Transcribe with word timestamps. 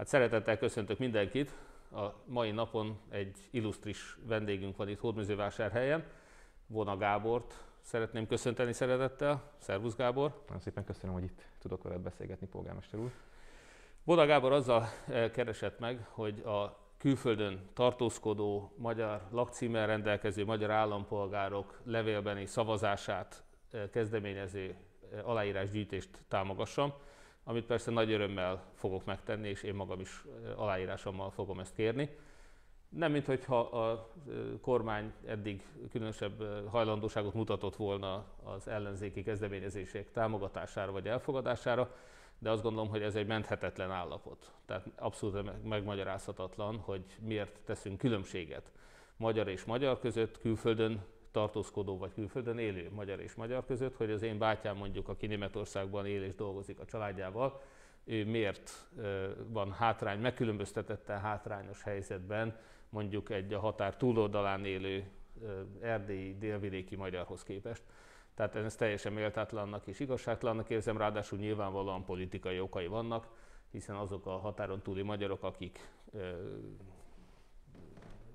Hát 0.00 0.08
szeretettel 0.08 0.58
köszöntök 0.58 0.98
mindenkit. 0.98 1.54
A 1.92 2.06
mai 2.24 2.50
napon 2.50 3.00
egy 3.10 3.36
illusztris 3.50 4.16
vendégünk 4.26 4.76
van 4.76 4.88
itt 4.88 4.98
Hódműzővásárhelyen, 4.98 6.04
Vona 6.66 6.96
Gábort. 6.96 7.64
Szeretném 7.80 8.26
köszönteni 8.26 8.72
szeretettel. 8.72 9.52
Szervusz 9.58 9.96
Gábor! 9.96 10.42
Nagyon 10.46 10.62
szépen 10.62 10.84
köszönöm, 10.84 11.14
hogy 11.14 11.24
itt 11.24 11.42
tudok 11.58 11.82
veled 11.82 12.00
beszélgetni, 12.00 12.46
polgármester 12.46 13.00
úr. 13.00 13.10
Vona 14.04 14.26
Gábor 14.26 14.52
azzal 14.52 14.88
eh, 15.08 15.30
keresett 15.30 15.78
meg, 15.78 16.06
hogy 16.10 16.40
a 16.40 16.78
külföldön 16.98 17.68
tartózkodó 17.72 18.72
magyar 18.76 19.22
lakcímmel 19.30 19.86
rendelkező 19.86 20.44
magyar 20.44 20.70
állampolgárok 20.70 21.80
levélbeni 21.84 22.46
szavazását 22.46 23.42
eh, 23.70 23.88
kezdeményező 23.92 24.74
eh, 25.12 25.28
aláírásgyűjtést 25.28 26.08
támogassam 26.28 26.92
amit 27.44 27.64
persze 27.64 27.90
nagy 27.90 28.12
örömmel 28.12 28.64
fogok 28.74 29.04
megtenni, 29.04 29.48
és 29.48 29.62
én 29.62 29.74
magam 29.74 30.00
is 30.00 30.24
aláírásommal 30.56 31.30
fogom 31.30 31.60
ezt 31.60 31.74
kérni. 31.74 32.16
Nem, 32.88 33.12
mintha 33.12 33.58
a 33.58 34.10
kormány 34.60 35.12
eddig 35.26 35.66
különösebb 35.90 36.68
hajlandóságot 36.68 37.34
mutatott 37.34 37.76
volna 37.76 38.24
az 38.44 38.68
ellenzéki 38.68 39.22
kezdeményezések 39.22 40.12
támogatására 40.12 40.92
vagy 40.92 41.06
elfogadására, 41.06 41.96
de 42.38 42.50
azt 42.50 42.62
gondolom, 42.62 42.88
hogy 42.88 43.02
ez 43.02 43.14
egy 43.14 43.26
menthetetlen 43.26 43.90
állapot. 43.90 44.52
Tehát 44.66 44.86
abszolút 44.96 45.64
megmagyarázhatatlan, 45.68 46.76
hogy 46.78 47.04
miért 47.20 47.60
teszünk 47.64 47.98
különbséget 47.98 48.70
magyar 49.16 49.48
és 49.48 49.64
magyar 49.64 49.98
között, 49.98 50.38
külföldön 50.38 51.04
tartózkodó 51.30 51.98
vagy 51.98 52.12
külföldön 52.12 52.58
élő 52.58 52.90
magyar 52.94 53.20
és 53.20 53.34
magyar 53.34 53.64
között, 53.64 53.96
hogy 53.96 54.10
az 54.10 54.22
én 54.22 54.38
bátyám 54.38 54.76
mondjuk, 54.76 55.08
aki 55.08 55.26
Németországban 55.26 56.06
él 56.06 56.22
és 56.22 56.34
dolgozik 56.34 56.78
a 56.78 56.84
családjával, 56.84 57.60
ő 58.04 58.24
miért 58.24 58.90
van 59.46 59.72
hátrány, 59.72 60.20
megkülönböztetetten 60.20 61.20
hátrányos 61.20 61.82
helyzetben 61.82 62.58
mondjuk 62.88 63.30
egy 63.30 63.52
a 63.52 63.58
határ 63.58 63.96
túloldalán 63.96 64.64
élő 64.64 65.10
erdélyi, 65.80 66.36
délvidéki 66.38 66.96
magyarhoz 66.96 67.42
képest. 67.42 67.82
Tehát 68.34 68.56
ez 68.56 68.76
teljesen 68.76 69.12
méltátlannak 69.12 69.86
és 69.86 70.00
igazságtalannak 70.00 70.70
érzem, 70.70 70.96
ráadásul 70.96 71.38
nyilvánvalóan 71.38 72.04
politikai 72.04 72.60
okai 72.60 72.86
vannak, 72.86 73.28
hiszen 73.70 73.96
azok 73.96 74.26
a 74.26 74.38
határon 74.38 74.82
túli 74.82 75.02
magyarok, 75.02 75.42
akik 75.42 75.88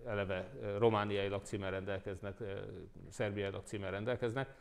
eleve 0.05 0.51
romániai 0.77 1.27
lakcímmel 1.27 1.71
rendelkeznek, 1.71 2.37
szerbiai 3.09 3.51
lakcímmel 3.51 3.91
rendelkeznek. 3.91 4.55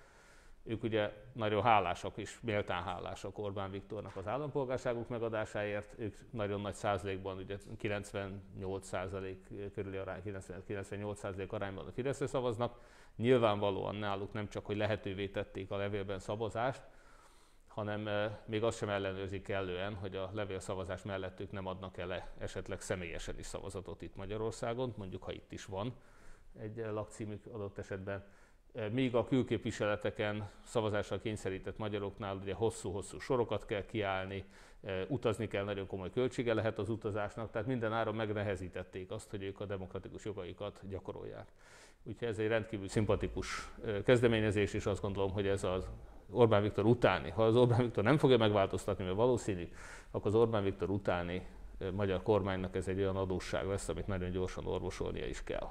Ők 0.66 0.82
ugye 0.82 1.12
nagyon 1.32 1.62
hálásak 1.62 2.16
és 2.16 2.40
méltán 2.40 2.82
hálásak 2.82 3.38
Orbán 3.38 3.70
Viktornak 3.70 4.16
az 4.16 4.26
állampolgárságuk 4.26 5.08
megadásáért. 5.08 5.94
Ők 5.98 6.16
nagyon 6.30 6.60
nagy 6.60 6.74
százalékban, 6.74 7.38
ugye 7.38 7.56
98 7.78 8.86
százalék 8.86 9.72
körüli 9.74 9.96
arány, 9.96 10.22
98 10.66 11.18
százalék 11.18 11.52
arányban 11.52 11.86
a 11.86 11.92
Fideszre 11.92 12.26
szavaznak. 12.26 12.80
Nyilvánvalóan 13.16 13.94
náluk 13.94 14.32
nem 14.32 14.48
csak, 14.48 14.66
hogy 14.66 14.76
lehetővé 14.76 15.28
tették 15.28 15.70
a 15.70 15.76
levélben 15.76 16.18
szavazást, 16.18 16.82
hanem 17.74 18.30
még 18.44 18.62
azt 18.62 18.78
sem 18.78 18.88
ellenőrzik 18.88 19.42
kellően, 19.42 19.94
hogy 19.94 20.16
a 20.16 20.30
levélszavazás 20.32 21.02
mellett 21.02 21.40
ők 21.40 21.52
nem 21.52 21.66
adnak 21.66 21.96
el 21.96 22.28
esetleg 22.38 22.80
személyesen 22.80 23.38
is 23.38 23.46
szavazatot 23.46 24.02
itt 24.02 24.16
Magyarországon, 24.16 24.94
mondjuk 24.96 25.22
ha 25.22 25.32
itt 25.32 25.52
is 25.52 25.64
van 25.64 25.94
egy 26.58 26.76
lakcímük 26.76 27.46
adott 27.46 27.78
esetben. 27.78 28.24
Míg 28.90 29.14
a 29.14 29.24
külképviseleteken 29.24 30.50
szavazásra 30.64 31.18
kényszerített 31.18 31.78
magyaroknál 31.78 32.36
ugye 32.36 32.54
hosszú-hosszú 32.54 33.18
sorokat 33.18 33.66
kell 33.66 33.84
kiállni, 33.86 34.44
utazni 35.08 35.48
kell, 35.48 35.64
nagyon 35.64 35.86
komoly 35.86 36.10
költsége 36.10 36.54
lehet 36.54 36.78
az 36.78 36.88
utazásnak, 36.88 37.50
tehát 37.50 37.66
minden 37.66 37.92
áron 37.92 38.14
megnehezítették 38.14 39.10
azt, 39.10 39.30
hogy 39.30 39.42
ők 39.42 39.60
a 39.60 39.64
demokratikus 39.64 40.24
jogaikat 40.24 40.80
gyakorolják. 40.88 41.48
Úgyhogy 42.02 42.28
ez 42.28 42.38
egy 42.38 42.48
rendkívül 42.48 42.88
szimpatikus 42.88 43.68
kezdeményezés, 44.04 44.74
és 44.74 44.86
azt 44.86 45.00
gondolom, 45.00 45.30
hogy 45.30 45.46
ez 45.46 45.64
az 45.64 45.88
Orbán 46.34 46.62
Viktor 46.62 46.84
utáni, 46.84 47.30
ha 47.30 47.44
az 47.44 47.56
Orbán 47.56 47.78
Viktor 47.78 48.04
nem 48.04 48.18
fogja 48.18 48.36
megváltoztatni, 48.36 49.04
mert 49.04 49.16
valószínű, 49.16 49.68
akkor 50.10 50.26
az 50.26 50.34
Orbán 50.34 50.62
Viktor 50.62 50.90
utáni 50.90 51.46
magyar 51.92 52.22
kormánynak 52.22 52.76
ez 52.76 52.88
egy 52.88 52.98
olyan 52.98 53.16
adósság 53.16 53.66
lesz, 53.66 53.88
amit 53.88 54.06
nagyon 54.06 54.30
gyorsan 54.30 54.66
orvosolnia 54.66 55.26
is 55.26 55.44
kell. 55.44 55.70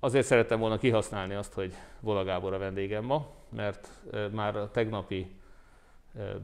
Azért 0.00 0.26
szerettem 0.26 0.58
volna 0.58 0.78
kihasználni 0.78 1.34
azt, 1.34 1.52
hogy 1.52 1.74
Vola 2.00 2.24
Gábor 2.24 2.52
a 2.52 2.58
vendégem 2.58 3.04
ma, 3.04 3.26
mert 3.48 3.88
már 4.32 4.56
a 4.56 4.70
tegnapi 4.70 5.30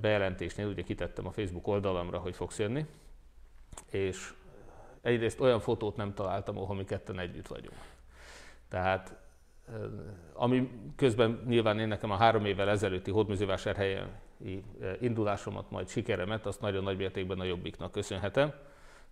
bejelentésnél 0.00 0.66
ugye 0.66 0.82
kitettem 0.82 1.26
a 1.26 1.30
Facebook 1.30 1.66
oldalamra, 1.66 2.18
hogy 2.18 2.34
fogsz 2.34 2.58
jönni, 2.58 2.86
és 3.90 4.32
egyrészt 5.02 5.40
olyan 5.40 5.60
fotót 5.60 5.96
nem 5.96 6.14
találtam, 6.14 6.58
ahol 6.58 6.76
mi 6.76 6.84
ketten 6.84 7.18
együtt 7.18 7.46
vagyunk. 7.46 7.76
Tehát 8.68 9.16
ami 10.32 10.70
közben 10.96 11.42
nyilván 11.46 11.78
én 11.78 11.88
nekem 11.88 12.10
a 12.10 12.16
három 12.16 12.44
évvel 12.44 12.68
ezelőtti 12.68 13.10
hódműzővásárhelyen 13.10 14.08
indulásomat, 15.00 15.70
majd 15.70 15.88
sikeremet, 15.88 16.46
azt 16.46 16.60
nagyon 16.60 16.82
nagy 16.82 16.96
mértékben 16.96 17.40
a 17.40 17.44
Jobbiknak 17.44 17.92
köszönhetem. 17.92 18.52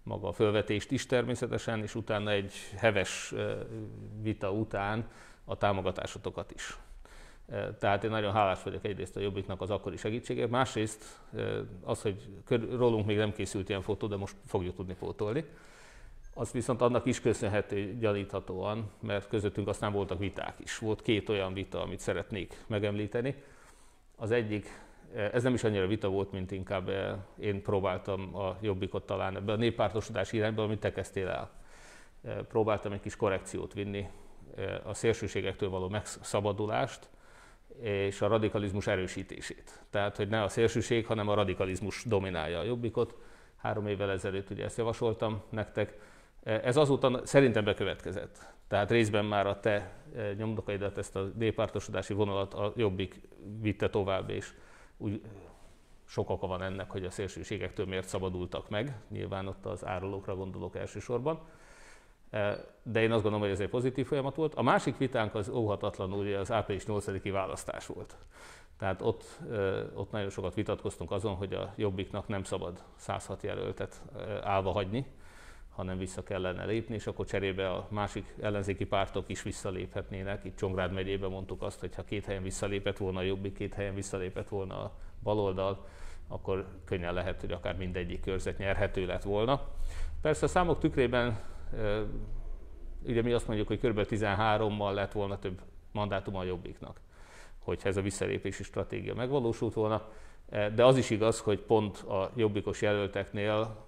Maga 0.02 0.28
a 0.28 0.32
fölvetést 0.32 0.90
is 0.90 1.06
természetesen, 1.06 1.82
és 1.82 1.94
utána 1.94 2.30
egy 2.30 2.52
heves 2.76 3.34
vita 4.22 4.52
után 4.52 5.08
a 5.44 5.56
támogatásotokat 5.56 6.52
is. 6.52 6.78
Tehát 7.78 8.04
én 8.04 8.10
nagyon 8.10 8.32
hálás 8.32 8.62
vagyok 8.62 8.84
egyrészt 8.84 9.16
a 9.16 9.20
Jobbiknak 9.20 9.60
az 9.60 9.70
akkori 9.70 9.96
segítségért, 9.96 10.50
másrészt 10.50 11.20
az, 11.82 12.02
hogy 12.02 12.28
rólunk 12.76 13.06
még 13.06 13.16
nem 13.16 13.32
készült 13.32 13.68
ilyen 13.68 13.82
fotó, 13.82 14.06
de 14.06 14.16
most 14.16 14.36
fogjuk 14.46 14.74
tudni 14.74 14.94
pótolni. 14.94 15.44
Az 16.36 16.52
viszont 16.52 16.80
annak 16.80 17.06
is 17.06 17.20
köszönhető 17.20 17.96
gyaníthatóan, 17.98 18.90
mert 19.00 19.28
közöttünk 19.28 19.68
aztán 19.68 19.92
voltak 19.92 20.18
viták 20.18 20.54
is. 20.58 20.78
Volt 20.78 21.02
két 21.02 21.28
olyan 21.28 21.54
vita, 21.54 21.82
amit 21.82 22.00
szeretnék 22.00 22.64
megemlíteni. 22.66 23.42
Az 24.16 24.30
egyik, 24.30 24.66
ez 25.32 25.42
nem 25.42 25.54
is 25.54 25.64
annyira 25.64 25.86
vita 25.86 26.08
volt, 26.08 26.32
mint 26.32 26.50
inkább 26.50 26.88
eh, 26.88 27.16
én 27.38 27.62
próbáltam 27.62 28.36
a 28.36 28.56
jobbikot 28.60 29.06
talán 29.06 29.36
ebbe 29.36 29.52
a 29.52 29.56
néppártosodás 29.56 30.32
irányba, 30.32 30.62
amit 30.62 30.80
te 30.80 30.92
kezdtél 30.92 31.28
el. 31.28 31.50
Eh, 32.24 32.36
próbáltam 32.48 32.92
egy 32.92 33.00
kis 33.00 33.16
korrekciót 33.16 33.72
vinni, 33.72 34.08
eh, 34.56 34.86
a 34.88 34.94
szélsőségektől 34.94 35.68
való 35.68 35.88
megszabadulást, 35.88 37.08
és 37.80 38.20
a 38.20 38.26
radikalizmus 38.26 38.86
erősítését. 38.86 39.84
Tehát, 39.90 40.16
hogy 40.16 40.28
ne 40.28 40.42
a 40.42 40.48
szélsőség, 40.48 41.06
hanem 41.06 41.28
a 41.28 41.34
radikalizmus 41.34 42.04
dominálja 42.04 42.58
a 42.58 42.62
jobbikot. 42.64 43.14
Három 43.56 43.86
évvel 43.86 44.10
ezelőtt 44.10 44.50
ugye 44.50 44.64
ezt 44.64 44.78
javasoltam 44.78 45.42
nektek, 45.48 45.98
ez 46.44 46.76
azóta 46.76 47.20
szerintem 47.26 47.64
bekövetkezett. 47.64 48.52
Tehát 48.68 48.90
részben 48.90 49.24
már 49.24 49.46
a 49.46 49.60
te 49.60 49.92
e, 50.16 50.32
nyomdokaidat, 50.32 50.98
ezt 50.98 51.16
a 51.16 51.30
néppártosodási 51.36 52.14
vonalat 52.14 52.54
a 52.54 52.72
Jobbik 52.76 53.20
vitte 53.60 53.90
tovább, 53.90 54.30
és 54.30 54.54
úgy 54.96 55.20
sok 56.06 56.30
oka 56.30 56.46
van 56.46 56.62
ennek, 56.62 56.90
hogy 56.90 57.04
a 57.04 57.10
szélsőségektől 57.10 57.86
miért 57.86 58.08
szabadultak 58.08 58.68
meg. 58.68 58.96
Nyilván 59.08 59.46
ott 59.46 59.66
az 59.66 59.86
árulókra 59.86 60.36
gondolok 60.36 60.76
elsősorban. 60.76 61.40
De 62.82 63.02
én 63.02 63.10
azt 63.12 63.22
gondolom, 63.22 63.40
hogy 63.40 63.50
ez 63.50 63.60
egy 63.60 63.68
pozitív 63.68 64.06
folyamat 64.06 64.34
volt. 64.34 64.54
A 64.54 64.62
másik 64.62 64.96
vitánk 64.96 65.34
az 65.34 65.48
óhatatlanul 65.48 66.34
az 66.34 66.52
április 66.52 66.84
8-i 66.86 67.28
választás 67.32 67.86
volt. 67.86 68.16
Tehát 68.78 69.02
ott, 69.02 69.24
ott 69.94 70.10
nagyon 70.10 70.30
sokat 70.30 70.54
vitatkoztunk 70.54 71.10
azon, 71.10 71.34
hogy 71.34 71.52
a 71.52 71.72
Jobbiknak 71.76 72.28
nem 72.28 72.42
szabad 72.42 72.84
106 72.96 73.42
jelöltet 73.42 74.02
állva 74.42 74.72
hagyni, 74.72 75.06
hanem 75.74 75.98
vissza 75.98 76.22
kellene 76.22 76.64
lépni, 76.64 76.94
és 76.94 77.06
akkor 77.06 77.26
cserébe 77.26 77.70
a 77.70 77.86
másik 77.90 78.34
ellenzéki 78.40 78.86
pártok 78.86 79.24
is 79.26 79.42
visszaléphetnének. 79.42 80.44
Itt 80.44 80.56
Csongrád 80.56 80.92
megyében 80.92 81.30
mondtuk 81.30 81.62
azt, 81.62 81.80
hogy 81.80 81.94
ha 81.94 82.04
két 82.04 82.24
helyen 82.24 82.42
visszalépett 82.42 82.96
volna 82.96 83.18
a 83.18 83.22
Jobbik, 83.22 83.54
két 83.54 83.74
helyen 83.74 83.94
visszalépett 83.94 84.48
volna 84.48 84.82
a 84.82 84.92
baloldal, 85.22 85.86
akkor 86.28 86.66
könnyen 86.84 87.14
lehet, 87.14 87.40
hogy 87.40 87.52
akár 87.52 87.76
mindegyik 87.76 88.20
körzet 88.20 88.58
nyerhető 88.58 89.06
lett 89.06 89.22
volna. 89.22 89.60
Persze 90.20 90.44
a 90.44 90.48
számok 90.48 90.78
tükrében 90.78 91.40
ugye 93.06 93.22
mi 93.22 93.32
azt 93.32 93.46
mondjuk, 93.46 93.68
hogy 93.68 93.78
kb. 93.78 94.06
13-mal 94.10 94.94
lett 94.94 95.12
volna 95.12 95.38
több 95.38 95.60
mandátum 95.92 96.36
a 96.36 96.44
Jobbiknak, 96.44 97.00
hogyha 97.58 97.88
ez 97.88 97.96
a 97.96 98.02
visszalépési 98.02 98.62
stratégia 98.62 99.14
megvalósult 99.14 99.74
volna. 99.74 100.08
De 100.74 100.84
az 100.84 100.96
is 100.96 101.10
igaz, 101.10 101.40
hogy 101.40 101.60
pont 101.60 101.96
a 101.98 102.30
jobbikos 102.36 102.82
jelölteknél 102.82 103.83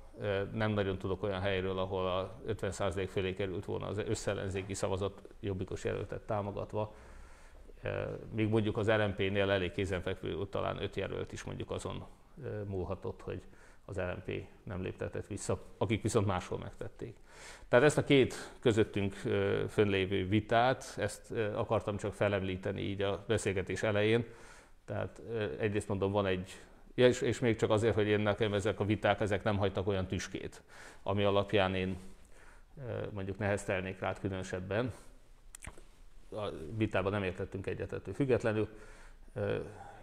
nem 0.52 0.70
nagyon 0.70 0.98
tudok 0.98 1.22
olyan 1.22 1.40
helyről, 1.40 1.78
ahol 1.78 2.06
a 2.06 2.40
50% 2.48 3.08
fölé 3.10 3.34
került 3.34 3.64
volna 3.64 3.86
az 3.86 3.98
összellenzéki 3.98 4.74
szavazat 4.74 5.22
jobbikos 5.40 5.84
jelöltet 5.84 6.20
támogatva. 6.20 6.94
Még 8.34 8.48
mondjuk 8.48 8.76
az 8.76 8.88
LMP-nél 8.88 9.50
elég 9.50 9.72
kézenfekvő, 9.72 10.46
talán 10.50 10.82
öt 10.82 10.96
jelölt 10.96 11.32
is 11.32 11.42
mondjuk 11.42 11.70
azon 11.70 12.06
múlhatott, 12.66 13.20
hogy 13.20 13.42
az 13.84 13.96
LMP 13.96 14.46
nem 14.62 14.82
léptetett 14.82 15.26
vissza, 15.26 15.62
akik 15.78 16.02
viszont 16.02 16.26
máshol 16.26 16.58
megtették. 16.58 17.16
Tehát 17.68 17.84
ezt 17.84 17.98
a 17.98 18.04
két 18.04 18.34
közöttünk 18.60 19.14
fönnlévő 19.68 20.28
vitát, 20.28 20.94
ezt 20.96 21.32
akartam 21.54 21.96
csak 21.96 22.14
felemlíteni 22.14 22.80
így 22.80 23.02
a 23.02 23.24
beszélgetés 23.26 23.82
elején. 23.82 24.24
Tehát 24.84 25.22
egyrészt 25.58 25.88
mondom, 25.88 26.12
van 26.12 26.26
egy 26.26 26.50
Ja, 26.96 27.06
és, 27.06 27.20
és 27.20 27.38
még 27.38 27.56
csak 27.56 27.70
azért, 27.70 27.94
hogy 27.94 28.06
én 28.06 28.20
nekem 28.20 28.54
ezek 28.54 28.80
a 28.80 28.84
viták, 28.84 29.20
ezek 29.20 29.42
nem 29.42 29.56
hagytak 29.56 29.86
olyan 29.86 30.06
tüskét, 30.06 30.62
ami 31.02 31.24
alapján 31.24 31.74
én 31.74 31.96
mondjuk 33.10 33.38
neheztelnék 33.38 34.00
rá 34.00 34.14
különösebben. 34.20 34.92
A 36.30 36.48
vitában 36.76 37.12
nem 37.12 37.22
értettünk 37.22 37.66
egyetető 37.66 38.12
függetlenül. 38.12 38.68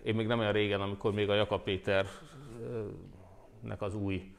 Én 0.03 0.15
még 0.15 0.27
nem 0.27 0.39
olyan 0.39 0.51
régen, 0.51 0.81
amikor 0.81 1.13
még 1.13 1.29
a 1.29 1.35
Jakab 1.35 1.63
Péternek 1.63 2.11
az 3.77 3.95
új 3.95 4.35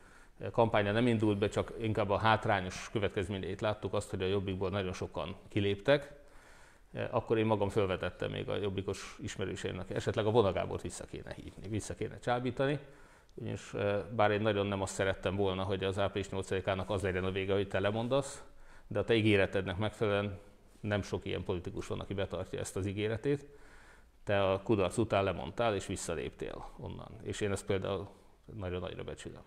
kampánya 0.51 0.93
nem 0.93 1.07
indult 1.07 1.39
be, 1.39 1.49
csak 1.49 1.73
inkább 1.81 2.11
a 2.11 2.19
hátrányos 2.19 2.89
következményeit 2.93 3.61
láttuk, 3.61 3.95
azt, 3.95 4.11
hogy 4.11 4.23
a 4.23 4.27
Jobbikból 4.27 4.71
nagyon 4.71 4.93
sokan 4.93 5.37
kiléptek, 5.49 6.13
akkor 7.11 7.39
én 7.39 7.47
magam 7.47 7.69
felvetettem 7.69 8.31
még 8.31 8.49
a 8.49 8.57
jobbikos 8.57 9.19
ismerőseimnek, 9.23 9.91
esetleg 9.91 10.27
a 10.27 10.31
vonagábort 10.31 10.83
vissza 10.83 11.05
kéne 11.05 11.33
hívni, 11.35 11.69
vissza 11.69 11.95
kéne 11.95 12.19
csábítani, 12.19 12.79
és 13.35 13.77
bár 14.17 14.31
én 14.31 14.41
nagyon 14.41 14.67
nem 14.67 14.83
azt 14.83 14.95
szerettem 14.95 15.37
volna, 15.37 15.63
hogy 15.63 15.85
az 15.85 15.99
április 15.99 16.29
8-ának 16.31 16.87
az 16.87 17.03
legyen 17.03 17.25
a 17.25 17.31
vége, 17.31 17.55
hogy 17.55 17.69
te 17.69 17.81
lemondasz, 17.81 18.45
de 18.87 18.99
a 18.99 19.05
te 19.05 19.15
ígéretednek 19.15 19.77
megfelelően 19.77 20.39
nem 20.81 21.03
sok 21.03 21.25
ilyen 21.25 21.45
politikus 21.45 21.87
van, 21.87 22.01
aki 22.01 22.15
betartja 22.15 22.59
ezt 22.59 22.77
az 22.77 22.87
ígéretét. 22.87 23.47
Te 24.25 24.51
a 24.51 24.63
kudarc 24.63 24.97
után 24.97 25.25
lemondtál, 25.25 25.75
és 25.75 25.87
visszaléptél 25.87 26.71
onnan. 26.77 27.11
És 27.23 27.41
én 27.41 27.53
ezt 27.53 27.67
például 27.67 28.09
nagyon 28.55 28.81
nagyra 28.81 29.05
becsülöm. 29.05 29.43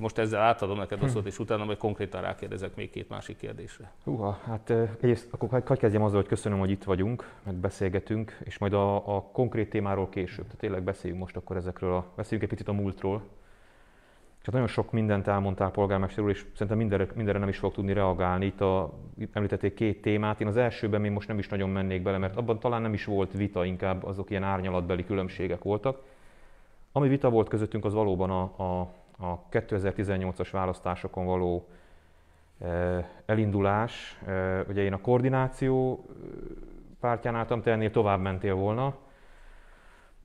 Most 0.00 0.18
ezzel 0.18 0.40
átadom 0.40 0.76
neked 0.76 1.02
a 1.02 1.04
hm. 1.04 1.10
szót, 1.10 1.26
és 1.26 1.38
utána 1.38 1.64
majd 1.64 1.78
konkrétan 1.78 2.20
rákérdezek 2.20 2.76
még 2.76 2.90
két 2.90 3.08
másik 3.08 3.36
kérdésre. 3.36 3.92
Húha, 4.04 4.38
hát 4.46 4.70
egyrészt 4.70 5.28
akkor 5.30 5.48
hagyj 5.48 5.80
kezdjem 5.80 6.02
azzal, 6.02 6.20
hogy 6.20 6.28
köszönöm, 6.28 6.58
hogy 6.58 6.70
itt 6.70 6.84
vagyunk, 6.84 7.32
meg 7.42 7.54
beszélgetünk, 7.54 8.38
és 8.44 8.58
majd 8.58 8.72
a, 8.72 9.16
a 9.16 9.22
konkrét 9.22 9.70
témáról 9.70 10.08
később. 10.08 10.44
Tehát 10.44 10.58
tényleg 10.58 10.82
beszéljünk 10.82 11.22
most 11.22 11.36
akkor 11.36 11.56
ezekről, 11.56 11.94
a, 11.94 12.06
beszéljünk 12.16 12.50
egy 12.50 12.56
picit 12.56 12.74
a 12.74 12.80
múltról. 12.80 13.22
És 14.40 14.54
nagyon 14.54 14.66
sok 14.66 14.92
mindent 14.92 15.26
elmondtál 15.26 15.70
polgármester 15.70 16.24
úr, 16.24 16.30
és 16.30 16.46
szerintem 16.52 16.76
mindenre, 16.76 17.06
mindenre 17.14 17.38
nem 17.38 17.48
is 17.48 17.58
fog 17.58 17.72
tudni 17.72 17.92
reagálni. 17.92 18.46
Itt, 18.46 18.60
a, 18.60 18.92
itt 19.18 19.36
említették 19.36 19.74
két 19.74 20.02
témát. 20.02 20.40
Én 20.40 20.46
az 20.46 20.56
elsőben 20.56 21.00
még 21.00 21.10
most 21.10 21.28
nem 21.28 21.38
is 21.38 21.48
nagyon 21.48 21.70
mennék 21.70 22.02
bele, 22.02 22.18
mert 22.18 22.36
abban 22.36 22.58
talán 22.58 22.82
nem 22.82 22.92
is 22.92 23.04
volt 23.04 23.32
vita, 23.32 23.64
inkább 23.64 24.04
azok 24.04 24.30
ilyen 24.30 24.42
árnyalatbeli 24.42 25.04
különbségek 25.04 25.62
voltak. 25.62 26.02
Ami 26.92 27.08
vita 27.08 27.30
volt 27.30 27.48
közöttünk, 27.48 27.84
az 27.84 27.92
valóban 27.92 28.30
a, 28.30 28.42
a 28.42 28.92
a 29.18 29.48
2018-as 29.48 30.48
választásokon 30.50 31.26
való 31.26 31.68
elindulás, 33.26 34.18
ugye 34.68 34.82
én 34.82 34.92
a 34.92 35.00
koordináció 35.00 36.04
pártján 37.00 37.34
álltam, 37.34 37.62
te 37.62 37.70
ennél 37.70 37.90
tovább 37.90 38.20
mentél 38.20 38.54
volna, 38.54 38.96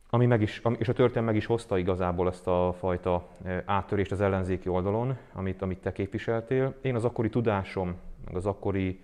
ami 0.09 0.25
meg 0.25 0.41
is, 0.41 0.61
és 0.77 0.87
a 0.87 0.93
történet 0.93 1.25
meg 1.25 1.35
is 1.35 1.45
hozta 1.45 1.77
igazából 1.77 2.27
ezt 2.27 2.47
a 2.47 2.75
fajta 2.79 3.27
áttörést 3.65 4.11
az 4.11 4.21
ellenzéki 4.21 4.69
oldalon, 4.69 5.17
amit, 5.33 5.61
amit 5.61 5.81
te 5.81 5.91
képviseltél. 5.91 6.75
Én 6.81 6.95
az 6.95 7.05
akkori 7.05 7.29
tudásom, 7.29 7.95
meg 8.25 8.35
az 8.35 8.45
akkori 8.45 9.03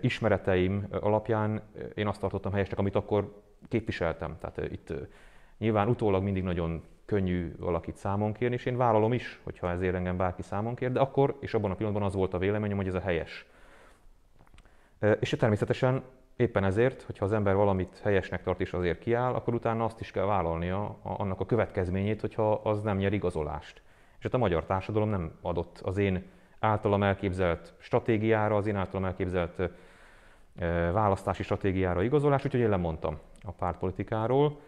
ismereteim 0.00 0.86
alapján 1.00 1.62
én 1.94 2.06
azt 2.06 2.20
tartottam 2.20 2.52
helyesnek, 2.52 2.78
amit 2.78 2.94
akkor 2.94 3.42
képviseltem. 3.68 4.36
Tehát 4.38 4.72
itt 4.72 4.92
nyilván 5.58 5.88
utólag 5.88 6.22
mindig 6.22 6.42
nagyon 6.42 6.82
könnyű 7.06 7.54
valakit 7.58 7.96
számon 7.96 8.32
kérni, 8.32 8.54
és 8.54 8.64
én 8.64 8.76
vállalom 8.76 9.12
is, 9.12 9.40
hogyha 9.42 9.70
ezért 9.70 9.94
engem 9.94 10.16
bárki 10.16 10.42
számon 10.42 10.74
kér, 10.74 10.92
de 10.92 11.00
akkor 11.00 11.36
és 11.40 11.54
abban 11.54 11.70
a 11.70 11.74
pillanatban 11.74 12.08
az 12.08 12.14
volt 12.14 12.34
a 12.34 12.38
véleményem, 12.38 12.76
hogy 12.76 12.86
ez 12.86 12.94
a 12.94 13.00
helyes. 13.00 13.46
És 15.20 15.30
természetesen 15.30 16.02
éppen 16.36 16.64
ezért, 16.64 17.02
hogyha 17.02 17.24
az 17.24 17.32
ember 17.32 17.54
valamit 17.54 18.00
helyesnek 18.02 18.42
tart 18.42 18.60
és 18.60 18.72
azért 18.72 18.98
kiáll, 18.98 19.34
akkor 19.34 19.54
utána 19.54 19.84
azt 19.84 20.00
is 20.00 20.10
kell 20.10 20.24
vállalnia 20.24 20.96
annak 21.02 21.40
a 21.40 21.46
következményét, 21.46 22.20
hogyha 22.20 22.52
az 22.52 22.82
nem 22.82 22.96
nyer 22.96 23.12
igazolást. 23.12 23.82
És 24.18 24.22
hát 24.22 24.34
a 24.34 24.38
magyar 24.38 24.64
társadalom 24.64 25.08
nem 25.08 25.32
adott 25.42 25.80
az 25.84 25.96
én 25.96 26.24
általam 26.58 27.02
elképzelt 27.02 27.74
stratégiára, 27.78 28.56
az 28.56 28.66
én 28.66 28.76
általam 28.76 29.04
elképzelt 29.04 29.70
választási 30.92 31.42
stratégiára 31.42 32.02
igazolás, 32.02 32.44
úgyhogy 32.44 32.60
én 32.60 32.68
lemondtam 32.68 33.18
a 33.42 33.50
pártpolitikáról. 33.50 34.60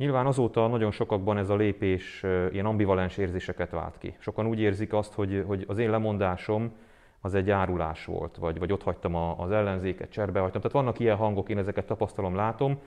Nyilván 0.00 0.26
azóta 0.26 0.66
nagyon 0.66 0.90
sokakban 0.90 1.38
ez 1.38 1.48
a 1.48 1.56
lépés 1.56 2.22
ilyen 2.50 2.66
ambivalens 2.66 3.16
érzéseket 3.16 3.70
vált 3.70 3.98
ki. 3.98 4.14
Sokan 4.18 4.46
úgy 4.46 4.60
érzik 4.60 4.92
azt, 4.92 5.14
hogy, 5.14 5.44
hogy 5.46 5.64
az 5.68 5.78
én 5.78 5.90
lemondásom 5.90 6.72
az 7.20 7.34
egy 7.34 7.50
árulás 7.50 8.04
volt, 8.04 8.36
vagy, 8.36 8.58
vagy 8.58 8.72
ott 8.72 8.82
hagytam 8.82 9.14
az 9.14 9.50
ellenzéket, 9.50 10.10
cserbe 10.10 10.40
hagytam. 10.40 10.60
Tehát 10.60 10.76
vannak 10.76 10.98
ilyen 10.98 11.16
hangok, 11.16 11.48
én 11.48 11.58
ezeket 11.58 11.86
tapasztalom, 11.86 12.34
látom. 12.34 12.78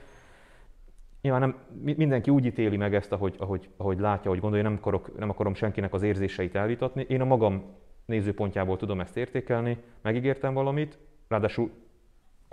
Nyilván 1.21 1.41
nem, 1.41 1.55
mindenki 1.97 2.29
úgy 2.29 2.45
ítéli 2.45 2.77
meg 2.77 2.95
ezt, 2.95 3.11
ahogy, 3.11 3.35
ahogy, 3.37 3.69
ahogy 3.77 3.99
látja, 3.99 4.25
ahogy 4.25 4.41
gondolja, 4.41 4.63
nem, 4.63 4.77
akarok, 4.79 5.17
nem 5.19 5.29
akarom 5.29 5.53
senkinek 5.53 5.93
az 5.93 6.01
érzéseit 6.01 6.55
elvitatni. 6.55 7.05
Én 7.09 7.21
a 7.21 7.25
magam 7.25 7.63
nézőpontjából 8.05 8.77
tudom 8.77 8.99
ezt 8.99 9.17
értékelni, 9.17 9.77
megígértem 10.01 10.53
valamit, 10.53 10.97
ráadásul 11.27 11.71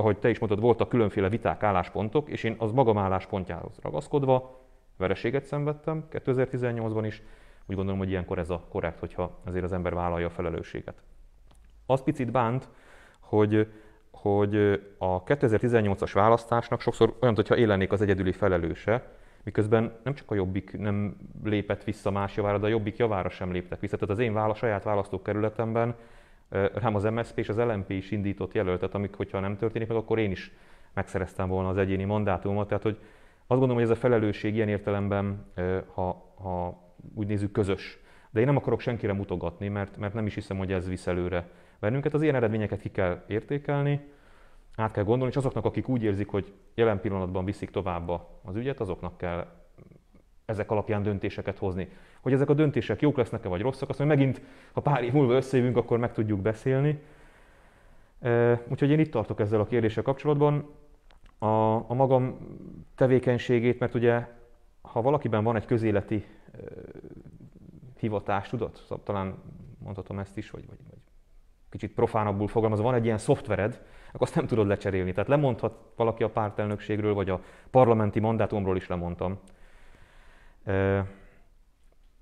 ahogy 0.00 0.18
te 0.18 0.28
is 0.28 0.38
mondtad, 0.38 0.62
voltak 0.62 0.88
különféle 0.88 1.28
viták, 1.28 1.62
álláspontok, 1.62 2.28
és 2.28 2.44
én 2.44 2.54
az 2.58 2.72
magam 2.72 2.98
álláspontjához 2.98 3.78
ragaszkodva 3.82 4.60
vereséget 4.96 5.44
szenvedtem 5.44 6.04
2018-ban 6.10 7.02
is. 7.06 7.22
Úgy 7.66 7.76
gondolom, 7.76 7.98
hogy 7.98 8.10
ilyenkor 8.10 8.38
ez 8.38 8.50
a 8.50 8.64
korrekt, 8.68 8.98
hogyha 8.98 9.38
azért 9.44 9.64
az 9.64 9.72
ember 9.72 9.94
vállalja 9.94 10.26
a 10.26 10.30
felelősséget. 10.30 11.02
Az 11.86 12.02
picit 12.02 12.30
bánt, 12.30 12.68
hogy, 13.20 13.72
hogy 14.10 14.56
a 14.98 15.22
2018-as 15.22 16.10
választásnak 16.12 16.80
sokszor 16.80 17.16
olyan, 17.20 17.34
hogyha 17.34 17.56
élennék 17.56 17.92
az 17.92 18.00
egyedüli 18.00 18.32
felelőse, 18.32 19.14
miközben 19.44 19.98
nem 20.02 20.14
csak 20.14 20.30
a 20.30 20.34
Jobbik 20.34 20.78
nem 20.78 21.16
lépett 21.44 21.84
vissza 21.84 22.10
más 22.10 22.36
javára, 22.36 22.58
de 22.58 22.66
a 22.66 22.70
Jobbik 22.70 22.96
javára 22.96 23.28
sem 23.28 23.52
léptek 23.52 23.80
vissza. 23.80 23.96
Tehát 23.96 24.14
az 24.14 24.22
én 24.22 24.32
vála, 24.32 24.54
saját 24.54 24.84
választókerületemben 24.84 25.94
rám 26.50 26.94
az 26.94 27.04
MSZP 27.04 27.38
és 27.38 27.48
az 27.48 27.56
LMP 27.56 27.90
is 27.90 28.10
indított 28.10 28.54
jelöltet, 28.54 28.94
amik, 28.94 29.14
hogyha 29.14 29.40
nem 29.40 29.56
történik 29.56 29.88
meg, 29.88 29.96
akkor 29.96 30.18
én 30.18 30.30
is 30.30 30.52
megszereztem 30.94 31.48
volna 31.48 31.68
az 31.68 31.76
egyéni 31.76 32.04
mandátumot. 32.04 32.68
Tehát, 32.68 32.82
hogy 32.82 32.98
azt 33.46 33.58
gondolom, 33.60 33.74
hogy 33.74 33.84
ez 33.84 33.96
a 33.96 34.00
felelősség 34.00 34.54
ilyen 34.54 34.68
értelemben, 34.68 35.52
ha, 35.94 36.32
ha 36.42 36.82
úgy 37.14 37.26
nézzük, 37.26 37.52
közös. 37.52 37.98
De 38.30 38.40
én 38.40 38.46
nem 38.46 38.56
akarok 38.56 38.80
senkire 38.80 39.12
mutogatni, 39.12 39.68
mert, 39.68 39.96
mert 39.96 40.14
nem 40.14 40.26
is 40.26 40.34
hiszem, 40.34 40.58
hogy 40.58 40.72
ez 40.72 40.88
visz 40.88 41.06
előre 41.06 41.48
bennünket. 41.78 42.14
Az 42.14 42.22
ilyen 42.22 42.34
eredményeket 42.34 42.80
ki 42.80 42.90
kell 42.90 43.24
értékelni, 43.26 44.00
át 44.76 44.92
kell 44.92 45.04
gondolni, 45.04 45.32
és 45.32 45.38
azoknak, 45.38 45.64
akik 45.64 45.88
úgy 45.88 46.02
érzik, 46.02 46.28
hogy 46.28 46.52
jelen 46.74 47.00
pillanatban 47.00 47.44
viszik 47.44 47.70
tovább 47.70 48.08
az 48.44 48.56
ügyet, 48.56 48.80
azoknak 48.80 49.16
kell 49.16 49.46
ezek 50.44 50.70
alapján 50.70 51.02
döntéseket 51.02 51.58
hozni. 51.58 51.88
Hogy 52.20 52.32
ezek 52.32 52.48
a 52.48 52.54
döntések 52.54 53.00
jók 53.00 53.16
lesznek-e 53.16 53.48
vagy 53.48 53.60
rosszak, 53.60 53.88
azt 53.88 53.98
mondja, 53.98 54.16
megint, 54.16 54.42
ha 54.72 54.80
pár 54.80 55.02
év 55.02 55.12
múlva 55.12 55.34
összejövünk, 55.34 55.76
akkor 55.76 55.98
meg 55.98 56.12
tudjuk 56.12 56.40
beszélni. 56.40 57.02
Úgyhogy 58.68 58.90
én 58.90 58.98
itt 58.98 59.10
tartok 59.10 59.40
ezzel 59.40 59.60
a 59.60 59.66
kérdéssel 59.66 60.02
kapcsolatban. 60.02 60.68
A, 61.38 61.74
a 61.90 61.94
magam 61.94 62.38
tevékenységét, 62.94 63.78
mert 63.78 63.94
ugye, 63.94 64.26
ha 64.80 65.02
valakiben 65.02 65.44
van 65.44 65.56
egy 65.56 65.64
közéleti 65.64 66.24
hivatás, 67.98 68.48
tudod, 68.48 68.76
szóval 68.76 69.04
talán 69.04 69.34
mondhatom 69.78 70.18
ezt 70.18 70.36
is, 70.36 70.50
vagy, 70.50 70.66
vagy, 70.66 70.78
vagy 70.90 70.98
kicsit 71.70 71.94
profánabbul 71.94 72.48
fogalmazva, 72.48 72.84
van 72.84 72.94
egy 72.94 73.04
ilyen 73.04 73.18
szoftvered, 73.18 73.82
akkor 74.08 74.22
azt 74.26 74.34
nem 74.34 74.46
tudod 74.46 74.66
lecserélni. 74.66 75.12
Tehát 75.12 75.28
lemondhat 75.28 75.92
valaki 75.96 76.22
a 76.22 76.30
pártelnökségről, 76.30 77.14
vagy 77.14 77.30
a 77.30 77.42
parlamenti 77.70 78.20
mandátumról 78.20 78.76
is 78.76 78.88
lemondtam 78.88 79.38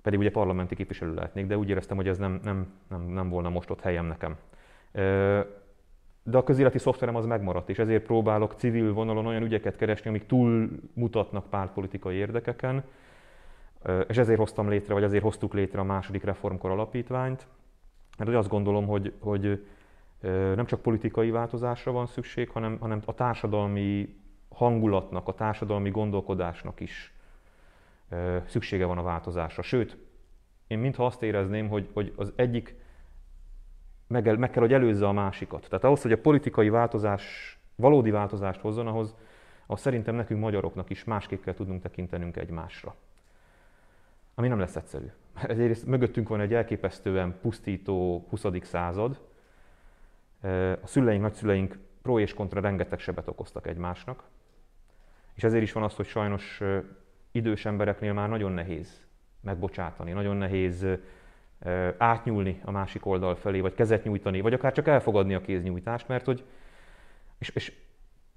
pedig 0.03 0.19
ugye 0.19 0.31
parlamenti 0.31 0.75
képviselő 0.75 1.15
lehetnék, 1.15 1.47
de 1.47 1.57
úgy 1.59 1.69
éreztem, 1.69 1.97
hogy 1.97 2.09
ez 2.09 2.19
nem, 2.19 2.41
nem, 2.43 2.73
nem, 2.89 3.03
nem 3.03 3.29
volna 3.29 3.49
most 3.49 3.71
ott 3.71 3.81
helyem 3.81 4.07
nekem. 4.07 4.37
De 6.23 6.37
a 6.37 6.43
közéleti 6.45 6.79
szoftverem 6.79 7.15
az 7.15 7.27
megmaradt, 7.27 7.69
és 7.69 7.79
ezért 7.79 8.05
próbálok 8.05 8.53
civil 8.53 8.93
vonalon 8.93 9.27
olyan 9.27 9.43
ügyeket 9.43 9.77
keresni, 9.77 10.09
amik 10.09 10.27
túl 10.27 10.69
mutatnak 10.93 11.47
pártpolitikai 11.47 12.17
érdekeken, 12.17 12.85
és 14.09 14.17
ezért 14.17 14.39
hoztam 14.39 14.69
létre, 14.69 14.95
vagy 14.95 15.03
ezért 15.03 15.23
hoztuk 15.23 15.55
létre 15.55 15.81
a 15.81 15.85
második 15.85 16.25
reformkor 16.25 16.71
alapítványt, 16.71 17.47
mert 18.19 18.35
azt 18.35 18.49
gondolom, 18.49 18.87
hogy, 18.87 19.13
hogy 19.21 19.67
nem 20.55 20.67
csak 20.67 20.81
politikai 20.81 21.31
változásra 21.31 21.93
van 21.93 22.07
szükség, 22.07 22.51
hanem, 22.51 22.79
hanem 22.81 23.01
a 23.05 23.15
társadalmi 23.15 24.17
hangulatnak, 24.49 25.29
a 25.29 25.35
társadalmi 25.35 25.91
gondolkodásnak 25.91 26.81
is 26.81 27.13
szüksége 28.47 28.85
van 28.85 28.99
a 28.99 29.03
változásra. 29.03 29.63
Sőt, 29.63 29.97
én 30.67 30.79
mintha 30.79 31.07
azt 31.07 31.23
érezném, 31.23 31.69
hogy, 31.69 31.89
hogy 31.93 32.13
az 32.17 32.33
egyik 32.37 32.77
meg, 34.07 34.39
meg 34.39 34.51
kell, 34.51 34.63
hogy 34.63 34.73
előzze 34.73 35.07
a 35.07 35.13
másikat. 35.13 35.67
Tehát 35.69 35.85
ahhoz, 35.85 36.03
hogy 36.03 36.13
a 36.13 36.21
politikai 36.21 36.69
változás 36.69 37.59
valódi 37.75 38.11
változást 38.11 38.61
hozzon, 38.61 38.87
ahhoz, 38.87 39.15
ahhoz 39.67 39.81
szerintem 39.81 40.15
nekünk 40.15 40.41
magyaroknak 40.41 40.91
is 40.91 41.05
másképp 41.05 41.43
kell 41.43 41.55
tudnunk 41.55 41.83
tekintenünk 41.83 42.37
egymásra. 42.37 42.95
Ami 44.35 44.49
nem 44.49 44.59
lesz 44.59 44.77
egyszerű. 44.77 45.07
Egyrészt 45.43 45.87
mögöttünk 45.87 46.29
van 46.29 46.41
egy 46.41 46.55
elképesztően 46.55 47.39
pusztító 47.41 48.27
20. 48.29 48.45
század. 48.63 49.21
A 50.83 50.87
szüleink, 50.87 51.23
nagyszüleink 51.23 51.79
pro 52.03 52.19
és 52.19 52.35
kontra 52.35 52.61
rengeteg 52.61 52.99
sebet 52.99 53.29
okoztak 53.29 53.67
egymásnak. 53.67 54.23
És 55.35 55.45
ezért 55.45 55.63
is 55.63 55.73
van 55.73 55.83
az, 55.83 55.95
hogy 55.95 56.07
sajnos 56.07 56.63
idős 57.33 57.65
embereknél 57.65 58.13
már 58.13 58.29
nagyon 58.29 58.53
nehéz 58.53 59.07
megbocsátani, 59.41 60.13
nagyon 60.13 60.37
nehéz 60.37 60.87
átnyúlni 61.99 62.61
a 62.65 62.71
másik 62.71 63.07
oldal 63.07 63.35
felé, 63.35 63.61
vagy 63.61 63.75
kezet 63.75 64.05
nyújtani, 64.05 64.41
vagy 64.41 64.53
akár 64.53 64.73
csak 64.73 64.89
elfogadni 64.89 65.35
a 65.35 65.41
kéznyújtást, 65.41 66.09
mert 66.09 66.25
hogy, 66.25 66.45
és, 67.39 67.49
és 67.49 67.73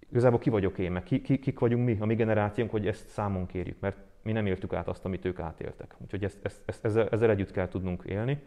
igazából 0.09 0.39
ki 0.39 0.49
vagyok 0.49 0.77
én, 0.77 0.91
meg 0.91 1.03
ki, 1.03 1.21
ki, 1.21 1.39
kik 1.39 1.59
vagyunk 1.59 1.85
mi, 1.85 1.97
a 1.99 2.05
mi 2.05 2.15
generációnk, 2.15 2.71
hogy 2.71 2.87
ezt 2.87 3.07
számon 3.07 3.45
kérjük, 3.45 3.79
mert 3.79 3.97
mi 4.21 4.31
nem 4.31 4.45
éltük 4.45 4.73
át 4.73 4.87
azt, 4.87 5.05
amit 5.05 5.25
ők 5.25 5.39
átéltek. 5.39 5.95
Úgyhogy 5.97 6.23
ezt, 6.23 6.39
ezt, 6.43 6.61
ezt, 6.65 6.85
ezzel, 6.85 7.07
ezzel 7.09 7.29
együtt 7.29 7.51
kell 7.51 7.67
tudnunk 7.67 8.03
élni. 8.03 8.43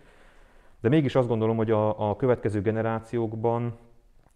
De 0.80 0.88
mégis 0.88 1.14
azt 1.14 1.28
gondolom, 1.28 1.56
hogy 1.56 1.70
a, 1.70 2.10
a 2.10 2.16
következő 2.16 2.60
generációkban 2.60 3.78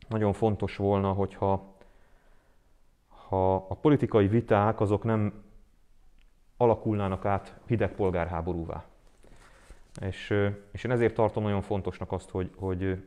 nagyon 0.08 0.32
fontos 0.32 0.76
volna, 0.76 1.12
hogyha 1.12 1.76
ha 3.28 3.54
a 3.54 3.74
politikai 3.74 4.28
viták 4.28 4.80
azok 4.80 5.04
nem 5.04 5.32
alakulnának 6.58 7.24
át 7.24 7.60
hideg 7.66 7.92
polgárháborúvá. 7.92 8.84
És, 10.00 10.34
és 10.70 10.84
én 10.84 10.90
ezért 10.90 11.14
tartom 11.14 11.42
nagyon 11.42 11.62
fontosnak 11.62 12.12
azt, 12.12 12.30
hogy, 12.30 12.50
hogy, 12.56 13.02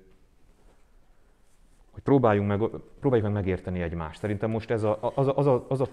hogy 1.91 2.01
próbáljunk, 2.03 2.47
meg, 2.47 2.59
próbáljuk 2.99 3.27
meg 3.27 3.35
megérteni 3.35 3.81
egymást. 3.81 4.19
Szerintem 4.19 4.49
most 4.49 4.71
ez 4.71 4.83
a, 4.83 5.11
az, 5.15 5.27
a, 5.27 5.37
az, 5.37 5.47
a, 5.47 5.65
az, 5.69 5.81
a, 5.81 5.87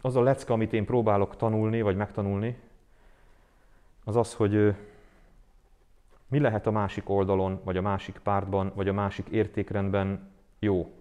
az 0.00 0.16
a 0.16 0.22
lecke, 0.22 0.52
amit 0.52 0.72
én 0.72 0.84
próbálok 0.84 1.36
tanulni, 1.36 1.82
vagy 1.82 1.96
megtanulni, 1.96 2.58
az 4.04 4.16
az, 4.16 4.34
hogy 4.34 4.74
mi 6.28 6.38
lehet 6.38 6.66
a 6.66 6.70
másik 6.70 7.08
oldalon, 7.08 7.60
vagy 7.64 7.76
a 7.76 7.82
másik 7.82 8.18
pártban, 8.22 8.72
vagy 8.74 8.88
a 8.88 8.92
másik 8.92 9.28
értékrendben 9.28 10.30
jó. 10.58 10.92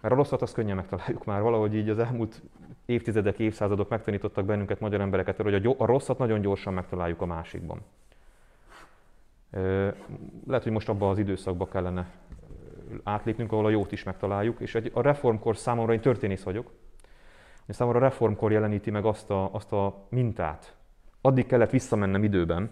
Mert 0.00 0.14
a 0.14 0.16
rosszat 0.16 0.42
azt 0.42 0.54
könnyen 0.54 0.76
megtaláljuk 0.76 1.24
már. 1.24 1.42
Valahogy 1.42 1.74
így 1.74 1.88
az 1.88 1.98
elmúlt 1.98 2.42
évtizedek, 2.86 3.38
évszázadok 3.38 3.88
megtanítottak 3.88 4.44
bennünket, 4.44 4.80
magyar 4.80 5.00
embereket, 5.00 5.36
hogy 5.36 5.66
a 5.78 5.86
rosszat 5.86 6.18
nagyon 6.18 6.40
gyorsan 6.40 6.74
megtaláljuk 6.74 7.20
a 7.20 7.26
másikban. 7.26 7.80
Lehet, 10.46 10.62
hogy 10.62 10.72
most 10.72 10.88
abban 10.88 11.10
az 11.10 11.18
időszakban 11.18 11.68
kellene 11.68 12.10
átlépnünk, 13.02 13.52
ahol 13.52 13.66
a 13.66 13.70
jót 13.70 13.92
is 13.92 14.02
megtaláljuk, 14.02 14.60
és 14.60 14.74
a 14.92 15.02
reformkor 15.02 15.56
számomra 15.56 15.92
én 15.92 16.00
történész 16.00 16.42
vagyok, 16.42 16.70
és 17.66 17.74
számomra 17.74 17.98
a 17.98 18.02
reformkor 18.02 18.52
jeleníti 18.52 18.90
meg 18.90 19.04
azt 19.04 19.30
a, 19.30 19.54
azt 19.54 19.72
a 19.72 20.06
mintát. 20.08 20.76
Addig 21.20 21.46
kellett 21.46 21.70
visszamennem 21.70 22.24
időben, 22.24 22.70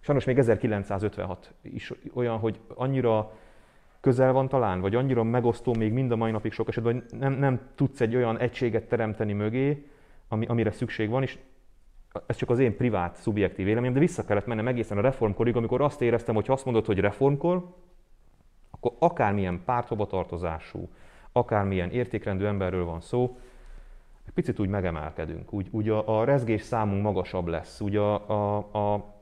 sajnos 0.00 0.24
még 0.24 0.38
1956 0.38 1.54
is 1.62 1.92
olyan, 2.14 2.38
hogy 2.38 2.60
annyira 2.74 3.32
közel 4.08 4.32
van 4.32 4.48
talán, 4.48 4.80
vagy 4.80 4.94
annyira 4.94 5.22
megosztó 5.22 5.74
még 5.74 5.92
mind 5.92 6.10
a 6.10 6.16
mai 6.16 6.30
napig 6.30 6.52
sok 6.52 6.68
esetben, 6.68 6.92
hogy 6.92 7.18
nem, 7.18 7.32
nem 7.32 7.60
tudsz 7.74 8.00
egy 8.00 8.16
olyan 8.16 8.38
egységet 8.38 8.88
teremteni 8.88 9.32
mögé, 9.32 9.86
ami, 10.28 10.46
amire 10.46 10.70
szükség 10.70 11.08
van, 11.08 11.22
és 11.22 11.38
ez 12.26 12.36
csak 12.36 12.50
az 12.50 12.58
én 12.58 12.76
privát, 12.76 13.16
szubjektív 13.16 13.64
véleményem, 13.64 13.94
de 13.94 14.00
vissza 14.00 14.24
kellett 14.24 14.46
mennem 14.46 14.68
egészen 14.68 14.98
a 14.98 15.00
reformkorig, 15.00 15.56
amikor 15.56 15.80
azt 15.80 16.02
éreztem, 16.02 16.34
hogy 16.34 16.46
ha 16.46 16.52
azt 16.52 16.64
mondod, 16.64 16.86
hogy 16.86 16.98
reformkor, 16.98 17.74
akkor 18.70 18.92
akármilyen 18.98 19.62
párthovatartozású, 19.64 20.88
akármilyen 21.32 21.90
értékrendű 21.90 22.44
emberről 22.44 22.84
van 22.84 23.00
szó, 23.00 23.38
egy 24.26 24.32
picit 24.32 24.58
úgy 24.58 24.68
megemelkedünk, 24.68 25.52
úgy, 25.52 25.68
úgy 25.70 25.88
a, 25.88 26.18
a 26.20 26.24
rezgés 26.24 26.62
számunk 26.62 27.02
magasabb 27.02 27.46
lesz, 27.46 27.80
úgy 27.80 27.96
a, 27.96 28.28
a, 28.28 28.56
a 28.56 29.14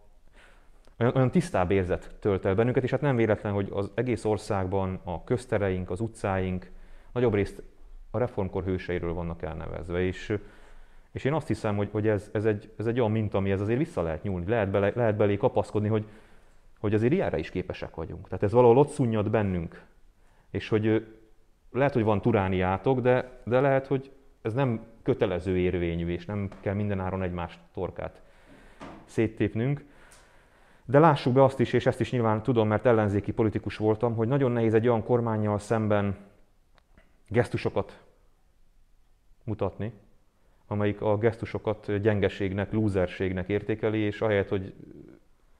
olyan, 0.98 1.14
olyan 1.14 1.30
tisztább 1.30 1.70
érzet 1.70 2.14
tölt 2.20 2.44
el 2.44 2.54
bennünket, 2.54 2.82
és 2.82 2.90
hát 2.90 3.00
nem 3.00 3.16
véletlen, 3.16 3.52
hogy 3.52 3.68
az 3.72 3.90
egész 3.94 4.24
országban 4.24 5.00
a 5.04 5.24
köztereink, 5.24 5.90
az 5.90 6.00
utcáink 6.00 6.70
nagyobb 7.12 7.34
részt 7.34 7.62
a 8.10 8.18
reformkor 8.18 8.64
hőseiről 8.64 9.12
vannak 9.12 9.42
elnevezve, 9.42 10.00
és, 10.00 10.38
és 11.12 11.24
én 11.24 11.32
azt 11.32 11.46
hiszem, 11.46 11.76
hogy, 11.76 11.88
hogy 11.92 12.08
ez, 12.08 12.30
ez, 12.32 12.44
egy, 12.44 12.72
ez 12.76 12.86
egy 12.86 12.98
olyan 12.98 13.12
minta, 13.12 13.46
ez 13.46 13.60
azért 13.60 13.78
vissza 13.78 14.02
lehet 14.02 14.22
nyúlni, 14.22 14.48
lehet, 14.48 14.70
bele, 14.70 14.92
lehet 14.94 15.16
belé 15.16 15.36
kapaszkodni, 15.36 15.88
hogy, 15.88 16.04
hogy 16.78 16.94
azért 16.94 17.12
ilyenre 17.12 17.38
is 17.38 17.50
képesek 17.50 17.94
vagyunk. 17.94 18.28
Tehát 18.28 18.42
ez 18.42 18.52
valahol 18.52 18.78
ott 18.78 18.88
szunnyad 18.88 19.30
bennünk. 19.30 19.84
És 20.50 20.68
hogy 20.68 21.06
lehet, 21.70 21.92
hogy 21.92 22.02
van 22.02 22.20
turániátok, 22.20 23.00
de, 23.00 23.40
de 23.44 23.60
lehet, 23.60 23.86
hogy 23.86 24.10
ez 24.42 24.52
nem 24.52 24.86
kötelező 25.02 25.58
érvényű, 25.58 26.08
és 26.08 26.26
nem 26.26 26.48
kell 26.60 26.74
mindenáron 26.74 27.22
egymást 27.22 27.58
torkát 27.72 28.22
széttépnünk. 29.04 29.84
De 30.86 30.98
lássuk 30.98 31.32
be 31.32 31.42
azt 31.42 31.60
is, 31.60 31.72
és 31.72 31.86
ezt 31.86 32.00
is 32.00 32.10
nyilván 32.10 32.42
tudom, 32.42 32.68
mert 32.68 32.86
ellenzéki 32.86 33.32
politikus 33.32 33.76
voltam, 33.76 34.14
hogy 34.14 34.28
nagyon 34.28 34.52
nehéz 34.52 34.74
egy 34.74 34.88
olyan 34.88 35.04
kormányjal 35.04 35.58
szemben 35.58 36.16
gesztusokat 37.28 38.02
mutatni, 39.44 39.92
amelyik 40.66 41.00
a 41.00 41.18
gesztusokat 41.18 42.00
gyengeségnek, 42.00 42.72
lúzerségnek 42.72 43.48
értékeli, 43.48 43.98
és 43.98 44.20
ahelyett, 44.20 44.48
hogy 44.48 44.74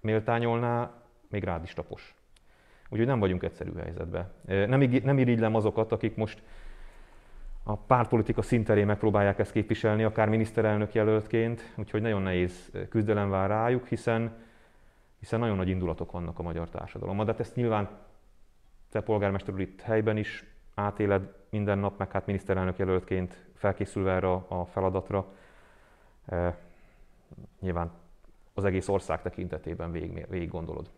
méltányolná, 0.00 0.92
még 1.28 1.44
rád 1.44 1.62
is 1.62 1.74
tapos. 1.74 2.14
Úgyhogy 2.88 3.06
nem 3.06 3.18
vagyunk 3.18 3.42
egyszerű 3.42 3.72
helyzetben. 3.74 4.32
Nem, 4.44 4.80
nem 5.02 5.18
irigylem 5.18 5.54
azokat, 5.54 5.92
akik 5.92 6.16
most 6.16 6.42
a 7.62 7.76
pártpolitika 7.76 8.42
szinterén 8.42 8.86
megpróbálják 8.86 9.38
ezt 9.38 9.52
képviselni, 9.52 10.04
akár 10.04 10.28
miniszterelnök 10.28 10.94
jelöltként, 10.94 11.72
úgyhogy 11.76 12.00
nagyon 12.00 12.22
nehéz 12.22 12.70
küzdelem 12.88 13.30
vár 13.30 13.48
rájuk, 13.48 13.86
hiszen 13.86 14.32
hiszen 15.18 15.38
nagyon 15.38 15.56
nagy 15.56 15.68
indulatok 15.68 16.12
vannak 16.12 16.38
a 16.38 16.42
magyar 16.42 16.68
társadalomban. 16.68 17.26
De 17.26 17.32
hát 17.32 17.40
ezt 17.40 17.54
nyilván 17.54 17.88
te 18.90 19.00
polgármester 19.00 19.54
úr 19.54 19.60
itt 19.60 19.80
helyben 19.80 20.16
is 20.16 20.44
átéled 20.74 21.34
minden 21.48 21.78
nap, 21.78 21.98
meg 21.98 22.10
hát 22.12 22.26
miniszterelnök 22.26 22.78
jelöltként 22.78 23.46
felkészülve 23.54 24.12
erre 24.12 24.32
a 24.32 24.64
feladatra. 24.64 25.26
E, 26.26 26.58
nyilván 27.60 27.90
az 28.54 28.64
egész 28.64 28.88
ország 28.88 29.22
tekintetében 29.22 29.92
végig, 29.92 30.26
végig 30.28 30.50
gondolod. 30.50 30.90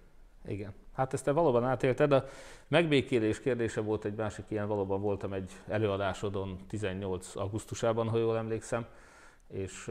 Igen. 0.47 0.75
Hát 0.93 1.13
ezt 1.13 1.25
te 1.25 1.33
valóban 1.33 1.65
átélted. 1.65 2.13
A 2.13 2.25
megbékélés 2.69 3.41
kérdése 3.41 3.81
volt 3.81 4.05
egy 4.05 4.15
másik 4.15 4.45
ilyen, 4.49 4.69
valóban 4.69 5.01
voltam 5.01 5.33
egy 5.33 5.53
előadásodon 5.67 6.57
18. 6.69 7.37
augusztusában, 7.37 8.09
ha 8.09 8.19
jól 8.19 8.37
emlékszem, 8.37 8.87
és 9.47 9.91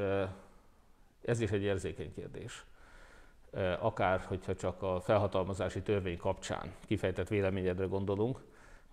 ez 1.22 1.40
is 1.40 1.52
egy 1.52 1.62
érzékeny 1.62 2.14
kérdés 2.14 2.66
akár 3.80 4.20
hogyha 4.20 4.56
csak 4.56 4.82
a 4.84 5.00
felhatalmazási 5.00 5.82
törvény 5.82 6.18
kapcsán 6.18 6.72
kifejtett 6.86 7.28
véleményedre 7.28 7.86
gondolunk, 7.86 8.40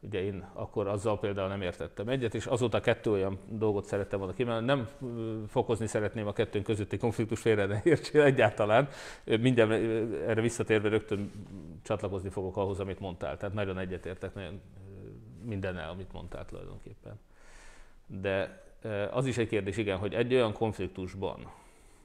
ugye 0.05 0.23
én 0.23 0.45
akkor 0.53 0.87
azzal 0.87 1.19
például 1.19 1.49
nem 1.49 1.63
értettem 1.63 2.09
egyet, 2.09 2.35
és 2.35 2.47
azóta 2.47 2.81
kettő 2.81 3.11
olyan 3.11 3.39
dolgot 3.49 3.85
szerettem 3.85 4.19
volna 4.19 4.35
kimenni, 4.35 4.65
nem 4.65 4.89
fokozni 5.49 5.87
szeretném 5.87 6.27
a 6.27 6.33
kettőnk 6.33 6.65
közötti 6.65 6.97
konfliktus 6.97 7.41
félre 7.41 7.67
ne 7.67 7.81
értsél 7.85 8.23
egyáltalán. 8.33 8.89
Mindjárt 9.25 9.71
erre 10.27 10.41
visszatérve 10.41 10.89
rögtön 10.89 11.31
csatlakozni 11.83 12.29
fogok 12.29 12.57
ahhoz, 12.57 12.81
amit 12.81 13.01
mondtál. 13.01 13.37
Tehát 13.37 13.55
nagyon 13.55 13.79
egyetértek 13.79 14.35
nagyon 14.35 14.61
mindennel, 15.45 15.91
amit 15.91 16.13
mondtál 16.13 16.45
tulajdonképpen. 16.45 17.21
De 18.07 18.63
az 19.11 19.27
is 19.27 19.39
egy 19.39 19.49
kérdés, 19.49 19.77
igen, 19.77 19.99
hogy 19.99 20.15
egy 20.15 20.35
olyan 20.35 20.53
konfliktusban, 20.53 21.51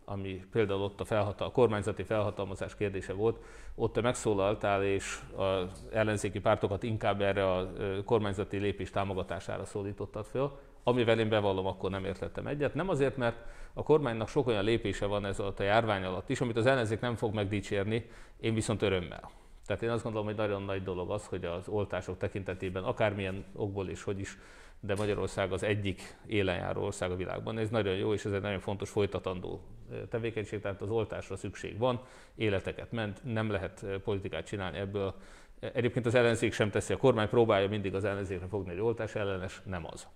ami 0.10 0.46
például 0.52 0.82
ott 0.82 1.00
a, 1.00 1.06
felhatal, 1.06 1.48
a 1.48 1.52
kormányzati 1.52 2.04
felhatalmazás 2.04 2.76
kérdése 2.76 3.14
volt, 3.14 3.38
ott 3.76 3.94
te 3.94 4.02
megszólaltál, 4.02 4.84
és 4.84 5.20
az 5.36 5.88
ellenzéki 5.92 6.40
pártokat 6.40 6.84
inkább 6.84 7.22
erre 7.22 7.52
a 7.52 7.72
kormányzati 8.06 8.58
lépés 8.58 8.90
támogatására 8.90 9.66
szólítottad 9.66 10.26
föl, 10.26 10.60
amivel 10.84 11.20
én 11.20 11.30
bevallom, 11.30 11.66
akkor 11.66 11.90
nem 11.90 12.06
értettem 12.06 12.48
egyet. 12.48 12.74
Nem 12.74 12.90
azért, 12.90 13.18
mert 13.18 13.38
a 13.74 13.84
kormánynak 13.84 14.28
sok 14.28 14.48
olyan 14.48 14.64
lépése 14.64 15.06
van 15.06 15.26
ez 15.26 15.40
a 15.40 15.54
járvány 15.58 16.04
alatt 16.04 16.30
is, 16.30 16.42
amit 16.42 16.58
az 16.58 16.66
ellenzék 16.66 17.00
nem 17.00 17.16
fog 17.16 17.34
megdicsérni, 17.34 18.10
én 18.40 18.54
viszont 18.54 18.82
örömmel. 18.82 19.30
Tehát 19.66 19.84
én 19.84 19.90
azt 19.90 20.04
gondolom, 20.04 20.28
hogy 20.28 20.38
nagyon 20.38 20.64
nagy 20.64 20.84
dolog 20.84 21.12
az, 21.12 21.26
hogy 21.26 21.46
az 21.46 21.68
oltások 21.68 22.18
tekintetében 22.18 22.84
akármilyen 22.84 23.46
okból 23.56 23.90
és 23.90 24.04
hogy 24.04 24.20
is 24.20 24.38
de 24.80 24.96
Magyarország 24.96 25.52
az 25.52 25.64
egyik 25.64 26.16
élenjáró 26.26 26.84
ország 26.84 27.12
a 27.12 27.16
világban. 27.16 27.58
Ez 27.58 27.70
nagyon 27.70 27.96
jó, 27.96 28.14
és 28.14 28.26
ez 28.26 28.32
egy 28.32 28.42
nagyon 28.42 28.60
fontos 28.60 28.90
folytatandó 28.90 29.62
tevékenység, 30.10 30.60
tehát 30.60 30.82
az 30.82 30.90
oltásra 30.90 31.36
szükség 31.36 31.78
van, 31.78 32.02
életeket 32.36 32.92
ment, 32.92 33.20
nem 33.24 33.52
lehet 33.52 33.86
politikát 34.04 34.46
csinálni 34.46 34.78
ebből. 34.78 35.16
Egyébként 35.60 36.06
az 36.06 36.16
ellenzék 36.16 36.54
sem 36.54 36.70
teszi, 36.70 36.94
a 36.94 36.98
kormány 36.98 37.30
próbálja 37.30 37.68
mindig 37.68 37.96
az 37.96 38.04
ellenzékre 38.04 38.48
fogni, 38.48 38.72
hogy 38.72 38.80
oltás 38.80 39.16
ellenes, 39.16 39.62
nem 39.66 39.86
az. 39.86 40.08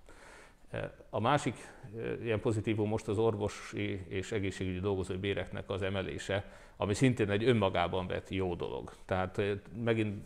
A 1.10 1.20
másik 1.20 1.56
ilyen 2.22 2.40
pozitívum 2.40 2.90
most 2.90 3.08
az 3.08 3.18
orvosi 3.18 4.06
és 4.08 4.32
egészségügyi 4.32 4.80
dolgozói 4.80 5.18
béreknek 5.18 5.70
az 5.70 5.82
emelése, 5.82 6.52
ami 6.78 6.94
szintén 6.94 7.30
egy 7.30 7.44
önmagában 7.44 8.08
vett 8.08 8.30
jó 8.30 8.56
dolog. 8.56 8.94
Tehát 9.06 9.42
megint 9.84 10.24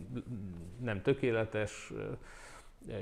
nem 0.81 1.01
tökéletes, 1.01 1.91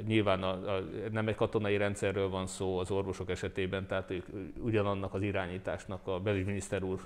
Nyilván 0.06 0.44
a, 0.44 0.76
a, 0.76 0.84
nem 1.12 1.28
egy 1.28 1.36
katonai 1.36 1.78
rendszerről 1.78 2.30
van 2.30 2.48
szó 2.48 2.78
az 2.78 2.92
orvosok 2.92 3.30
esetében, 3.30 3.88
tehát 3.88 4.12
ők 4.12 4.26
ugyanannak 4.60 5.14
az 5.14 5.22
irányításnak 5.22 6.08
a 6.08 6.20
belügyminiszter 6.20 6.84
úr 6.84 7.00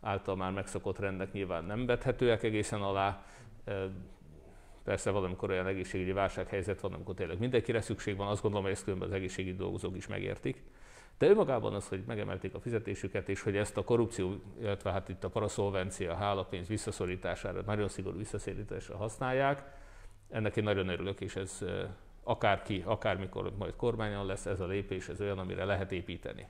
által 0.00 0.36
már 0.36 0.52
megszokott 0.52 0.98
rendek 0.98 1.32
nyilván 1.32 1.64
nem 1.64 1.86
vethetőek 1.86 2.42
egészen 2.42 2.82
alá. 2.82 3.24
Persze 4.84 5.10
valamikor 5.10 5.50
olyan 5.50 5.66
egészségügyi 5.66 6.12
válsághelyzet 6.12 6.80
van, 6.80 6.92
amikor 6.92 7.14
tényleg 7.14 7.38
mindenkire 7.38 7.80
szükség 7.80 8.16
van, 8.16 8.28
azt 8.28 8.42
gondolom, 8.42 8.64
hogy 8.64 8.74
ezt 8.74 8.84
különben 8.84 9.08
az 9.08 9.14
egészségügyi 9.14 9.56
dolgozók 9.56 9.96
is 9.96 10.06
megértik. 10.06 10.62
De 11.18 11.28
önmagában 11.28 11.74
az, 11.74 11.88
hogy 11.88 12.02
megemelték 12.06 12.54
a 12.54 12.60
fizetésüket, 12.60 13.28
és 13.28 13.42
hogy 13.42 13.56
ezt 13.56 13.76
a 13.76 13.84
korrupció, 13.84 14.34
illetve 14.60 14.92
hát 14.92 15.08
itt 15.08 15.24
a 15.24 15.28
paraszolvencia, 15.28 16.12
a 16.12 16.16
hálapénz 16.16 16.68
visszaszorítására, 16.68 17.62
nagyon 17.66 17.88
szigorú 17.88 18.16
visszaszorításra 18.16 18.96
használják, 18.96 19.62
ennek 20.30 20.56
én 20.56 20.64
nagyon 20.64 20.88
örülök, 20.88 21.20
és 21.20 21.36
ez 21.36 21.64
akárki, 22.28 22.82
akármikor 22.86 23.52
majd 23.58 23.76
kormányon 23.76 24.26
lesz, 24.26 24.46
ez 24.46 24.60
a 24.60 24.66
lépés, 24.66 25.08
ez 25.08 25.20
olyan, 25.20 25.38
amire 25.38 25.64
lehet 25.64 25.92
építeni. 25.92 26.46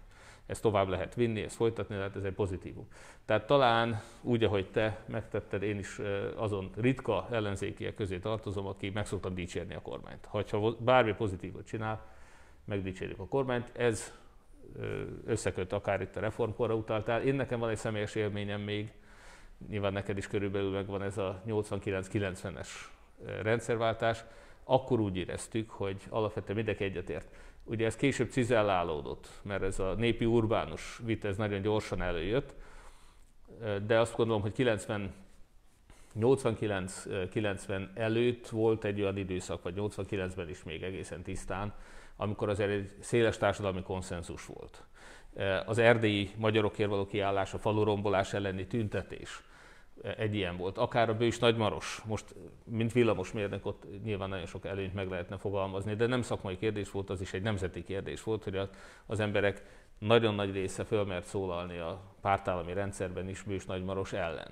Ezt 0.47 0.63
tovább 0.63 0.89
lehet 0.89 1.15
vinni, 1.15 1.43
ezt 1.43 1.57
folytatni 1.57 1.97
lehet, 1.97 2.17
ez 2.17 2.25
egy 2.25 2.33
pozitívum. 2.33 2.89
Tehát 3.25 3.47
talán 3.47 4.03
úgy, 4.21 4.45
ahogy 4.45 4.71
te 4.71 5.05
megtetted, 5.07 5.63
én 5.63 5.79
is 5.79 6.01
azon 6.37 6.71
ritka 6.77 7.27
ellenzékiek 7.31 7.95
közé 7.95 8.19
tartozom, 8.19 8.67
aki 8.67 8.91
meg 8.91 9.07
szoktam 9.07 9.35
dicsérni 9.35 9.75
a 9.75 9.83
kormányt. 9.83 10.27
Ha 10.27 10.45
bármi 10.79 11.15
pozitívot 11.15 11.67
csinál, 11.67 12.07
megdicsérjük 12.65 13.19
a 13.19 13.27
kormányt. 13.27 13.71
Ez 13.77 14.13
összeköt 15.27 15.73
akár 15.73 16.01
itt 16.01 16.17
a 16.17 16.21
reformkorra 16.21 16.75
utaltál. 16.75 17.23
Én 17.23 17.35
nekem 17.35 17.59
van 17.59 17.69
egy 17.69 17.77
személyes 17.77 18.15
élményem 18.15 18.61
még, 18.61 18.93
nyilván 19.69 19.93
neked 19.93 20.17
is 20.17 20.27
körülbelül 20.27 20.71
megvan 20.71 21.03
ez 21.03 21.19
a 21.19 21.43
89-90-es 21.47 22.69
rendszerváltás, 23.43 24.25
akkor 24.71 25.01
úgy 25.01 25.17
éreztük, 25.17 25.71
hogy 25.71 25.97
alapvetően 26.09 26.57
mindenki 26.57 26.85
egyetért. 26.85 27.35
Ugye 27.65 27.87
ez 27.87 27.97
később 27.97 28.31
cizellálódott, 28.31 29.29
mert 29.43 29.63
ez 29.63 29.79
a 29.79 29.95
népi 29.95 30.25
urbánus 30.25 31.01
vita 31.05 31.29
ez 31.29 31.37
nagyon 31.37 31.63
gyorsan 31.63 32.03
előjött, 32.03 32.55
de 33.87 34.01
azt 34.01 34.17
gondolom, 34.17 34.43
hogy 34.43 34.53
90 34.53 35.13
89-90 36.21 37.89
előtt 37.95 38.49
volt 38.49 38.85
egy 38.85 39.01
olyan 39.01 39.17
időszak, 39.17 39.63
vagy 39.63 39.75
89-ben 39.77 40.49
is 40.49 40.63
még 40.65 40.83
egészen 40.83 41.23
tisztán, 41.23 41.75
amikor 42.17 42.49
azért 42.49 42.71
egy 42.71 42.91
széles 43.01 43.37
társadalmi 43.37 43.83
konszenzus 43.83 44.47
volt. 44.47 44.85
Az 45.67 45.79
erdélyi 45.79 46.31
magyarokért 46.37 46.89
való 46.89 47.07
kiállás, 47.07 47.55
a 47.55 47.59
falurombolás 47.59 48.33
elleni 48.33 48.67
tüntetés, 48.67 49.43
egy 50.03 50.35
ilyen 50.35 50.57
volt. 50.57 50.79
Akár 50.79 51.09
a 51.09 51.17
Bős 51.17 51.39
Nagymaros, 51.39 52.03
most 52.07 52.35
mint 52.65 52.93
villamosmérnök 52.93 53.67
ott 53.67 54.03
nyilván 54.05 54.29
nagyon 54.29 54.47
sok 54.47 54.65
előnyt 54.65 54.95
meg 54.95 55.09
lehetne 55.09 55.37
fogalmazni, 55.37 55.95
de 55.95 56.07
nem 56.07 56.23
szakmai 56.23 56.57
kérdés 56.57 56.91
volt, 56.91 57.11
az 57.11 57.21
is 57.21 57.33
egy 57.33 57.43
nemzeti 57.43 57.85
kérdés 57.85 58.23
volt, 58.23 58.45
hogy 58.45 58.61
az 59.07 59.21
emberek 59.21 59.63
nagyon 59.99 60.35
nagy 60.35 60.53
része 60.53 60.85
fölmert 60.85 61.27
szólalni 61.27 61.79
a 61.79 62.01
pártállami 62.21 62.73
rendszerben 62.73 63.29
is 63.29 63.43
Bős 63.43 63.65
Nagymaros 63.65 64.13
ellen. 64.13 64.49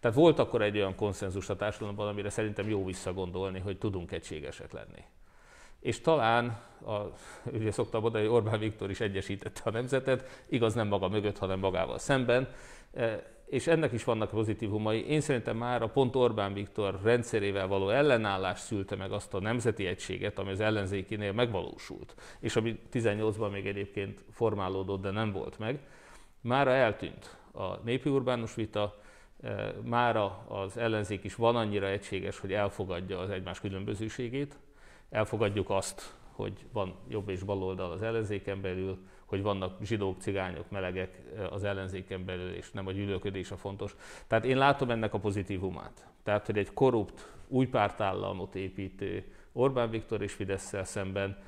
Tehát 0.00 0.16
volt 0.16 0.38
akkor 0.38 0.62
egy 0.62 0.76
olyan 0.76 0.94
konszenzus 0.94 1.48
a 1.48 1.56
társadalomban, 1.56 2.08
amire 2.08 2.30
szerintem 2.30 2.68
jó 2.68 2.84
visszagondolni, 2.84 3.58
hogy 3.58 3.78
tudunk 3.78 4.12
egységesek 4.12 4.72
lenni. 4.72 5.04
És 5.80 6.00
talán, 6.00 6.46
a, 6.86 7.00
ugye 7.52 7.70
szoktam 7.70 8.00
mondani, 8.00 8.24
hogy 8.24 8.34
Orbán 8.34 8.58
Viktor 8.58 8.90
is 8.90 9.00
egyesítette 9.00 9.60
a 9.64 9.70
nemzetet, 9.70 10.44
igaz 10.48 10.74
nem 10.74 10.88
maga 10.88 11.08
mögött, 11.08 11.38
hanem 11.38 11.58
magával 11.58 11.98
szemben, 11.98 12.48
és 13.46 13.66
ennek 13.66 13.92
is 13.92 14.04
vannak 14.04 14.30
pozitívumai. 14.30 15.06
Én 15.08 15.20
szerintem 15.20 15.56
már 15.56 15.82
a 15.82 15.88
pont 15.88 16.16
Orbán 16.16 16.52
Viktor 16.52 17.00
rendszerével 17.02 17.66
való 17.66 17.88
ellenállás 17.88 18.58
szülte 18.58 18.96
meg 18.96 19.12
azt 19.12 19.34
a 19.34 19.40
nemzeti 19.40 19.86
egységet, 19.86 20.38
ami 20.38 20.50
az 20.50 20.60
ellenzékinél 20.60 21.32
megvalósult, 21.32 22.14
és 22.40 22.56
ami 22.56 22.78
18-ban 22.92 23.52
még 23.52 23.66
egyébként 23.66 24.24
formálódott, 24.30 25.02
de 25.02 25.10
nem 25.10 25.32
volt 25.32 25.58
meg. 25.58 25.78
Mára 26.40 26.70
eltűnt 26.70 27.36
a 27.52 27.76
népi 27.84 28.08
urbánus 28.08 28.54
vita, 28.54 29.00
e, 29.42 29.74
mára 29.84 30.44
az 30.48 30.76
ellenzék 30.76 31.24
is 31.24 31.34
van 31.34 31.56
annyira 31.56 31.88
egységes, 31.88 32.38
hogy 32.38 32.52
elfogadja 32.52 33.18
az 33.18 33.30
egymás 33.30 33.60
különbözőségét, 33.60 34.58
elfogadjuk 35.10 35.70
azt, 35.70 36.14
hogy 36.32 36.52
van 36.72 36.94
jobb 37.08 37.28
és 37.28 37.42
bal 37.42 37.62
oldal 37.62 37.90
az 37.90 38.02
ellenzéken 38.02 38.60
belül, 38.60 38.98
hogy 39.26 39.42
vannak 39.42 39.78
zsidók, 39.82 40.20
cigányok, 40.20 40.70
melegek 40.70 41.22
az 41.50 41.64
ellenzéken 41.64 42.24
belül, 42.24 42.52
és 42.52 42.70
nem 42.70 42.86
a 42.86 42.92
gyűlölködés 42.92 43.50
a 43.50 43.56
fontos. 43.56 43.96
Tehát 44.26 44.44
én 44.44 44.56
látom 44.56 44.90
ennek 44.90 45.14
a 45.14 45.18
pozitívumát. 45.18 46.06
Tehát, 46.22 46.46
hogy 46.46 46.58
egy 46.58 46.72
korrupt, 46.72 47.32
új 47.48 47.66
pártállamot 47.66 48.54
építő 48.54 49.24
Orbán 49.52 49.90
Viktor 49.90 50.22
és 50.22 50.32
fidesz 50.32 50.74
szemben 50.84 51.38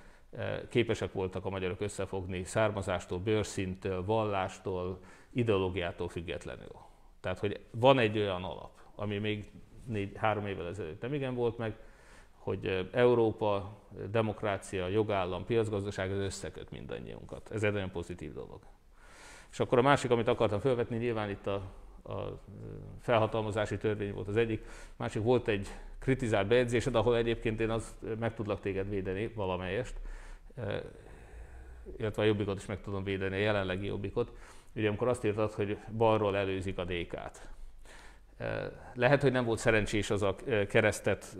képesek 0.69 1.13
voltak 1.13 1.45
a 1.45 1.51
magyarok 1.51 1.81
összefogni 1.81 2.45
származástól, 2.45 3.19
bőrszinttől, 3.19 4.05
vallástól, 4.05 5.01
ideológiától 5.31 6.09
függetlenül. 6.09 6.73
Tehát, 7.21 7.39
hogy 7.39 7.61
van 7.71 7.99
egy 7.99 8.19
olyan 8.19 8.45
alap, 8.45 8.71
ami 8.95 9.19
még 9.19 9.51
négy, 9.85 10.17
három 10.17 10.47
évvel 10.47 10.67
ezelőtt 10.67 11.01
nem 11.01 11.15
igen 11.15 11.35
volt 11.35 11.59
meg, 11.59 11.77
hogy 12.49 12.89
Európa, 12.93 13.77
demokrácia, 14.11 14.87
jogállam, 14.87 15.45
piacgazdaság, 15.45 16.11
ez 16.11 16.19
összeköt 16.19 16.71
mindannyiunkat. 16.71 17.51
Ez 17.51 17.63
egy 17.63 17.73
nagyon 17.73 17.91
pozitív 17.91 18.33
dolog. 18.33 18.59
És 19.51 19.61
akkor 19.61 19.79
a 19.79 19.83
másik, 19.83 20.11
amit 20.11 20.29
akartam 20.29 20.61
felvetni, 20.61 20.97
nyilván 20.97 21.31
itt 21.31 21.47
a, 21.47 21.55
a 22.05 22.41
felhatalmazási 23.01 23.77
törvény 23.77 24.13
volt 24.13 24.29
az 24.29 24.37
egyik, 24.37 24.65
másik 24.97 25.23
volt 25.23 25.49
egy 25.49 25.69
kritizált 25.99 26.49
bejegyzésed, 26.49 26.95
ahol 26.95 27.17
egyébként 27.17 27.61
én 27.61 27.71
az 27.71 27.97
meg 28.19 28.35
tudlak 28.35 28.61
téged 28.61 28.89
védeni 28.89 29.33
valamelyest, 29.35 29.95
illetve 31.97 32.23
a 32.23 32.25
jobbikot 32.25 32.59
is 32.59 32.67
meg 32.67 32.81
tudom 32.81 33.05
védeni, 33.05 33.35
a 33.35 33.39
jelenlegi 33.39 33.87
jobbikot. 33.87 34.33
Ugye 34.75 34.89
amikor 34.89 35.09
azt 35.09 35.25
írtad, 35.25 35.53
hogy 35.53 35.79
balról 35.97 36.37
előzik 36.37 36.79
a 36.79 36.85
DK-t. 36.85 37.49
Lehet, 38.95 39.23
hogy 39.23 39.33
nem 39.33 39.45
volt 39.45 39.59
szerencsés 39.59 40.11
az 40.11 40.23
a 40.23 40.37
keresztet 40.69 41.37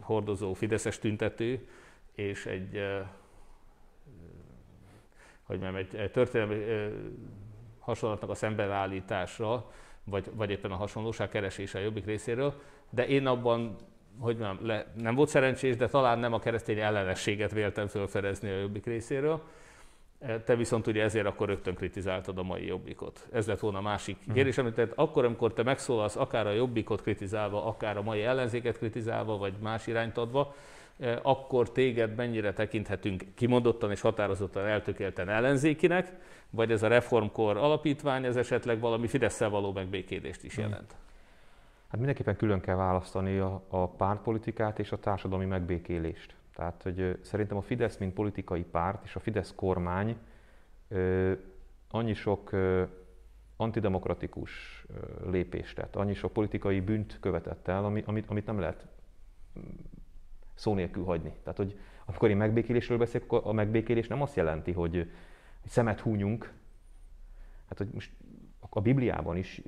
hordozó 0.00 0.52
fideszes 0.52 0.98
tüntető, 0.98 1.68
és 2.14 2.46
egy, 2.46 2.80
hogy 5.42 5.58
mondjam, 5.58 5.86
egy 5.92 6.10
történelmi 6.10 6.64
hasonlatnak 7.78 8.30
a 8.30 8.34
szembenállításra, 8.34 9.70
vagy, 10.04 10.30
vagy 10.34 10.50
éppen 10.50 10.70
a 10.70 10.76
hasonlóság 10.76 11.28
keresése 11.28 11.78
a 11.78 11.82
jobbik 11.82 12.04
részéről, 12.04 12.60
de 12.90 13.06
én 13.06 13.26
abban, 13.26 13.76
hogy 14.18 14.36
mondjam, 14.36 14.66
le, 14.66 14.86
nem 14.96 15.14
volt 15.14 15.28
szerencsés, 15.28 15.76
de 15.76 15.88
talán 15.88 16.18
nem 16.18 16.32
a 16.32 16.38
keresztény 16.38 16.78
ellenességet 16.78 17.52
véltem 17.52 17.86
felfedezni 17.86 18.50
a 18.50 18.58
jobbik 18.58 18.86
részéről, 18.86 19.42
te 20.44 20.56
viszont 20.56 20.86
ugye 20.86 21.02
ezért 21.02 21.26
akkor 21.26 21.48
rögtön 21.48 21.74
kritizáltad 21.74 22.38
a 22.38 22.42
mai 22.42 22.66
jobbikot. 22.66 23.28
Ez 23.32 23.46
lett 23.46 23.60
volna 23.60 23.78
a 23.78 23.82
másik 23.82 24.16
hmm. 24.24 24.34
kérdés, 24.34 24.58
amit 24.58 24.74
tehát 24.74 24.92
akkor, 24.94 25.24
amikor 25.24 25.52
te 25.52 25.62
megszólalsz, 25.62 26.16
akár 26.16 26.46
a 26.46 26.52
jobbikot 26.52 27.02
kritizálva, 27.02 27.66
akár 27.66 27.96
a 27.96 28.02
mai 28.02 28.22
ellenzéket 28.22 28.78
kritizálva, 28.78 29.36
vagy 29.36 29.54
más 29.62 29.86
irányt 29.86 30.16
adva, 30.16 30.54
eh, 30.98 31.18
akkor 31.22 31.72
téged 31.72 32.14
mennyire 32.14 32.52
tekinthetünk 32.52 33.24
kimondottan 33.34 33.90
és 33.90 34.00
határozottan 34.00 34.66
eltökélten 34.66 35.28
ellenzékinek, 35.28 36.12
vagy 36.50 36.70
ez 36.70 36.82
a 36.82 36.88
reformkor 36.88 37.56
alapítvány, 37.56 38.24
ez 38.24 38.36
esetleg 38.36 38.80
valami 38.80 39.06
fidesz 39.06 39.38
való 39.38 39.72
megbékélést 39.72 40.44
is 40.44 40.54
hmm. 40.54 40.64
jelent? 40.64 40.94
Hát 41.88 41.98
mindenképpen 41.98 42.36
külön 42.36 42.60
kell 42.60 42.76
választani 42.76 43.38
a, 43.38 43.62
a 43.68 43.88
pártpolitikát 43.88 44.78
és 44.78 44.92
a 44.92 44.98
társadalmi 44.98 45.44
megbékélést. 45.44 46.34
Tehát, 46.60 46.82
hogy 46.82 47.18
szerintem 47.22 47.56
a 47.56 47.60
Fidesz, 47.60 47.96
mint 47.96 48.14
politikai 48.14 48.62
párt, 48.62 49.04
és 49.04 49.16
a 49.16 49.20
Fidesz 49.20 49.52
kormány 49.54 50.16
annyi 51.90 52.14
sok 52.14 52.50
antidemokratikus 53.56 54.84
lépést 55.26 55.76
tett, 55.76 55.96
annyi 55.96 56.14
sok 56.14 56.32
politikai 56.32 56.80
bűnt 56.80 57.18
követett 57.20 57.68
el, 57.68 57.84
amit, 57.84 58.28
amit 58.28 58.46
nem 58.46 58.58
lehet 58.58 58.86
mm, 59.58 59.62
szó 60.54 60.74
nélkül 60.74 61.04
hagyni. 61.04 61.32
Tehát, 61.42 61.58
hogy 61.58 61.78
amikor 62.04 62.30
én 62.30 62.36
megbékélésről 62.36 62.98
beszélek, 62.98 63.22
akkor 63.32 63.40
a 63.44 63.52
megbékélés 63.52 64.06
nem 64.06 64.22
azt 64.22 64.36
jelenti, 64.36 64.72
hogy, 64.72 65.10
szemet 65.64 66.00
húnyunk. 66.00 66.52
Hát, 67.68 67.78
hogy 67.78 67.88
most 67.92 68.12
a 68.58 68.80
Bibliában 68.80 69.36
is 69.36 69.62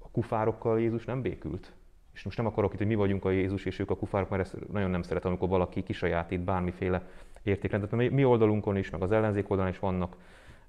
a 0.00 0.10
kufárokkal 0.10 0.80
Jézus 0.80 1.04
nem 1.04 1.22
békült 1.22 1.72
és 2.12 2.22
most 2.22 2.36
nem 2.36 2.46
akarok 2.46 2.72
itt, 2.72 2.78
hogy 2.78 2.86
mi 2.86 2.94
vagyunk 2.94 3.24
a 3.24 3.30
Jézus 3.30 3.64
és 3.64 3.78
ők 3.78 3.90
a 3.90 3.96
kufárok, 3.96 4.28
mert 4.28 4.42
ezt 4.42 4.70
nagyon 4.72 4.90
nem 4.90 5.02
szeretem, 5.02 5.30
amikor 5.30 5.48
valaki 5.48 5.82
kisajátít 5.82 6.40
bármiféle 6.40 7.02
értékrendet. 7.42 7.90
Mert 7.90 8.10
mi 8.10 8.24
oldalunkon 8.24 8.76
is, 8.76 8.90
meg 8.90 9.02
az 9.02 9.12
ellenzék 9.12 9.50
oldalon 9.50 9.72
is 9.72 9.78
vannak 9.78 10.16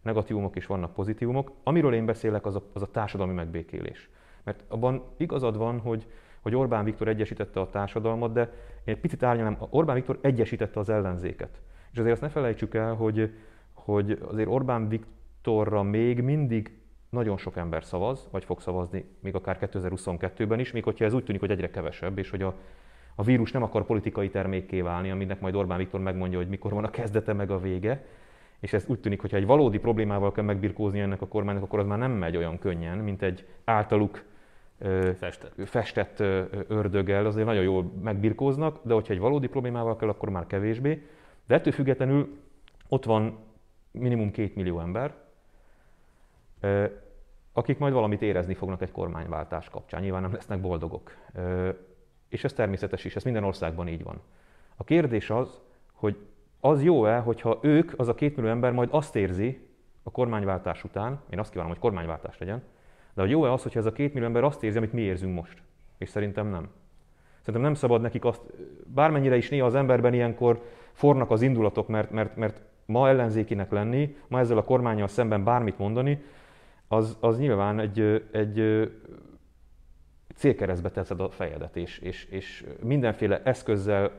negatívumok 0.01 0.55
és 0.55 0.65
vannak 0.65 0.93
pozitívumok. 0.93 1.51
Amiről 1.63 1.93
én 1.93 2.05
beszélek, 2.05 2.45
az 2.45 2.55
a, 2.55 2.63
az 2.73 2.81
a 2.81 2.91
társadalmi 2.91 3.33
megbékélés. 3.33 4.09
Mert 4.43 4.63
abban 4.67 5.03
igazad 5.17 5.57
van, 5.57 5.79
hogy, 5.79 6.07
hogy 6.41 6.55
Orbán 6.55 6.83
Viktor 6.83 7.07
egyesítette 7.07 7.59
a 7.59 7.69
társadalmat, 7.69 8.33
de 8.33 8.41
én 8.83 8.93
egy 8.93 8.99
picit 8.99 9.23
árnyalom, 9.23 9.57
Orbán 9.69 9.95
Viktor 9.95 10.19
egyesítette 10.21 10.79
az 10.79 10.89
ellenzéket. 10.89 11.61
És 11.91 11.97
azért 11.97 12.13
azt 12.13 12.21
ne 12.21 12.29
felejtsük 12.29 12.73
el, 12.73 12.93
hogy, 12.93 13.33
hogy 13.73 14.19
azért 14.27 14.49
Orbán 14.49 14.87
Viktorra 14.87 15.83
még 15.83 16.21
mindig 16.21 16.80
nagyon 17.11 17.37
sok 17.37 17.57
ember 17.57 17.83
szavaz, 17.83 18.27
vagy 18.31 18.43
fog 18.43 18.61
szavazni 18.61 19.05
még 19.19 19.35
akár 19.35 19.57
2022-ben 19.61 20.59
is, 20.59 20.71
még 20.71 20.83
hogyha 20.83 21.05
ez 21.05 21.13
úgy 21.13 21.23
tűnik, 21.23 21.41
hogy 21.41 21.51
egyre 21.51 21.69
kevesebb, 21.69 22.17
és 22.17 22.29
hogy 22.29 22.41
a, 22.41 22.55
a 23.15 23.23
vírus 23.23 23.51
nem 23.51 23.63
akar 23.63 23.85
politikai 23.85 24.29
termékké 24.29 24.81
válni, 24.81 25.11
aminek 25.11 25.39
majd 25.39 25.55
Orbán 25.55 25.77
Viktor 25.77 25.99
megmondja, 25.99 26.37
hogy 26.37 26.47
mikor 26.47 26.73
van 26.73 26.83
a 26.83 26.89
kezdete 26.89 27.33
meg 27.33 27.51
a 27.51 27.59
vége. 27.59 28.05
És 28.59 28.73
ez 28.73 28.85
úgy 28.87 28.99
tűnik, 28.99 29.21
hogy 29.21 29.31
ha 29.31 29.37
egy 29.37 29.45
valódi 29.45 29.79
problémával 29.79 30.31
kell 30.31 30.43
megbirkózni 30.43 30.99
ennek 30.99 31.21
a 31.21 31.27
kormánynak, 31.27 31.63
akkor 31.63 31.79
az 31.79 31.85
már 31.85 31.97
nem 31.97 32.11
megy 32.11 32.37
olyan 32.37 32.59
könnyen, 32.59 32.97
mint 32.97 33.21
egy 33.21 33.47
általuk 33.63 34.23
festett, 35.17 35.53
festett 35.65 36.19
ördöggel, 36.67 37.25
azért 37.25 37.45
nagyon 37.45 37.63
jól 37.63 37.91
megbirkóznak, 38.01 38.79
de 38.83 38.93
hogyha 38.93 39.13
egy 39.13 39.19
valódi 39.19 39.47
problémával 39.47 39.95
kell, 39.95 40.09
akkor 40.09 40.29
már 40.29 40.47
kevésbé. 40.47 41.07
De 41.47 41.55
ettől 41.55 41.73
függetlenül 41.73 42.37
ott 42.87 43.05
van 43.05 43.37
minimum 43.91 44.31
két 44.31 44.55
millió 44.55 44.79
ember, 44.79 45.13
akik 47.53 47.77
majd 47.77 47.93
valamit 47.93 48.21
érezni 48.21 48.53
fognak 48.53 48.81
egy 48.81 48.91
kormányváltás 48.91 49.69
kapcsán. 49.69 50.01
Nyilván 50.01 50.21
nem 50.21 50.33
lesznek 50.33 50.61
boldogok. 50.61 51.11
És 52.29 52.43
ez 52.43 52.53
természetes 52.53 53.05
is, 53.05 53.15
ez 53.15 53.23
minden 53.23 53.43
országban 53.43 53.87
így 53.87 54.03
van. 54.03 54.21
A 54.75 54.83
kérdés 54.83 55.29
az, 55.29 55.59
hogy 55.93 56.17
az 56.59 56.83
jó-e, 56.83 57.17
hogyha 57.17 57.59
ők, 57.61 57.99
az 57.99 58.07
a 58.07 58.15
két 58.15 58.35
millió 58.35 58.51
ember 58.51 58.71
majd 58.71 58.89
azt 58.91 59.15
érzi 59.15 59.67
a 60.03 60.11
kormányváltás 60.11 60.83
után, 60.83 61.21
én 61.29 61.39
azt 61.39 61.49
kívánom, 61.49 61.71
hogy 61.71 61.81
kormányváltás 61.81 62.37
legyen, 62.37 62.63
de 63.13 63.21
hogy 63.21 63.31
jó-e 63.31 63.51
az, 63.51 63.63
hogyha 63.63 63.79
ez 63.79 63.85
a 63.85 63.91
két 63.91 64.13
millió 64.13 64.27
ember 64.27 64.43
azt 64.43 64.63
érzi, 64.63 64.77
amit 64.77 64.93
mi 64.93 65.01
érzünk 65.01 65.35
most? 65.35 65.61
És 65.97 66.09
szerintem 66.09 66.47
nem. 66.47 66.69
Szerintem 67.39 67.61
nem 67.61 67.73
szabad 67.73 68.01
nekik 68.01 68.25
azt, 68.25 68.41
bármennyire 68.85 69.37
is 69.37 69.49
néha 69.49 69.65
az 69.65 69.75
emberben 69.75 70.13
ilyenkor 70.13 70.61
fornak 70.91 71.31
az 71.31 71.41
indulatok, 71.41 71.87
mert, 71.87 72.11
mert, 72.11 72.35
mert 72.35 72.61
ma 72.85 73.09
ellenzékinek 73.09 73.71
lenni, 73.71 74.15
ma 74.27 74.39
ezzel 74.39 74.57
a 74.57 74.63
kormányjal 74.63 75.07
szemben 75.07 75.43
bármit 75.43 75.77
mondani, 75.77 76.23
az, 76.91 77.17
az 77.19 77.37
nyilván 77.37 77.79
egy, 77.79 78.25
egy 78.31 78.89
célkeresztbe 80.35 80.89
teszed 80.89 81.19
a 81.19 81.29
fejedet, 81.29 81.75
és, 81.75 81.97
és, 81.99 82.25
és 82.25 82.65
mindenféle 82.83 83.41
eszközzel, 83.43 84.11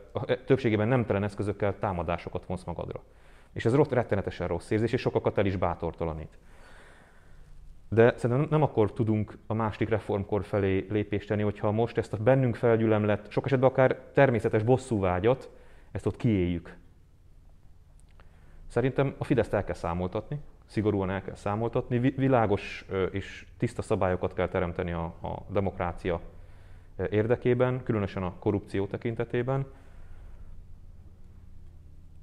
többségében 0.45 0.89
nemtelen 0.89 1.23
eszközökkel 1.23 1.79
támadásokat 1.79 2.47
vonsz 2.47 2.65
magadra. 2.65 3.03
És 3.53 3.65
ez 3.65 3.75
rettenetesen 3.75 4.47
rossz 4.47 4.71
érzés, 4.71 4.93
és 4.93 5.01
sokakat 5.01 5.39
el 5.39 5.47
is 5.47 5.57
bátortalanít. 5.57 6.39
De 7.89 8.15
szerintem 8.17 8.47
nem 8.51 8.63
akkor 8.63 8.93
tudunk 8.93 9.39
a 9.47 9.55
másik 9.55 9.89
reformkor 9.89 10.45
felé 10.45 10.87
lépést 10.91 11.29
tenni, 11.29 11.43
hogyha 11.43 11.71
most 11.71 11.99
ezt 11.99 12.13
a 12.13 12.17
bennünk 12.17 12.55
felgyülemlett, 12.55 13.31
sok 13.31 13.47
esetben 13.47 13.71
akár 13.71 14.01
természetes 14.13 14.63
bosszúvágyat, 14.63 15.51
ezt 15.91 16.07
ott 16.07 16.17
kiéljük. 16.17 16.77
Szerintem 18.67 19.15
a 19.19 19.25
Fideszt 19.25 19.53
el 19.53 19.65
kell 19.65 19.75
számoltatni, 19.75 20.41
szigorúan 20.73 21.11
el 21.11 21.23
kell 21.23 21.35
számoltatni, 21.35 21.99
világos 21.99 22.87
és 23.11 23.47
tiszta 23.57 23.83
szabályokat 23.83 24.35
kell 24.35 24.49
teremteni 24.49 24.93
a, 24.93 25.05
a 25.05 25.43
demokrácia 25.49 26.21
érdekében, 27.11 27.83
különösen 27.83 28.23
a 28.23 28.35
korrupció 28.39 28.87
tekintetében. 28.87 29.67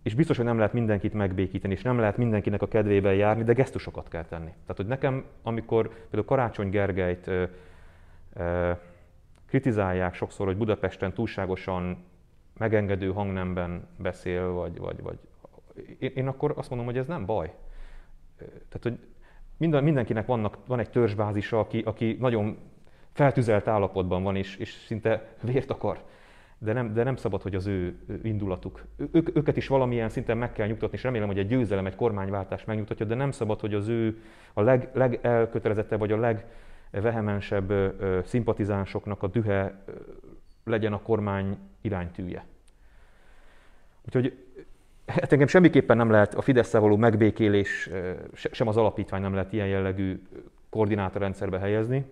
És 0.03 0.13
biztos, 0.13 0.37
hogy 0.37 0.45
nem 0.45 0.57
lehet 0.57 0.73
mindenkit 0.73 1.13
megbékíteni, 1.13 1.73
és 1.73 1.81
nem 1.81 1.99
lehet 1.99 2.17
mindenkinek 2.17 2.61
a 2.61 2.67
kedvében 2.67 3.13
járni, 3.13 3.43
de 3.43 3.53
gesztusokat 3.53 4.07
kell 4.07 4.25
tenni. 4.25 4.49
Tehát, 4.49 4.77
hogy 4.77 4.87
nekem, 4.87 5.25
amikor 5.41 5.87
például 5.87 6.25
Karácsony 6.25 6.69
Gergelyt 6.69 7.27
ö, 7.27 7.43
ö, 8.33 8.71
kritizálják 9.45 10.13
sokszor, 10.13 10.45
hogy 10.45 10.57
Budapesten 10.57 11.13
túlságosan 11.13 12.03
megengedő 12.57 13.11
hangnemben 13.11 13.87
beszél, 13.97 14.51
vagy, 14.51 14.77
vagy, 14.77 15.01
vagy 15.01 15.19
én, 15.99 16.11
én 16.15 16.27
akkor 16.27 16.53
azt 16.55 16.69
mondom, 16.69 16.87
hogy 16.87 16.97
ez 16.97 17.07
nem 17.07 17.25
baj. 17.25 17.53
Tehát, 18.45 18.79
hogy 18.81 18.99
minden, 19.57 19.83
mindenkinek 19.83 20.25
vannak, 20.25 20.57
van 20.67 20.79
egy 20.79 20.89
törzsbázisa, 20.89 21.59
aki, 21.59 21.81
aki 21.85 22.17
nagyon 22.19 22.57
feltüzelt 23.11 23.67
állapotban 23.67 24.23
van, 24.23 24.35
és, 24.35 24.55
és 24.55 24.71
szinte 24.71 25.35
vért 25.41 25.69
akar. 25.69 26.03
De 26.57 26.73
nem, 26.73 26.93
de 26.93 27.03
nem 27.03 27.15
szabad, 27.15 27.41
hogy 27.41 27.55
az 27.55 27.67
ő 27.67 27.99
indulatuk. 28.23 28.83
Ő, 29.11 29.23
őket 29.33 29.57
is 29.57 29.67
valamilyen 29.67 30.09
szinten 30.09 30.37
meg 30.37 30.51
kell 30.51 30.67
nyugtatni, 30.67 30.97
és 30.97 31.03
remélem, 31.03 31.27
hogy 31.27 31.39
egy 31.39 31.47
győzelem, 31.47 31.85
egy 31.85 31.95
kormányváltás 31.95 32.65
megnyugtatja, 32.65 33.05
de 33.05 33.15
nem 33.15 33.31
szabad, 33.31 33.59
hogy 33.59 33.73
az 33.73 33.87
ő 33.87 34.21
a 34.53 34.61
leg, 34.61 34.89
legelkötelezettebb, 34.93 35.99
vagy 35.99 36.11
a 36.11 36.17
legvehemensebb 36.91 37.73
szimpatizánsoknak 38.25 39.23
a 39.23 39.27
dühe 39.27 39.83
legyen 40.63 40.93
a 40.93 41.01
kormány 41.01 41.57
iránytűje. 41.81 42.45
Úgyhogy 44.05 44.45
hát 45.09 45.31
engem 45.31 45.47
semmiképpen 45.47 45.97
nem 45.97 46.09
lehet 46.09 46.35
a 46.35 46.41
fidesz 46.41 46.71
való 46.71 46.95
megbékélés, 46.95 47.89
sem 48.33 48.67
az 48.67 48.77
alapítvány 48.77 49.21
nem 49.21 49.33
lehet 49.33 49.53
ilyen 49.53 49.67
jellegű 49.67 50.21
koordinátorrendszerbe 50.69 51.59
helyezni, 51.59 52.05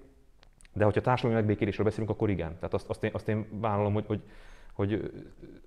de 0.73 0.83
hogyha 0.83 1.01
társadalmi 1.01 1.37
megbékélésről 1.37 1.85
beszélünk, 1.85 2.09
akkor 2.09 2.29
igen. 2.29 2.55
Tehát 2.55 2.73
azt, 2.73 2.89
azt, 2.89 3.03
én, 3.03 3.11
azt 3.13 3.27
én 3.27 3.47
vállalom, 3.51 3.93
hogy, 3.93 4.05
hogy, 4.07 4.21
hogy 4.73 5.11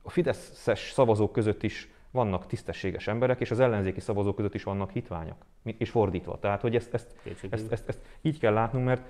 a 0.03 0.11
fideszes 0.11 0.91
szavazók 0.91 1.33
között 1.33 1.63
is 1.63 1.91
vannak 2.11 2.47
tisztességes 2.47 3.09
emberek, 3.09 3.41
és 3.41 3.51
az 3.51 3.61
ellenzéki 3.61 4.01
szavazók 4.01 4.37
között 4.37 4.55
is 4.55 4.63
vannak 4.63 4.91
hitványok, 4.91 5.37
és 5.63 5.91
fordítva. 5.91 6.39
Tehát, 6.39 6.61
hogy 6.61 6.75
ezt, 6.75 6.95
ezt, 6.95 7.15
ezt, 7.51 7.73
ezt, 7.73 7.89
ezt, 7.89 8.01
így 8.21 8.39
kell 8.39 8.53
látnunk, 8.53 8.85
mert, 8.85 9.03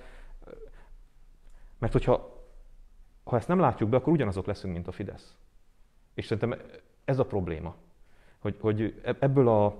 mert 1.79 1.93
hogyha 1.93 2.39
ha 3.23 3.37
ezt 3.37 3.47
nem 3.47 3.59
látjuk 3.59 3.89
be, 3.89 3.97
akkor 3.97 4.13
ugyanazok 4.13 4.45
leszünk, 4.45 4.73
mint 4.73 4.87
a 4.87 4.91
Fidesz. 4.91 5.35
És 6.13 6.25
szerintem 6.25 6.59
ez 7.05 7.19
a 7.19 7.25
probléma 7.25 7.75
hogy, 8.41 8.55
hogy 8.59 9.01
ebből, 9.19 9.47
a, 9.47 9.75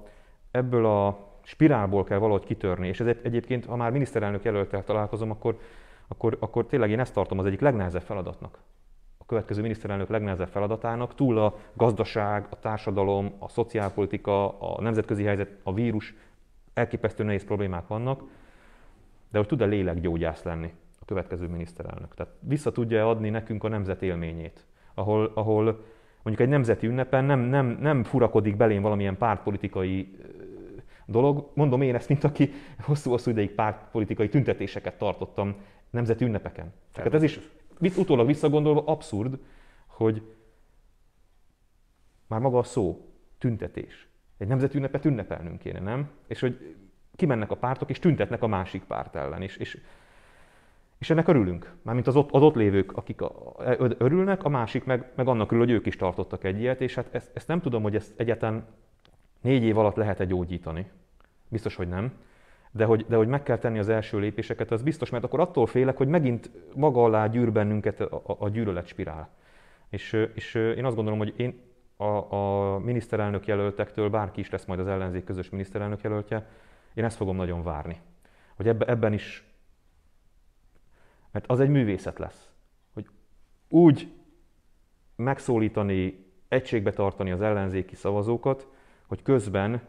ebből 0.51 0.85
a 0.85 1.29
spirálból 1.43 2.03
kell 2.03 2.17
valahogy 2.17 2.43
kitörni, 2.43 2.87
és 2.87 2.99
ez 2.99 3.15
egyébként, 3.21 3.65
ha 3.65 3.75
már 3.75 3.91
miniszterelnök 3.91 4.43
jelöltel 4.43 4.83
találkozom, 4.83 5.31
akkor, 5.31 5.59
akkor, 6.07 6.37
akkor 6.39 6.65
tényleg 6.65 6.89
én 6.89 6.99
ezt 6.99 7.13
tartom 7.13 7.39
az 7.39 7.45
egyik 7.45 7.59
legnehezebb 7.59 8.01
feladatnak. 8.01 8.59
A 9.17 9.25
következő 9.25 9.61
miniszterelnök 9.61 10.09
legnehezebb 10.09 10.47
feladatának, 10.47 11.15
túl 11.15 11.37
a 11.37 11.55
gazdaság, 11.73 12.47
a 12.49 12.59
társadalom, 12.59 13.33
a 13.39 13.49
szociálpolitika, 13.49 14.59
a 14.59 14.81
nemzetközi 14.81 15.23
helyzet, 15.23 15.59
a 15.63 15.73
vírus, 15.73 16.15
elképesztő 16.73 17.23
nehéz 17.23 17.45
problémák 17.45 17.87
vannak, 17.87 18.21
de 19.31 19.37
hogy 19.37 19.47
tud-e 19.47 19.65
lélekgyógyász 19.65 20.43
lenni 20.43 20.73
a 20.99 21.05
következő 21.05 21.47
miniszterelnök. 21.47 22.13
Tehát 22.13 22.33
vissza 22.39 22.71
tudja 22.71 23.09
adni 23.09 23.29
nekünk 23.29 23.63
a 23.63 23.67
nemzet 23.67 24.01
élményét, 24.01 24.65
ahol, 24.93 25.31
ahol 25.33 25.83
mondjuk 26.23 26.47
egy 26.47 26.53
nemzeti 26.53 26.87
ünnepen 26.87 27.25
nem, 27.25 27.39
nem, 27.39 27.77
nem 27.81 28.03
furakodik 28.03 28.57
belém 28.57 28.81
valamilyen 28.81 29.17
pártpolitikai 29.17 30.15
dolog. 31.05 31.51
Mondom 31.53 31.81
én 31.81 31.95
ezt, 31.95 32.09
mint 32.09 32.23
aki 32.23 32.51
hosszú-hosszú 32.79 33.31
ideig 33.31 33.51
pártpolitikai 33.51 34.29
tüntetéseket 34.29 34.97
tartottam 34.97 35.55
nemzeti 35.89 36.25
ünnepeken. 36.25 36.73
Tehát 36.91 37.13
ez 37.13 37.23
is 37.23 37.39
utólag 37.97 38.27
visszagondolva 38.27 38.83
abszurd, 38.85 39.39
hogy 39.85 40.21
már 42.27 42.39
maga 42.39 42.57
a 42.57 42.63
szó, 42.63 43.11
tüntetés. 43.37 44.07
Egy 44.37 44.47
nemzeti 44.47 44.77
ünnepet 44.77 45.05
ünnepelnünk 45.05 45.59
kéne, 45.59 45.79
nem? 45.79 46.09
És 46.27 46.39
hogy 46.39 46.75
kimennek 47.15 47.51
a 47.51 47.57
pártok, 47.57 47.89
és 47.89 47.99
tüntetnek 47.99 48.41
a 48.41 48.47
másik 48.47 48.83
párt 48.83 49.15
ellen. 49.15 49.41
És, 49.41 49.57
és 49.57 49.77
és 51.01 51.09
ennek 51.09 51.27
örülünk. 51.27 51.73
Mármint 51.81 52.07
az 52.07 52.15
ott, 52.15 52.31
az 52.31 52.41
ott 52.41 52.55
lévők, 52.55 52.91
akik 52.91 53.21
örülnek, 53.97 54.43
a 54.43 54.49
másik 54.49 54.83
meg, 54.83 55.11
meg 55.15 55.27
annak 55.27 55.51
örül, 55.51 55.65
hogy 55.65 55.73
ők 55.73 55.85
is 55.85 55.95
tartottak 55.95 56.43
egy 56.43 56.59
ilyet, 56.59 56.81
és 56.81 56.95
hát 56.95 57.07
ezt, 57.11 57.31
ezt 57.33 57.47
nem 57.47 57.61
tudom, 57.61 57.83
hogy 57.83 57.95
ezt 57.95 58.13
egyáltalán 58.19 58.65
négy 59.41 59.63
év 59.63 59.77
alatt 59.77 59.95
lehet-e 59.95 60.25
gyógyítani. 60.25 60.89
Biztos, 61.47 61.75
hogy 61.75 61.87
nem. 61.87 62.13
De 62.71 62.85
hogy, 62.85 63.05
de 63.07 63.15
hogy 63.15 63.27
meg 63.27 63.43
kell 63.43 63.57
tenni 63.57 63.79
az 63.79 63.89
első 63.89 64.19
lépéseket, 64.19 64.71
az 64.71 64.81
biztos, 64.81 65.09
mert 65.09 65.23
akkor 65.23 65.39
attól 65.39 65.65
félek, 65.65 65.97
hogy 65.97 66.07
megint 66.07 66.51
maga 66.75 67.03
alá 67.03 67.27
gyűr 67.27 67.51
bennünket 67.51 67.99
a, 67.99 68.21
a, 68.25 68.35
a 68.39 68.49
gyűlöletspirál. 68.49 69.29
És, 69.89 70.27
és 70.33 70.55
én 70.55 70.85
azt 70.85 70.95
gondolom, 70.95 71.19
hogy 71.19 71.33
én 71.37 71.61
a, 71.97 72.35
a 72.35 72.79
miniszterelnök 72.79 73.47
jelöltektől, 73.47 74.09
bárki 74.09 74.39
is 74.39 74.49
lesz 74.49 74.65
majd 74.65 74.79
az 74.79 74.87
ellenzék 74.87 75.23
közös 75.23 75.49
miniszterelnök 75.49 76.01
jelöltje, 76.01 76.47
én 76.93 77.03
ezt 77.03 77.17
fogom 77.17 77.35
nagyon 77.35 77.63
várni. 77.63 77.99
Hogy 78.55 78.67
ebbe, 78.67 78.85
ebben 78.85 79.13
is 79.13 79.50
mert 81.31 81.47
az 81.47 81.59
egy 81.59 81.69
művészet 81.69 82.19
lesz. 82.19 82.49
Hogy 82.93 83.07
úgy 83.69 84.13
megszólítani, 85.15 86.25
egységbe 86.47 86.91
tartani 86.91 87.31
az 87.31 87.41
ellenzéki 87.41 87.95
szavazókat, 87.95 88.67
hogy 89.07 89.21
közben 89.21 89.81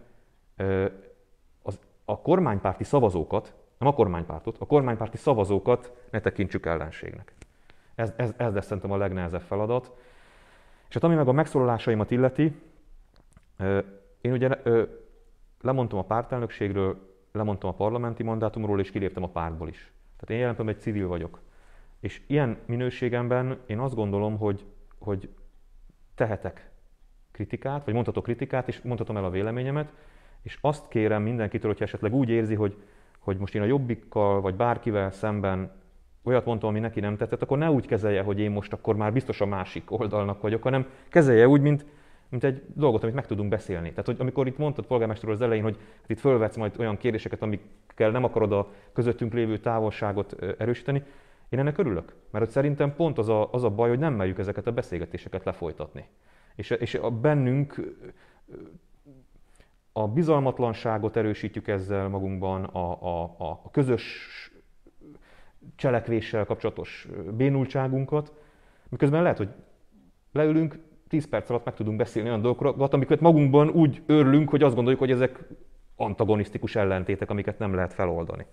az, 1.62 1.78
a 2.04 2.20
kormánypárti 2.20 2.84
szavazókat, 2.84 3.54
nem 3.78 3.88
a 3.88 3.94
kormánypártot, 3.94 4.56
a 4.58 4.66
kormánypárti 4.66 5.16
szavazókat 5.16 5.92
ne 6.10 6.20
tekintsük 6.20 6.66
ellenségnek. 6.66 7.34
Ez, 7.94 8.12
ez, 8.16 8.32
ez 8.36 8.54
lesz 8.54 8.66
szerintem 8.66 8.92
a 8.92 8.96
legnehezebb 8.96 9.40
feladat. 9.40 9.92
És 10.88 10.94
hát 10.94 11.04
ami 11.04 11.14
meg 11.14 11.28
a 11.28 11.32
megszólalásaimat 11.32 12.10
illeti, 12.10 12.60
én 14.20 14.32
ugye 14.32 14.48
lemondtam 15.60 15.98
a 15.98 16.04
pártelnökségről, 16.04 17.16
lemondtam 17.32 17.70
a 17.70 17.74
parlamenti 17.74 18.22
mandátumról, 18.22 18.80
és 18.80 18.90
kiléptem 18.90 19.22
a 19.22 19.28
pártból 19.28 19.68
is. 19.68 19.92
Tehát 20.22 20.34
én 20.34 20.40
jelentem 20.40 20.68
egy 20.68 20.80
civil 20.80 21.08
vagyok. 21.08 21.40
És 22.00 22.20
ilyen 22.26 22.58
minőségemben 22.66 23.58
én 23.66 23.78
azt 23.78 23.94
gondolom, 23.94 24.38
hogy, 24.38 24.64
hogy 24.98 25.28
tehetek 26.14 26.70
kritikát, 27.30 27.84
vagy 27.84 27.94
mondhatok 27.94 28.22
kritikát, 28.22 28.68
és 28.68 28.80
mondhatom 28.80 29.16
el 29.16 29.24
a 29.24 29.30
véleményemet, 29.30 29.92
és 30.42 30.58
azt 30.60 30.88
kérem 30.88 31.22
mindenkitől, 31.22 31.70
hogyha 31.70 31.84
esetleg 31.84 32.14
úgy 32.14 32.28
érzi, 32.28 32.54
hogy, 32.54 32.76
hogy 33.18 33.36
most 33.36 33.54
én 33.54 33.62
a 33.62 33.64
jobbikkal, 33.64 34.40
vagy 34.40 34.54
bárkivel 34.54 35.10
szemben 35.10 35.72
olyat 36.22 36.44
mondtam, 36.44 36.68
ami 36.68 36.78
neki 36.78 37.00
nem 37.00 37.16
tetszett, 37.16 37.42
akkor 37.42 37.58
ne 37.58 37.70
úgy 37.70 37.86
kezelje, 37.86 38.22
hogy 38.22 38.40
én 38.40 38.50
most 38.50 38.72
akkor 38.72 38.96
már 38.96 39.12
biztos 39.12 39.40
a 39.40 39.46
másik 39.46 39.90
oldalnak 39.90 40.40
vagyok, 40.40 40.62
hanem 40.62 40.86
kezelje 41.08 41.48
úgy, 41.48 41.60
mint, 41.60 41.86
mint 42.32 42.44
egy 42.44 42.62
dolgot, 42.74 43.02
amit 43.02 43.14
meg 43.14 43.26
tudunk 43.26 43.48
beszélni. 43.48 43.88
Tehát, 43.88 44.06
hogy 44.06 44.16
amikor 44.18 44.46
itt 44.46 44.58
mondtad 44.58 44.86
polgármester 44.86 45.28
az 45.28 45.40
elején, 45.40 45.62
hogy 45.62 45.76
hát 46.00 46.10
itt 46.10 46.18
fölvetsz 46.18 46.56
majd 46.56 46.74
olyan 46.78 46.96
kérdéseket, 46.96 47.42
amikkel 47.42 48.10
nem 48.10 48.24
akarod 48.24 48.52
a 48.52 48.70
közöttünk 48.92 49.32
lévő 49.32 49.58
távolságot 49.58 50.36
erősíteni, 50.58 51.02
én 51.48 51.58
ennek 51.58 51.78
örülök, 51.78 52.14
mert 52.30 52.44
hogy 52.44 52.54
szerintem 52.54 52.94
pont 52.94 53.18
az 53.18 53.28
a, 53.28 53.48
az 53.52 53.64
a 53.64 53.70
baj, 53.70 53.88
hogy 53.88 53.98
nem 53.98 54.14
merjük 54.14 54.38
ezeket 54.38 54.66
a 54.66 54.72
beszélgetéseket 54.72 55.44
lefolytatni. 55.44 56.08
És, 56.54 56.70
és 56.70 56.94
a 56.94 57.10
bennünk 57.10 57.94
a 59.92 60.08
bizalmatlanságot 60.08 61.16
erősítjük 61.16 61.68
ezzel 61.68 62.08
magunkban, 62.08 62.64
a, 62.64 63.02
a, 63.02 63.36
a 63.38 63.70
közös 63.70 64.30
cselekvéssel 65.76 66.44
kapcsolatos 66.44 67.08
bénultságunkat, 67.36 68.32
miközben 68.88 69.22
lehet, 69.22 69.38
hogy 69.38 69.48
leülünk, 70.32 70.78
10 71.12 71.28
perc 71.28 71.50
alatt 71.50 71.64
meg 71.64 71.74
tudunk 71.74 71.96
beszélni 71.96 72.28
olyan 72.28 72.40
dolgokat, 72.40 72.94
amiket 72.94 73.20
magunkban 73.20 73.68
úgy 73.68 74.02
örülünk, 74.06 74.48
hogy 74.48 74.62
azt 74.62 74.74
gondoljuk, 74.74 75.00
hogy 75.00 75.10
ezek 75.10 75.38
antagonisztikus 75.96 76.76
ellentétek, 76.76 77.30
amiket 77.30 77.58
nem 77.58 77.74
lehet 77.74 77.92
feloldani. 77.92 78.46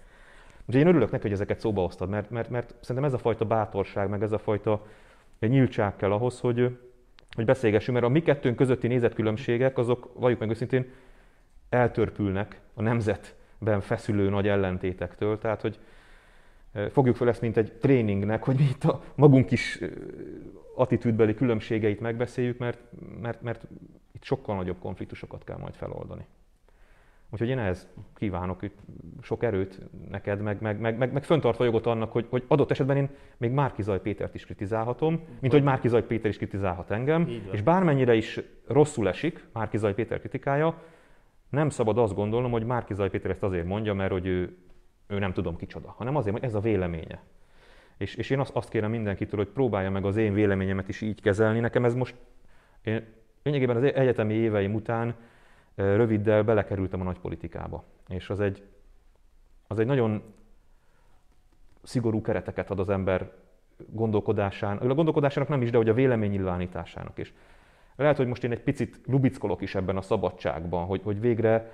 Úgyhogy 0.65 0.82
én 0.82 0.88
örülök 0.88 1.12
neki, 1.12 1.22
hogy 1.22 1.32
ezeket 1.32 1.60
szóba 1.60 1.82
hoztad, 1.82 2.10
mert, 2.10 2.30
mert, 2.30 2.50
mert 2.50 2.76
szerintem 2.80 3.04
ez 3.04 3.13
a 3.13 3.17
fajta 3.17 3.45
bátorság, 3.45 4.10
meg 4.10 4.22
ez 4.22 4.32
a 4.32 4.38
fajta 4.38 4.86
nyíltság 5.39 5.95
kell 5.95 6.12
ahhoz, 6.12 6.39
hogy, 6.39 6.78
hogy 7.36 7.45
beszélgessünk, 7.45 7.98
mert 7.98 8.10
a 8.10 8.13
mi 8.13 8.22
kettőnk 8.22 8.56
közötti 8.56 8.88
nézetkülönbségek, 8.88 9.78
azok, 9.78 10.12
valljuk 10.13 10.39
meg 10.39 10.50
őszintén, 10.50 10.91
eltörpülnek 11.69 12.60
a 12.74 12.82
nemzetben 12.82 13.82
feszülő 13.82 14.30
nagy 14.30 14.48
ellentétektől. 14.48 15.38
Tehát, 15.38 15.62
hogy 15.62 15.80
fogjuk 16.91 17.15
fel 17.15 17.28
ezt, 17.28 17.41
mint 17.41 17.58
egy 17.58 17.74
tréningnek, 17.82 18.43
hogy 18.43 18.56
mi 18.56 18.63
itt 18.63 18.84
a 18.84 19.02
magunk 19.15 19.52
is 19.52 19.80
attitűdbeli 20.79 21.33
különbségeit 21.33 21.99
megbeszéljük, 21.99 22.57
mert, 22.57 22.79
mert, 23.21 23.41
mert 23.41 23.67
itt 24.11 24.23
sokkal 24.23 24.55
nagyobb 24.55 24.79
konfliktusokat 24.79 25.43
kell 25.43 25.57
majd 25.57 25.73
feloldani. 25.73 26.25
Úgyhogy 27.31 27.47
én 27.49 27.59
ehhez 27.59 27.87
kívánok 28.15 28.65
sok 29.21 29.43
erőt 29.43 29.81
neked, 30.09 30.41
meg, 30.41 30.61
meg, 30.61 30.79
meg, 30.79 30.97
meg, 30.97 31.13
meg 31.13 31.23
föntartva 31.23 31.63
jogot 31.63 31.85
annak, 31.85 32.11
hogy, 32.11 32.25
hogy 32.29 32.43
adott 32.47 32.71
esetben 32.71 32.97
én 32.97 33.09
még 33.37 33.51
Márki 33.51 33.81
Zaj 33.81 34.01
Pétert 34.01 34.35
is 34.35 34.45
kritizálhatom, 34.45 35.23
mint 35.39 35.53
hogy 35.53 35.63
Márki 35.63 35.87
Zaj 35.87 36.03
Péter 36.05 36.29
is 36.29 36.37
kritizálhat 36.37 36.91
engem, 36.91 37.29
és 37.51 37.61
bármennyire 37.61 38.15
is 38.15 38.39
rosszul 38.67 39.07
esik 39.07 39.45
Márki 39.53 39.77
Zaj 39.77 39.93
Péter 39.93 40.19
kritikája, 40.19 40.81
nem 41.49 41.69
szabad 41.69 41.97
azt 41.97 42.15
gondolnom, 42.15 42.51
hogy 42.51 42.65
Márki 42.65 42.93
Zaj 42.93 43.09
Péter 43.09 43.31
ezt 43.31 43.43
azért 43.43 43.65
mondja, 43.65 43.93
mert 43.93 44.11
hogy 44.11 44.25
ő, 44.25 44.57
ő 45.07 45.19
nem 45.19 45.33
tudom 45.33 45.55
kicsoda, 45.55 45.93
hanem 45.97 46.15
azért, 46.15 46.35
hogy 46.35 46.45
ez 46.45 46.55
a 46.55 46.59
véleménye. 46.59 47.21
És, 47.99 48.15
és 48.15 48.29
én 48.29 48.39
azt, 48.39 48.55
azt 48.55 48.69
kérem 48.69 48.89
mindenkitől, 48.89 49.39
hogy 49.39 49.53
próbálja 49.53 49.89
meg 49.89 50.05
az 50.05 50.17
én 50.17 50.33
véleményemet 50.33 50.89
is 50.89 51.01
így 51.01 51.21
kezelni. 51.21 51.59
Nekem 51.59 51.85
ez 51.85 51.93
most, 51.93 52.15
én 52.81 53.05
lényegében 53.43 53.75
az 53.75 53.83
egyetemi 53.83 54.33
éveim 54.33 54.73
után 54.73 55.15
röviddel 55.75 56.43
belekerültem 56.43 57.01
a 57.01 57.03
nagypolitikába. 57.03 57.83
És 58.07 58.29
az 58.29 58.39
egy, 58.39 58.63
az 59.67 59.79
egy 59.79 59.85
nagyon 59.85 60.23
szigorú 61.83 62.21
kereteket 62.21 62.69
ad 62.69 62.79
az 62.79 62.89
ember 62.89 63.31
gondolkodásán, 63.88 64.77
a 64.77 64.93
gondolkodásának 64.93 65.49
nem 65.49 65.62
is, 65.62 65.71
de 65.71 65.77
hogy 65.77 65.89
a 65.89 65.93
véleménynyilvánításának 65.93 67.17
is. 67.17 67.33
Lehet, 67.95 68.17
hogy 68.17 68.27
most 68.27 68.43
én 68.43 68.51
egy 68.51 68.63
picit 68.63 68.99
lubickolok 69.05 69.62
is 69.62 69.75
ebben 69.75 69.97
a 69.97 70.01
szabadságban, 70.01 70.85
hogy, 70.85 71.01
hogy 71.03 71.19
végre 71.19 71.71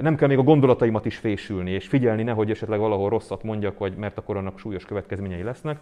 nem 0.00 0.16
kell 0.16 0.28
még 0.28 0.38
a 0.38 0.42
gondolataimat 0.42 1.04
is 1.04 1.16
fésülni, 1.16 1.70
és 1.70 1.88
figyelni, 1.88 2.22
nehogy 2.22 2.50
esetleg 2.50 2.78
valahol 2.78 3.08
rosszat 3.08 3.42
mondjak, 3.42 3.78
vagy 3.78 3.96
mert 3.96 4.18
akkor 4.18 4.36
annak 4.36 4.58
súlyos 4.58 4.84
következményei 4.84 5.42
lesznek. 5.42 5.80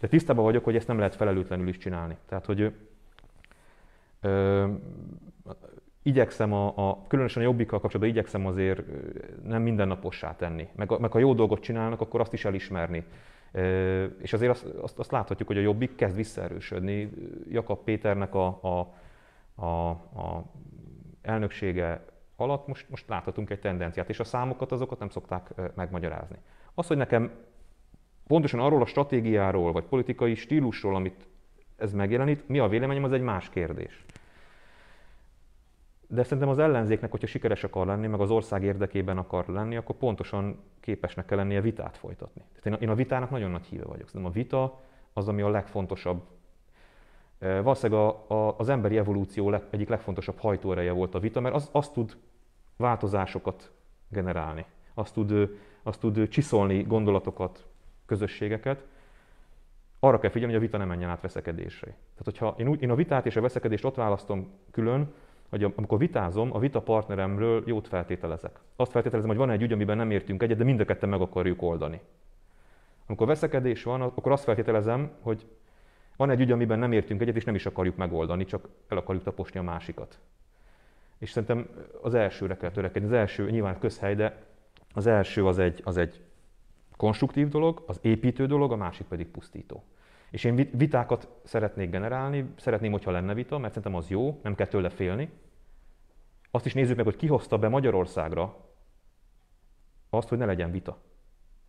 De 0.00 0.08
tisztában 0.08 0.44
vagyok, 0.44 0.64
hogy 0.64 0.76
ezt 0.76 0.86
nem 0.86 0.98
lehet 0.98 1.14
felelőtlenül 1.16 1.68
is 1.68 1.78
csinálni. 1.78 2.16
Tehát, 2.28 2.46
hogy 2.46 2.72
ö, 4.20 4.66
igyekszem, 6.02 6.52
a, 6.52 6.88
a, 6.88 7.04
különösen 7.06 7.42
a 7.42 7.46
jobbikkal 7.46 7.80
kapcsolatban 7.80 8.16
igyekszem 8.16 8.46
azért 8.46 8.82
nem 9.44 9.62
mindennapossá 9.62 10.36
tenni. 10.36 10.68
Meg, 10.76 10.98
meg 10.98 11.10
ha 11.10 11.18
jó 11.18 11.34
dolgot 11.34 11.60
csinálnak, 11.60 12.00
akkor 12.00 12.20
azt 12.20 12.32
is 12.32 12.44
elismerni. 12.44 13.04
Ö, 13.52 14.04
és 14.04 14.32
azért 14.32 14.50
azt, 14.50 14.64
azt, 14.64 14.98
azt 14.98 15.10
láthatjuk, 15.10 15.48
hogy 15.48 15.58
a 15.58 15.60
jobbik 15.60 15.94
kezd 15.94 16.16
visszaerősödni. 16.16 17.10
Jakab 17.48 17.84
Péternek 17.84 18.34
a, 18.34 18.58
a, 18.62 18.94
a, 19.64 19.88
a 19.90 20.44
elnöksége 21.22 22.04
alatt 22.40 22.66
most, 22.66 22.90
most 22.90 23.08
láthatunk 23.08 23.50
egy 23.50 23.60
tendenciát, 23.60 24.08
és 24.08 24.20
a 24.20 24.24
számokat 24.24 24.72
azokat 24.72 24.98
nem 24.98 25.08
szokták 25.08 25.50
megmagyarázni. 25.74 26.36
Az, 26.74 26.86
hogy 26.86 26.96
nekem 26.96 27.30
pontosan 28.26 28.60
arról 28.60 28.82
a 28.82 28.86
stratégiáról, 28.86 29.72
vagy 29.72 29.84
politikai 29.84 30.34
stílusról, 30.34 30.94
amit 30.94 31.26
ez 31.76 31.92
megjelenít, 31.92 32.48
mi 32.48 32.58
a 32.58 32.68
véleményem, 32.68 33.04
az 33.04 33.12
egy 33.12 33.20
más 33.20 33.48
kérdés. 33.48 34.04
De 36.06 36.22
szerintem 36.22 36.48
az 36.48 36.58
ellenzéknek, 36.58 37.10
hogyha 37.10 37.26
sikeres 37.26 37.64
akar 37.64 37.86
lenni, 37.86 38.06
meg 38.06 38.20
az 38.20 38.30
ország 38.30 38.62
érdekében 38.62 39.18
akar 39.18 39.48
lenni, 39.48 39.76
akkor 39.76 39.96
pontosan 39.96 40.62
képesnek 40.80 41.26
kell 41.26 41.36
lennie 41.36 41.60
vitát 41.60 41.96
folytatni. 41.96 42.42
Tehát 42.62 42.82
én 42.82 42.88
a 42.88 42.94
vitának 42.94 43.30
nagyon 43.30 43.50
nagy 43.50 43.64
híve 43.64 43.84
vagyok. 43.84 44.08
Szerintem 44.08 44.30
a 44.30 44.34
vita 44.34 44.80
az, 45.12 45.28
ami 45.28 45.42
a 45.42 45.48
legfontosabb. 45.48 46.22
Valószínűleg 47.38 48.02
a, 48.02 48.34
a, 48.34 48.54
az 48.58 48.68
emberi 48.68 48.96
evolúció 48.96 49.50
leg, 49.50 49.62
egyik 49.70 49.88
legfontosabb 49.88 50.38
hajtóereje 50.38 50.92
volt 50.92 51.14
a 51.14 51.18
vita, 51.18 51.40
mert 51.40 51.54
az, 51.54 51.68
az 51.72 51.90
tud 51.90 52.16
változásokat 52.78 53.70
generálni. 54.08 54.64
Azt 54.94 55.14
tud, 55.14 55.58
azt 55.82 56.00
tud 56.00 56.28
csiszolni 56.28 56.82
gondolatokat, 56.82 57.66
közösségeket. 58.06 58.84
Arra 60.00 60.18
kell 60.18 60.30
figyelni, 60.30 60.54
hogy 60.54 60.62
a 60.62 60.66
vita 60.66 60.78
nem 60.78 60.88
menjen 60.88 61.10
át 61.10 61.20
veszekedésre. 61.20 61.86
Tehát, 61.86 62.24
hogyha 62.24 62.54
én, 62.58 62.68
úgy, 62.68 62.82
én 62.82 62.90
a 62.90 62.94
vitát 62.94 63.26
és 63.26 63.36
a 63.36 63.40
veszekedést 63.40 63.84
ott 63.84 63.94
választom 63.94 64.50
külön, 64.70 65.12
hogy 65.48 65.64
amikor 65.64 65.98
vitázom, 65.98 66.54
a 66.54 66.58
vita 66.58 66.80
partneremről 66.80 67.62
jót 67.66 67.88
feltételezek. 67.88 68.58
Azt 68.76 68.90
feltételezem, 68.90 69.30
hogy 69.30 69.38
van 69.38 69.50
egy 69.50 69.62
ügy, 69.62 69.72
amiben 69.72 69.96
nem 69.96 70.10
értünk 70.10 70.42
egyet, 70.42 70.58
de 70.58 70.64
mind 70.64 70.80
a 70.80 70.84
ketten 70.84 71.08
meg 71.08 71.20
akarjuk 71.20 71.62
oldani. 71.62 72.00
Amikor 73.06 73.26
veszekedés 73.26 73.82
van, 73.82 74.00
akkor 74.00 74.32
azt 74.32 74.44
feltételezem, 74.44 75.10
hogy 75.20 75.46
van 76.16 76.30
egy 76.30 76.40
ügy, 76.40 76.52
amiben 76.52 76.78
nem 76.78 76.92
értünk 76.92 77.20
egyet, 77.20 77.36
és 77.36 77.44
nem 77.44 77.54
is 77.54 77.66
akarjuk 77.66 77.96
megoldani, 77.96 78.44
csak 78.44 78.68
el 78.88 78.96
akarjuk 78.96 79.24
taposni 79.24 79.58
a 79.58 79.62
másikat. 79.62 80.18
És 81.18 81.30
szerintem 81.30 81.68
az 82.02 82.14
elsőre 82.14 82.56
kell 82.56 82.70
törekedni. 82.70 83.08
Az 83.08 83.14
első 83.14 83.50
nyilván 83.50 83.78
közhely, 83.78 84.14
de 84.14 84.46
az 84.92 85.06
első 85.06 85.46
az 85.46 85.58
egy, 85.58 85.80
az 85.84 85.96
egy 85.96 86.20
konstruktív 86.96 87.48
dolog, 87.48 87.82
az 87.86 87.98
építő 88.02 88.46
dolog, 88.46 88.72
a 88.72 88.76
másik 88.76 89.06
pedig 89.06 89.26
pusztító. 89.26 89.84
És 90.30 90.44
én 90.44 90.68
vitákat 90.72 91.28
szeretnék 91.44 91.90
generálni, 91.90 92.52
szeretném, 92.56 92.92
hogyha 92.92 93.10
lenne 93.10 93.34
vita, 93.34 93.58
mert 93.58 93.74
szerintem 93.74 94.00
az 94.00 94.08
jó, 94.08 94.40
nem 94.42 94.54
kell 94.54 94.66
tőle 94.66 94.88
félni. 94.88 95.30
Azt 96.50 96.66
is 96.66 96.74
nézzük 96.74 96.96
meg, 96.96 97.04
hogy 97.04 97.16
ki 97.16 97.26
hozta 97.26 97.58
be 97.58 97.68
Magyarországra 97.68 98.56
azt, 100.10 100.28
hogy 100.28 100.38
ne 100.38 100.44
legyen 100.44 100.70
vita. 100.70 100.98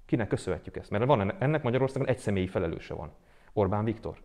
Kinek 0.06 0.28
köszönhetjük 0.28 0.78
ezt? 0.78 0.90
Mert 0.90 1.06
van 1.06 1.42
ennek 1.42 1.64
Magyarországon 1.64 2.08
egy 2.08 2.18
személyi 2.18 2.48
felelőse 2.48 2.94
van. 2.94 3.12
Orbán 3.54 3.84
Viktor. 3.84 4.18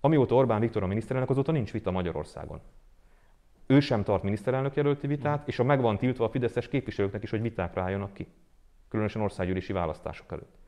Amióta 0.00 0.34
Orbán 0.34 0.60
Viktor 0.60 0.82
a 0.82 0.86
miniszterelnök, 0.86 1.30
azóta 1.30 1.52
nincs 1.52 1.72
vita 1.72 1.90
Magyarországon 1.90 2.60
ő 3.70 3.80
sem 3.80 4.02
tart 4.02 4.22
miniszterelnök 4.22 4.76
jelölti 4.76 5.06
vitát, 5.06 5.48
és 5.48 5.58
a 5.58 5.64
meg 5.64 5.80
van 5.80 5.98
tiltva 5.98 6.24
a 6.24 6.30
fideszes 6.30 6.68
képviselőknek 6.68 7.22
is, 7.22 7.30
hogy 7.30 7.42
vitákra 7.42 7.82
álljanak 7.82 8.12
ki. 8.12 8.26
Különösen 8.88 9.22
országgyűlési 9.22 9.72
választások 9.72 10.32
előtt. 10.32 10.58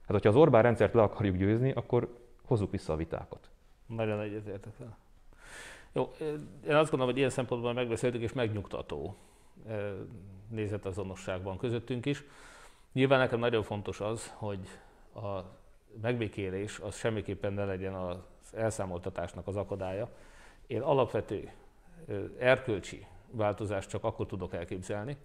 Hát, 0.00 0.10
hogyha 0.10 0.28
az 0.28 0.36
Orbán 0.36 0.62
rendszert 0.62 0.94
le 0.94 1.02
akarjuk 1.02 1.36
győzni, 1.36 1.72
akkor 1.72 2.18
hozzuk 2.44 2.70
vissza 2.70 2.92
a 2.92 2.96
vitákat. 2.96 3.50
Nagyon 3.86 4.20
egyetértek 4.20 4.72
fel. 4.78 4.98
Jó, 5.92 6.14
én 6.66 6.74
azt 6.74 6.90
gondolom, 6.90 7.06
hogy 7.06 7.16
ilyen 7.16 7.30
szempontból 7.30 7.72
megbeszéltük, 7.72 8.22
és 8.22 8.32
megnyugtató 8.32 9.16
eh, 9.68 9.92
nézetazonosságban 10.48 11.58
közöttünk 11.58 12.06
is. 12.06 12.24
Nyilván 12.92 13.18
nekem 13.18 13.38
nagyon 13.38 13.62
fontos 13.62 14.00
az, 14.00 14.32
hogy 14.34 14.68
a 15.14 15.40
megbékélés 16.02 16.78
az 16.78 16.96
semmiképpen 16.96 17.52
ne 17.52 17.64
legyen 17.64 17.94
az 17.94 18.18
elszámoltatásnak 18.54 19.46
az 19.46 19.56
akadálya. 19.56 20.08
Én 20.66 20.80
alapvető 20.80 21.50
erkölcsi 22.38 23.06
változást 23.30 23.88
csak 23.88 24.04
akkor 24.04 24.26
tudok 24.26 24.54
elképzelni, 24.54 25.16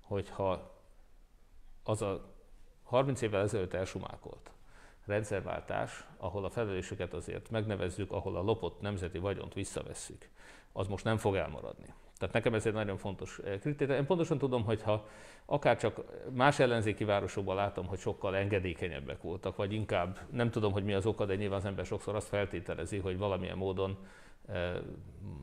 hogyha 0.00 0.80
az 1.84 2.02
a 2.02 2.30
30 2.82 3.20
évvel 3.20 3.42
ezelőtt 3.42 3.72
elsumákolt 3.72 4.50
rendszerváltás, 5.06 6.04
ahol 6.16 6.44
a 6.44 6.50
felelősöket 6.50 7.14
azért 7.14 7.50
megnevezzük, 7.50 8.12
ahol 8.12 8.36
a 8.36 8.42
lopott 8.42 8.80
nemzeti 8.80 9.18
vagyont 9.18 9.54
visszavesszük, 9.54 10.28
az 10.72 10.86
most 10.86 11.04
nem 11.04 11.16
fog 11.16 11.34
elmaradni. 11.34 11.94
Tehát 12.18 12.34
nekem 12.34 12.54
ez 12.54 12.66
egy 12.66 12.72
nagyon 12.72 12.96
fontos 12.96 13.40
kritéria. 13.60 13.96
Én 13.96 14.06
pontosan 14.06 14.38
tudom, 14.38 14.64
hogy 14.64 14.82
ha 14.82 15.08
akár 15.44 15.76
csak 15.76 16.00
más 16.30 16.58
ellenzéki 16.58 17.04
városokban 17.04 17.56
látom, 17.56 17.86
hogy 17.86 17.98
sokkal 17.98 18.36
engedékenyebbek 18.36 19.22
voltak, 19.22 19.56
vagy 19.56 19.72
inkább 19.72 20.18
nem 20.30 20.50
tudom, 20.50 20.72
hogy 20.72 20.84
mi 20.84 20.94
az 20.94 21.06
oka, 21.06 21.26
de 21.26 21.34
nyilván 21.34 21.58
az 21.58 21.64
ember 21.64 21.86
sokszor 21.86 22.14
azt 22.14 22.28
feltételezi, 22.28 22.98
hogy 22.98 23.18
valamilyen 23.18 23.56
módon 23.56 23.98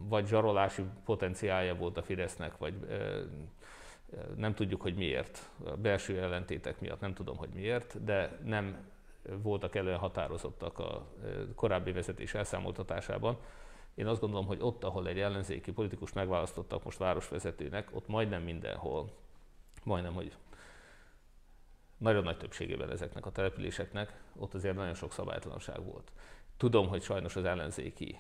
vagy 0.07 0.27
zsarolási 0.27 0.83
potenciálja 1.05 1.75
volt 1.75 1.97
a 1.97 2.03
Fidesznek, 2.03 2.57
vagy 2.57 2.73
nem 4.35 4.53
tudjuk, 4.53 4.81
hogy 4.81 4.95
miért, 4.95 5.49
a 5.65 5.75
belső 5.75 6.21
ellentétek 6.21 6.79
miatt 6.79 6.99
nem 6.99 7.13
tudom, 7.13 7.37
hogy 7.37 7.49
miért, 7.53 8.03
de 8.03 8.39
nem 8.43 8.89
voltak 9.41 9.75
elően 9.75 9.97
határozottak 9.97 10.79
a 10.79 11.05
korábbi 11.55 11.91
vezetés 11.91 12.33
elszámoltatásában. 12.33 13.37
Én 13.95 14.07
azt 14.07 14.21
gondolom, 14.21 14.45
hogy 14.45 14.61
ott, 14.61 14.83
ahol 14.83 15.07
egy 15.07 15.19
ellenzéki 15.19 15.71
politikus 15.71 16.13
megválasztottak 16.13 16.83
most 16.83 16.97
városvezetőnek, 16.97 17.89
ott 17.91 18.07
majdnem 18.07 18.43
mindenhol, 18.43 19.11
majdnem, 19.83 20.13
hogy 20.13 20.35
nagyon 21.97 22.23
nagy 22.23 22.37
többségében 22.37 22.91
ezeknek 22.91 23.25
a 23.25 23.31
településeknek, 23.31 24.21
ott 24.35 24.53
azért 24.53 24.75
nagyon 24.75 24.93
sok 24.93 25.11
szabálytalanság 25.11 25.83
volt. 25.83 26.11
Tudom, 26.57 26.87
hogy 26.87 27.01
sajnos 27.01 27.35
az 27.35 27.45
ellenzéki 27.45 28.19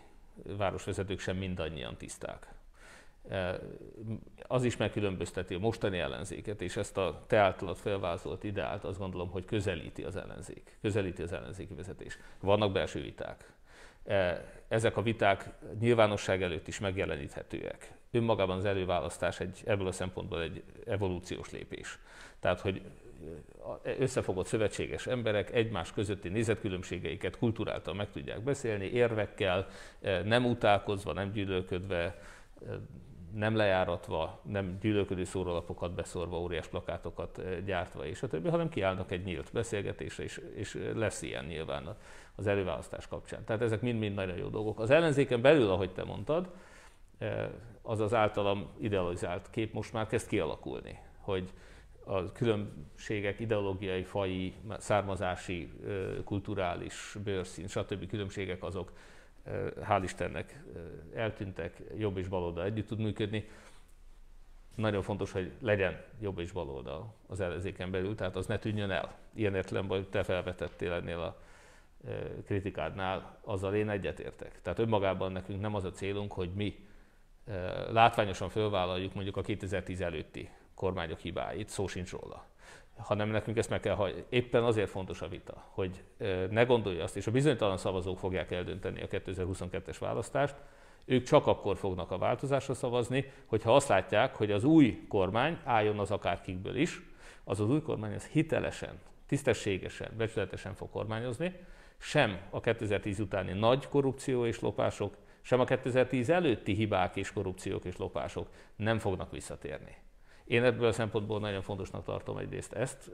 városvezetők 0.57 1.19
sem 1.19 1.37
mindannyian 1.37 1.97
tiszták. 1.97 2.47
Az 4.47 4.63
is 4.63 4.77
megkülönbözteti 4.77 5.53
a 5.53 5.59
mostani 5.59 5.97
ellenzéket, 5.97 6.61
és 6.61 6.77
ezt 6.77 6.97
a 6.97 7.23
te 7.27 7.37
általad 7.37 7.77
felvázolt 7.77 8.43
ideált 8.43 8.83
azt 8.83 8.99
gondolom, 8.99 9.29
hogy 9.29 9.45
közelíti 9.45 10.03
az 10.03 10.15
ellenzék, 10.15 10.77
közelíti 10.81 11.21
az 11.21 11.33
ellenzéki 11.33 11.73
vezetés. 11.73 12.17
Vannak 12.39 12.71
belső 12.71 13.01
viták. 13.01 13.53
Ezek 14.67 14.97
a 14.97 15.01
viták 15.01 15.49
nyilvánosság 15.79 16.43
előtt 16.43 16.67
is 16.67 16.79
megjeleníthetőek. 16.79 17.91
Önmagában 18.11 18.57
az 18.57 18.65
előválasztás 18.65 19.39
egy, 19.39 19.61
ebből 19.65 19.87
a 19.87 19.91
szempontból 19.91 20.41
egy 20.41 20.63
evolúciós 20.85 21.51
lépés. 21.51 21.99
Tehát, 22.39 22.59
hogy 22.59 22.81
összefogott 23.83 24.45
szövetséges 24.45 25.07
emberek 25.07 25.53
egymás 25.53 25.93
közötti 25.93 26.29
nézetkülönbségeiket 26.29 27.37
kulturáltan 27.37 27.95
meg 27.95 28.11
tudják 28.11 28.43
beszélni, 28.43 28.85
érvekkel, 28.85 29.67
nem 30.23 30.45
utálkozva, 30.45 31.13
nem 31.13 31.31
gyűlölködve, 31.31 32.21
nem 33.33 33.55
lejáratva, 33.55 34.41
nem 34.43 34.77
gyűlölködő 34.81 35.23
szórólapokat 35.23 35.93
beszorva, 35.93 36.39
óriás 36.39 36.67
plakátokat 36.67 37.63
gyártva 37.65 38.05
és 38.05 38.23
a 38.23 38.27
többi, 38.27 38.49
hanem 38.49 38.69
kiállnak 38.69 39.11
egy 39.11 39.23
nyílt 39.23 39.49
beszélgetésre, 39.53 40.23
és, 40.23 40.41
és 40.55 40.77
lesz 40.95 41.21
ilyen 41.21 41.45
nyilván 41.45 41.95
az 42.35 42.47
előválasztás 42.47 43.07
kapcsán. 43.07 43.43
Tehát 43.43 43.61
ezek 43.61 43.81
mind-mind 43.81 44.15
nagyon 44.15 44.37
jó 44.37 44.47
dolgok. 44.47 44.79
Az 44.79 44.89
ellenzéken 44.89 45.41
belül, 45.41 45.69
ahogy 45.69 45.91
te 45.91 46.03
mondtad, 46.03 46.51
az 47.81 47.99
az 47.99 48.13
általam 48.13 48.69
idealizált 48.79 49.49
kép 49.49 49.73
most 49.73 49.93
már 49.93 50.07
kezd 50.07 50.27
kialakulni, 50.27 50.99
hogy 51.17 51.53
a 52.09 52.31
különbségek 52.31 53.39
ideológiai, 53.39 54.03
fai, 54.03 54.53
származási, 54.77 55.71
kulturális, 56.23 57.15
bőrszín, 57.23 57.67
stb. 57.67 58.07
különbségek 58.07 58.63
azok 58.63 58.93
hál' 59.81 60.01
Istennek 60.03 60.63
eltűntek, 61.15 61.81
jobb 61.97 62.17
és 62.17 62.27
baloldal 62.27 62.63
együtt 62.63 62.87
tud 62.87 62.99
működni. 62.99 63.49
Nagyon 64.75 65.01
fontos, 65.01 65.31
hogy 65.31 65.51
legyen 65.61 66.03
jobb 66.19 66.39
és 66.39 66.51
baloldal 66.51 67.13
az 67.27 67.39
ellenzéken 67.39 67.91
belül, 67.91 68.15
tehát 68.15 68.35
az 68.35 68.45
ne 68.45 68.59
tűnjön 68.59 68.91
el. 68.91 69.17
Ilyen 69.33 69.55
értelemben, 69.55 69.97
hogy 69.97 70.09
te 70.09 70.23
felvetettél 70.23 70.91
ennél 70.91 71.19
a 71.19 71.41
kritikádnál, 72.45 73.37
azzal 73.41 73.75
én 73.75 73.89
egyetértek. 73.89 74.61
Tehát 74.61 74.79
önmagában 74.79 75.31
nekünk 75.31 75.61
nem 75.61 75.75
az 75.75 75.83
a 75.83 75.91
célunk, 75.91 76.31
hogy 76.31 76.53
mi 76.53 76.87
látványosan 77.91 78.49
fölvállaljuk 78.49 79.13
mondjuk 79.13 79.37
a 79.37 79.41
2010 79.41 80.01
előtti 80.01 80.49
kormányok 80.79 81.19
hibáit, 81.19 81.69
szó 81.69 81.87
sincs 81.87 82.11
róla. 82.11 82.45
Hanem 82.97 83.29
nekünk 83.29 83.57
ezt 83.57 83.69
meg 83.69 83.79
kell 83.79 83.95
hagyni. 83.95 84.23
Éppen 84.29 84.63
azért 84.63 84.89
fontos 84.89 85.21
a 85.21 85.27
vita, 85.27 85.63
hogy 85.69 86.03
ne 86.49 86.63
gondolja 86.63 87.03
azt, 87.03 87.17
és 87.17 87.27
a 87.27 87.31
bizonytalan 87.31 87.77
szavazók 87.77 88.19
fogják 88.19 88.51
eldönteni 88.51 89.01
a 89.01 89.07
2022-es 89.07 89.95
választást, 89.99 90.55
ők 91.05 91.23
csak 91.23 91.47
akkor 91.47 91.77
fognak 91.77 92.11
a 92.11 92.17
változásra 92.17 92.73
szavazni, 92.73 93.31
hogyha 93.45 93.75
azt 93.75 93.87
látják, 93.87 94.35
hogy 94.35 94.51
az 94.51 94.63
új 94.63 95.05
kormány, 95.07 95.59
álljon 95.63 95.99
az 95.99 96.11
akárkikből 96.11 96.75
is, 96.75 97.01
az 97.43 97.59
az 97.59 97.69
új 97.69 97.81
kormány 97.81 98.13
az 98.13 98.25
hitelesen, 98.25 98.99
tisztességesen, 99.27 100.11
becsületesen 100.17 100.73
fog 100.73 100.89
kormányozni, 100.89 101.55
sem 101.97 102.39
a 102.49 102.59
2010 102.59 103.19
utáni 103.19 103.51
nagy 103.51 103.87
korrupció 103.87 104.45
és 104.45 104.59
lopások, 104.59 105.17
sem 105.41 105.59
a 105.59 105.63
2010 105.63 106.29
előtti 106.29 106.73
hibák 106.73 107.15
és 107.15 107.33
korrupciók 107.33 107.85
és 107.85 107.97
lopások 107.97 108.47
nem 108.75 108.99
fognak 108.99 109.31
visszatérni. 109.31 109.95
Én 110.49 110.63
ebből 110.63 110.87
a 110.87 110.91
szempontból 110.91 111.39
nagyon 111.39 111.61
fontosnak 111.61 112.03
tartom 112.03 112.37
egyrészt 112.37 112.73
ezt 112.73 113.11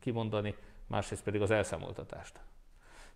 kimondani, 0.00 0.54
másrészt 0.86 1.22
pedig 1.22 1.40
az 1.40 1.50
elszámoltatást. 1.50 2.40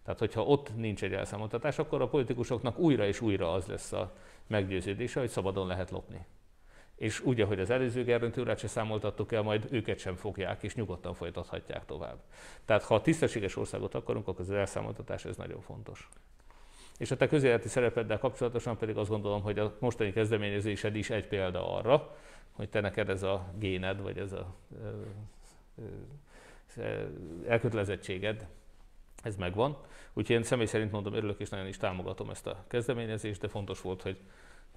Tehát, 0.02 0.18
hogyha 0.18 0.42
ott 0.42 0.76
nincs 0.76 1.02
egy 1.02 1.12
elszámoltatás, 1.12 1.78
akkor 1.78 2.00
a 2.00 2.08
politikusoknak 2.08 2.78
újra 2.78 3.06
és 3.06 3.20
újra 3.20 3.52
az 3.52 3.66
lesz 3.66 3.92
a 3.92 4.16
meggyőződése, 4.46 5.20
hogy 5.20 5.28
szabadon 5.28 5.66
lehet 5.66 5.90
lopni. 5.90 6.26
És 6.94 7.20
úgy, 7.20 7.40
ahogy 7.40 7.60
az 7.60 7.70
előző 7.70 8.04
germentúrát 8.04 8.58
se 8.58 8.68
számoltattuk 8.68 9.32
el, 9.32 9.42
majd 9.42 9.66
őket 9.70 9.98
sem 9.98 10.14
fogják, 10.14 10.62
és 10.62 10.74
nyugodtan 10.74 11.14
folytathatják 11.14 11.84
tovább. 11.84 12.22
Tehát 12.64 12.82
ha 12.82 13.00
tisztességes 13.00 13.56
országot 13.56 13.94
akarunk, 13.94 14.28
akkor 14.28 14.40
az 14.40 14.50
elszámoltatás 14.50 15.24
ez 15.24 15.36
nagyon 15.36 15.60
fontos. 15.60 16.08
És 16.98 17.10
a 17.10 17.16
te 17.16 17.26
közéleti 17.26 17.68
szerepeddel 17.68 18.18
kapcsolatosan 18.18 18.76
pedig 18.76 18.96
azt 18.96 19.10
gondolom, 19.10 19.42
hogy 19.42 19.58
a 19.58 19.76
mostani 19.78 20.12
kezdeményezésed 20.12 20.96
is 20.96 21.10
egy 21.10 21.28
példa 21.28 21.76
arra, 21.76 22.16
hogy 22.52 22.68
te 22.68 22.80
neked 22.80 23.08
ez 23.08 23.22
a 23.22 23.52
géned, 23.58 24.00
vagy 24.00 24.18
ez 24.18 24.32
a 24.32 24.54
elkötelezettséged, 27.46 28.46
ez 29.22 29.36
megvan. 29.36 29.76
Úgyhogy 30.12 30.36
én 30.36 30.42
személy 30.42 30.66
szerint 30.66 30.92
mondom, 30.92 31.14
örülök 31.14 31.40
és 31.40 31.48
nagyon 31.48 31.66
is 31.66 31.76
támogatom 31.76 32.30
ezt 32.30 32.46
a 32.46 32.64
kezdeményezést, 32.66 33.40
de 33.40 33.48
fontos 33.48 33.80
volt, 33.80 34.02
hogy 34.02 34.18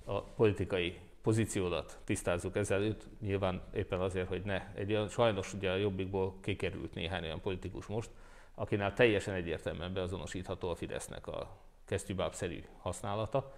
a 0.06 0.22
politikai 0.22 1.00
pozíciódat 1.22 2.00
tisztázzuk 2.04 2.56
ezelőtt, 2.56 3.08
nyilván 3.22 3.62
éppen 3.74 4.00
azért, 4.00 4.28
hogy 4.28 4.42
ne, 4.42 4.74
egy 4.76 4.92
olyan, 4.92 5.10
sajnos 5.10 5.54
ugye 5.54 5.72
a 5.72 5.76
Jobbikból 5.76 6.36
kikerült 6.42 6.94
néhány 6.94 7.24
olyan 7.24 7.42
politikus 7.42 7.86
most, 7.86 8.10
akinál 8.56 8.94
teljesen 8.94 9.34
egyértelműen 9.34 9.94
beazonosítható 9.94 10.70
a 10.70 10.76
Fidesznek 10.76 11.28
a 11.28 11.58
kesztyűbábszerű 11.90 12.64
használata, 12.82 13.54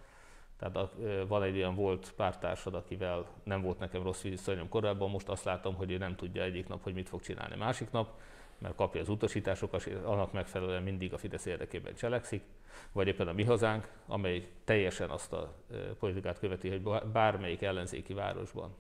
tehát 0.60 0.76
a, 0.76 0.92
van 1.28 1.44
egy 1.44 1.56
olyan 1.56 1.76
volt 1.76 2.14
pártársad, 2.16 2.76
akivel 2.76 3.26
nem 3.44 3.62
volt 3.62 3.80
nekem 3.80 4.04
rossz 4.04 4.22
viszonyom 4.22 4.70
korábban, 4.70 5.10
most 5.10 5.30
azt 5.30 5.44
látom, 5.44 5.76
hogy 5.76 5.92
ő 5.92 5.98
nem 5.98 6.16
tudja 6.16 6.44
egyik 6.44 6.68
nap, 6.68 6.84
hogy 6.84 6.94
mit 6.94 7.10
fog 7.10 7.22
csinálni 7.22 7.56
másik 7.56 7.92
nap, 7.92 8.20
mert 8.58 8.76
kapja 8.76 9.02
az 9.02 9.10
utasításokat, 9.10 9.86
és 9.86 9.98
annak 10.04 10.32
megfelelően 10.32 10.84
mindig 10.84 11.14
a 11.14 11.18
Fidesz 11.18 11.46
érdekében 11.46 11.96
cselekszik, 11.96 12.44
vagy 12.92 13.08
éppen 13.08 13.28
a 13.28 13.34
mi 13.34 13.44
hazánk, 13.44 13.88
amely 14.08 14.48
teljesen 14.64 15.10
azt 15.10 15.34
a 15.34 15.54
politikát 16.00 16.40
követi, 16.40 16.70
hogy 16.70 16.82
bármelyik 17.12 17.62
ellenzéki 17.62 18.14
városban 18.14 18.76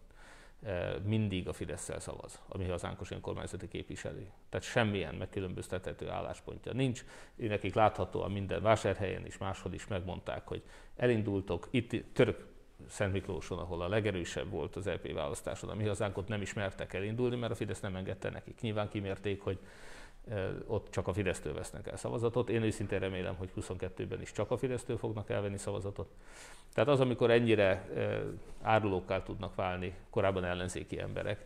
mindig 1.03 1.47
a 1.47 1.53
fidesz 1.53 1.91
szavaz, 1.99 2.41
a 2.47 2.57
mi 2.57 2.67
hazánkos 2.67 3.11
önkormányzati 3.11 3.67
képviselő. 3.67 4.31
Tehát 4.49 4.65
semmilyen 4.65 5.15
megkülönböztethető 5.15 6.09
álláspontja 6.09 6.73
nincs. 6.73 7.05
Nekik 7.35 7.73
láthatóan 7.73 8.31
minden 8.31 8.61
vásárhelyen 8.61 9.25
is, 9.25 9.37
máshol 9.37 9.73
is 9.73 9.87
megmondták, 9.87 10.47
hogy 10.47 10.63
elindultok, 10.95 11.67
itt 11.71 12.13
török 12.13 12.49
Szent 12.87 13.13
Miklóson, 13.13 13.59
ahol 13.59 13.81
a 13.81 13.87
legerősebb 13.87 14.49
volt 14.49 14.75
az 14.75 14.85
LP 14.85 15.05
e 15.05 15.13
választáson, 15.13 15.69
a 15.69 15.75
mi 15.75 15.85
hazánkot 15.85 16.27
nem 16.27 16.41
ismertek 16.41 16.93
elindulni, 16.93 17.35
mert 17.35 17.51
a 17.51 17.55
Fidesz 17.55 17.79
nem 17.79 17.95
engedte 17.95 18.29
nekik. 18.29 18.61
Nyilván 18.61 18.89
kimérték, 18.89 19.41
hogy 19.41 19.59
ott 20.67 20.89
csak 20.89 21.07
a 21.07 21.13
Fidesztől 21.13 21.53
vesznek 21.53 21.87
el 21.87 21.97
szavazatot. 21.97 22.49
Én 22.49 22.63
őszintén 22.63 22.99
remélem, 22.99 23.35
hogy 23.35 23.49
22-ben 23.55 24.21
is 24.21 24.31
csak 24.31 24.51
a 24.51 24.57
Fidesztől 24.57 24.97
fognak 24.97 25.29
elvenni 25.29 25.57
szavazatot. 25.57 26.09
Tehát 26.73 26.89
az, 26.89 26.99
amikor 26.99 27.31
ennyire 27.31 27.89
árulókkal 28.61 29.23
tudnak 29.23 29.55
válni 29.55 29.95
korábban 30.09 30.43
ellenzéki 30.43 30.99
emberek, 30.99 31.45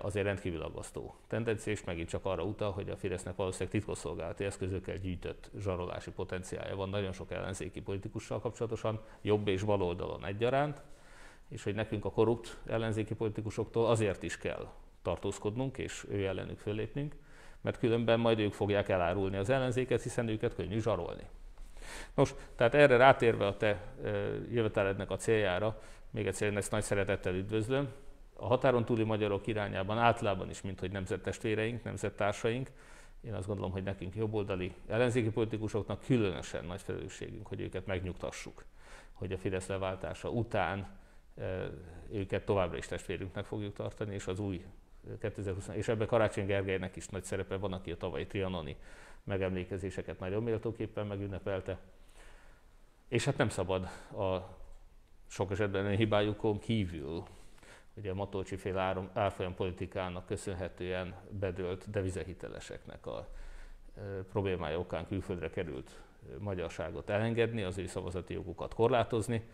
azért 0.00 0.26
rendkívül 0.26 0.62
aggasztó 0.62 1.14
tendencia, 1.26 1.72
és 1.72 1.84
megint 1.84 2.08
csak 2.08 2.24
arra 2.24 2.42
utal, 2.42 2.72
hogy 2.72 2.90
a 2.90 2.96
Fidesznek 2.96 3.36
valószínűleg 3.36 3.72
titkosszolgálati 3.72 4.44
eszközökkel 4.44 4.96
gyűjtött 4.96 5.50
zsarolási 5.58 6.10
potenciálja 6.10 6.76
van 6.76 6.88
nagyon 6.88 7.12
sok 7.12 7.30
ellenzéki 7.30 7.80
politikussal 7.80 8.40
kapcsolatosan, 8.40 9.00
jobb 9.22 9.48
és 9.48 9.62
bal 9.62 9.82
oldalon 9.82 10.24
egyaránt, 10.24 10.82
és 11.48 11.62
hogy 11.62 11.74
nekünk 11.74 12.04
a 12.04 12.10
korrupt 12.10 12.58
ellenzéki 12.66 13.14
politikusoktól 13.14 13.86
azért 13.86 14.22
is 14.22 14.38
kell 14.38 14.72
tartózkodnunk, 15.02 15.78
és 15.78 16.06
ő 16.10 16.26
ellenük 16.26 16.58
fölépnünk, 16.58 17.14
mert 17.62 17.78
különben 17.78 18.20
majd 18.20 18.38
ők 18.38 18.52
fogják 18.52 18.88
elárulni 18.88 19.36
az 19.36 19.50
ellenzéket, 19.50 20.02
hiszen 20.02 20.28
őket 20.28 20.54
könnyű 20.54 20.80
zsarolni. 20.80 21.26
Nos, 22.14 22.34
tehát 22.56 22.74
erre 22.74 22.96
rátérve 22.96 23.46
a 23.46 23.56
te 23.56 23.94
jövetelednek 24.50 25.10
a 25.10 25.16
céljára, 25.16 25.80
még 26.10 26.26
egyszer 26.26 26.50
én 26.50 26.56
ezt 26.56 26.70
nagy 26.70 26.82
szeretettel 26.82 27.34
üdvözlöm. 27.34 27.88
A 28.34 28.46
határon 28.46 28.84
túli 28.84 29.02
magyarok 29.04 29.46
irányában 29.46 29.98
általában 29.98 30.50
is, 30.50 30.60
mint 30.60 30.80
hogy 30.80 30.90
nemzettestvéreink, 30.90 31.84
nemzettársaink, 31.84 32.70
én 33.20 33.34
azt 33.34 33.46
gondolom, 33.46 33.70
hogy 33.72 33.82
nekünk 33.82 34.14
jobboldali 34.14 34.74
ellenzéki 34.88 35.30
politikusoknak 35.30 36.04
különösen 36.04 36.64
nagy 36.64 36.80
felelősségünk, 36.80 37.46
hogy 37.46 37.60
őket 37.60 37.86
megnyugtassuk, 37.86 38.64
hogy 39.12 39.32
a 39.32 39.38
Fidesz 39.38 39.66
leváltása 39.66 40.30
után 40.30 40.98
őket 42.12 42.44
továbbra 42.44 42.76
is 42.76 42.86
testvérünknek 42.86 43.44
fogjuk 43.44 43.74
tartani, 43.74 44.14
és 44.14 44.26
az 44.26 44.38
új 44.38 44.64
2020, 45.20 45.68
és 45.68 45.88
ebben 45.88 46.06
Karácsony 46.06 46.46
Gergelynek 46.46 46.96
is 46.96 47.08
nagy 47.08 47.24
szerepe 47.24 47.56
van, 47.56 47.72
aki 47.72 47.90
a 47.90 47.96
tavalyi 47.96 48.26
trianoni 48.26 48.76
megemlékezéseket 49.24 50.18
nagyon 50.18 50.42
méltóképpen 50.42 51.06
megünnepelte. 51.06 51.78
És 53.08 53.24
hát 53.24 53.36
nem 53.36 53.48
szabad 53.48 53.82
a 54.16 54.58
sok 55.26 55.50
esetben 55.50 55.96
hibájukon 55.96 56.58
kívül, 56.58 57.22
ugye 57.94 58.10
a 58.10 58.14
Matolcsi 58.14 58.56
fél 58.56 58.78
árfolyam 59.12 59.54
politikának 59.54 60.26
köszönhetően 60.26 61.14
bedölt 61.30 61.90
devizahiteleseknek 61.90 63.06
a 63.06 63.28
problémája 64.30 64.78
okán 64.78 65.06
külföldre 65.06 65.50
került 65.50 66.00
magyarságot 66.38 67.10
elengedni, 67.10 67.62
az 67.62 67.78
ő 67.78 67.86
szavazati 67.86 68.32
jogukat 68.32 68.74
korlátozni. 68.74 69.48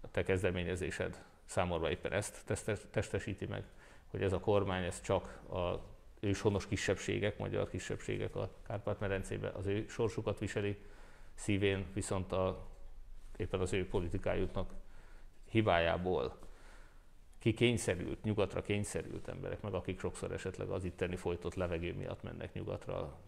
A 0.00 0.10
te 0.10 0.22
kezdeményezésed 0.22 1.24
számomra 1.44 1.90
éppen 1.90 2.12
ezt 2.12 2.44
testesíti 2.90 3.46
meg 3.46 3.64
hogy 4.10 4.22
ez 4.22 4.32
a 4.32 4.40
kormány 4.40 4.84
ez 4.84 5.00
csak 5.00 5.40
a 5.52 5.80
őshonos 6.20 6.66
kisebbségek, 6.66 7.38
magyar 7.38 7.70
kisebbségek 7.70 8.36
a 8.36 8.50
Kárpát-medencében 8.66 9.54
az 9.54 9.66
ő 9.66 9.86
sorsukat 9.88 10.38
viseli, 10.38 10.76
szívén 11.34 11.86
viszont 11.92 12.32
a, 12.32 12.66
éppen 13.36 13.60
az 13.60 13.72
ő 13.72 13.88
politikájuknak 13.88 14.72
hibájából 15.50 16.38
kikényszerült, 17.38 18.22
nyugatra 18.22 18.62
kényszerült 18.62 19.28
emberek, 19.28 19.60
meg 19.60 19.74
akik 19.74 20.00
sokszor 20.00 20.32
esetleg 20.32 20.68
az 20.68 20.84
itteni 20.84 21.16
folytott 21.16 21.54
levegő 21.54 21.94
miatt 21.94 22.22
mennek 22.22 22.52
nyugatra, 22.52 23.18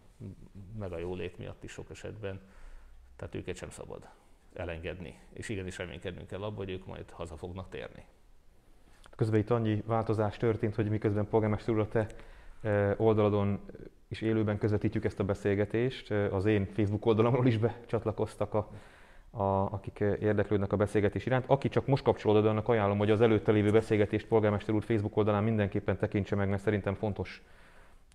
meg 0.78 0.92
a 0.92 0.98
jólét 0.98 1.38
miatt 1.38 1.64
is 1.64 1.70
sok 1.70 1.90
esetben, 1.90 2.40
tehát 3.16 3.34
őket 3.34 3.56
sem 3.56 3.70
szabad 3.70 4.08
elengedni. 4.54 5.18
És 5.32 5.48
igenis 5.48 5.78
reménykednünk 5.78 6.26
kell 6.26 6.42
abban, 6.42 6.56
hogy 6.56 6.70
ők 6.70 6.86
majd 6.86 7.10
haza 7.10 7.36
fognak 7.36 7.68
térni. 7.68 8.04
Közben 9.16 9.40
itt 9.40 9.50
annyi 9.50 9.82
változás 9.86 10.36
történt, 10.36 10.74
hogy 10.74 10.88
miközben 10.88 11.28
polgármester 11.28 11.74
úr 11.74 11.80
a 11.80 11.88
te 11.88 12.06
e, 12.62 12.94
oldaladon 12.98 13.60
is 14.08 14.20
élőben 14.20 14.58
közvetítjük 14.58 15.04
ezt 15.04 15.20
a 15.20 15.24
beszélgetést, 15.24 16.10
e, 16.10 16.34
az 16.34 16.44
én 16.44 16.66
Facebook 16.66 17.06
oldalamról 17.06 17.46
is 17.46 17.58
becsatlakoztak 17.58 18.54
a 18.54 18.68
a, 19.32 19.72
akik 19.72 20.00
érdeklődnek 20.00 20.72
a 20.72 20.76
beszélgetés 20.76 21.26
iránt. 21.26 21.44
Aki 21.46 21.68
csak 21.68 21.86
most 21.86 22.04
kapcsolódott, 22.04 22.46
annak 22.46 22.68
ajánlom, 22.68 22.98
hogy 22.98 23.10
az 23.10 23.20
előtte 23.20 23.52
lévő 23.52 23.70
beszélgetést 23.70 24.26
polgármester 24.26 24.74
úr 24.74 24.82
Facebook 24.82 25.16
oldalán 25.16 25.44
mindenképpen 25.44 25.96
tekintse 25.96 26.36
meg, 26.36 26.48
mert 26.48 26.62
szerintem 26.62 26.94
fontos 26.94 27.42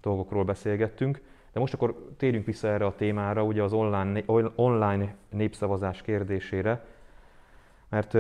dolgokról 0.01 0.43
beszélgettünk. 0.43 1.21
De 1.51 1.59
most 1.59 1.73
akkor 1.73 2.13
térjünk 2.17 2.45
vissza 2.45 2.67
erre 2.67 2.85
a 2.85 2.95
témára, 2.95 3.43
ugye 3.43 3.63
az 3.63 3.73
online, 3.73 4.23
online 4.55 5.15
népszavazás 5.29 6.01
kérdésére, 6.01 6.85
mert 7.89 8.17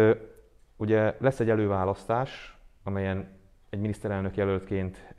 ugye 0.77 1.15
lesz 1.19 1.39
egy 1.39 1.49
előválasztás, 1.49 2.56
amelyen 2.87 3.27
egy 3.69 3.79
miniszterelnök 3.79 4.35
jelöltként 4.35 5.13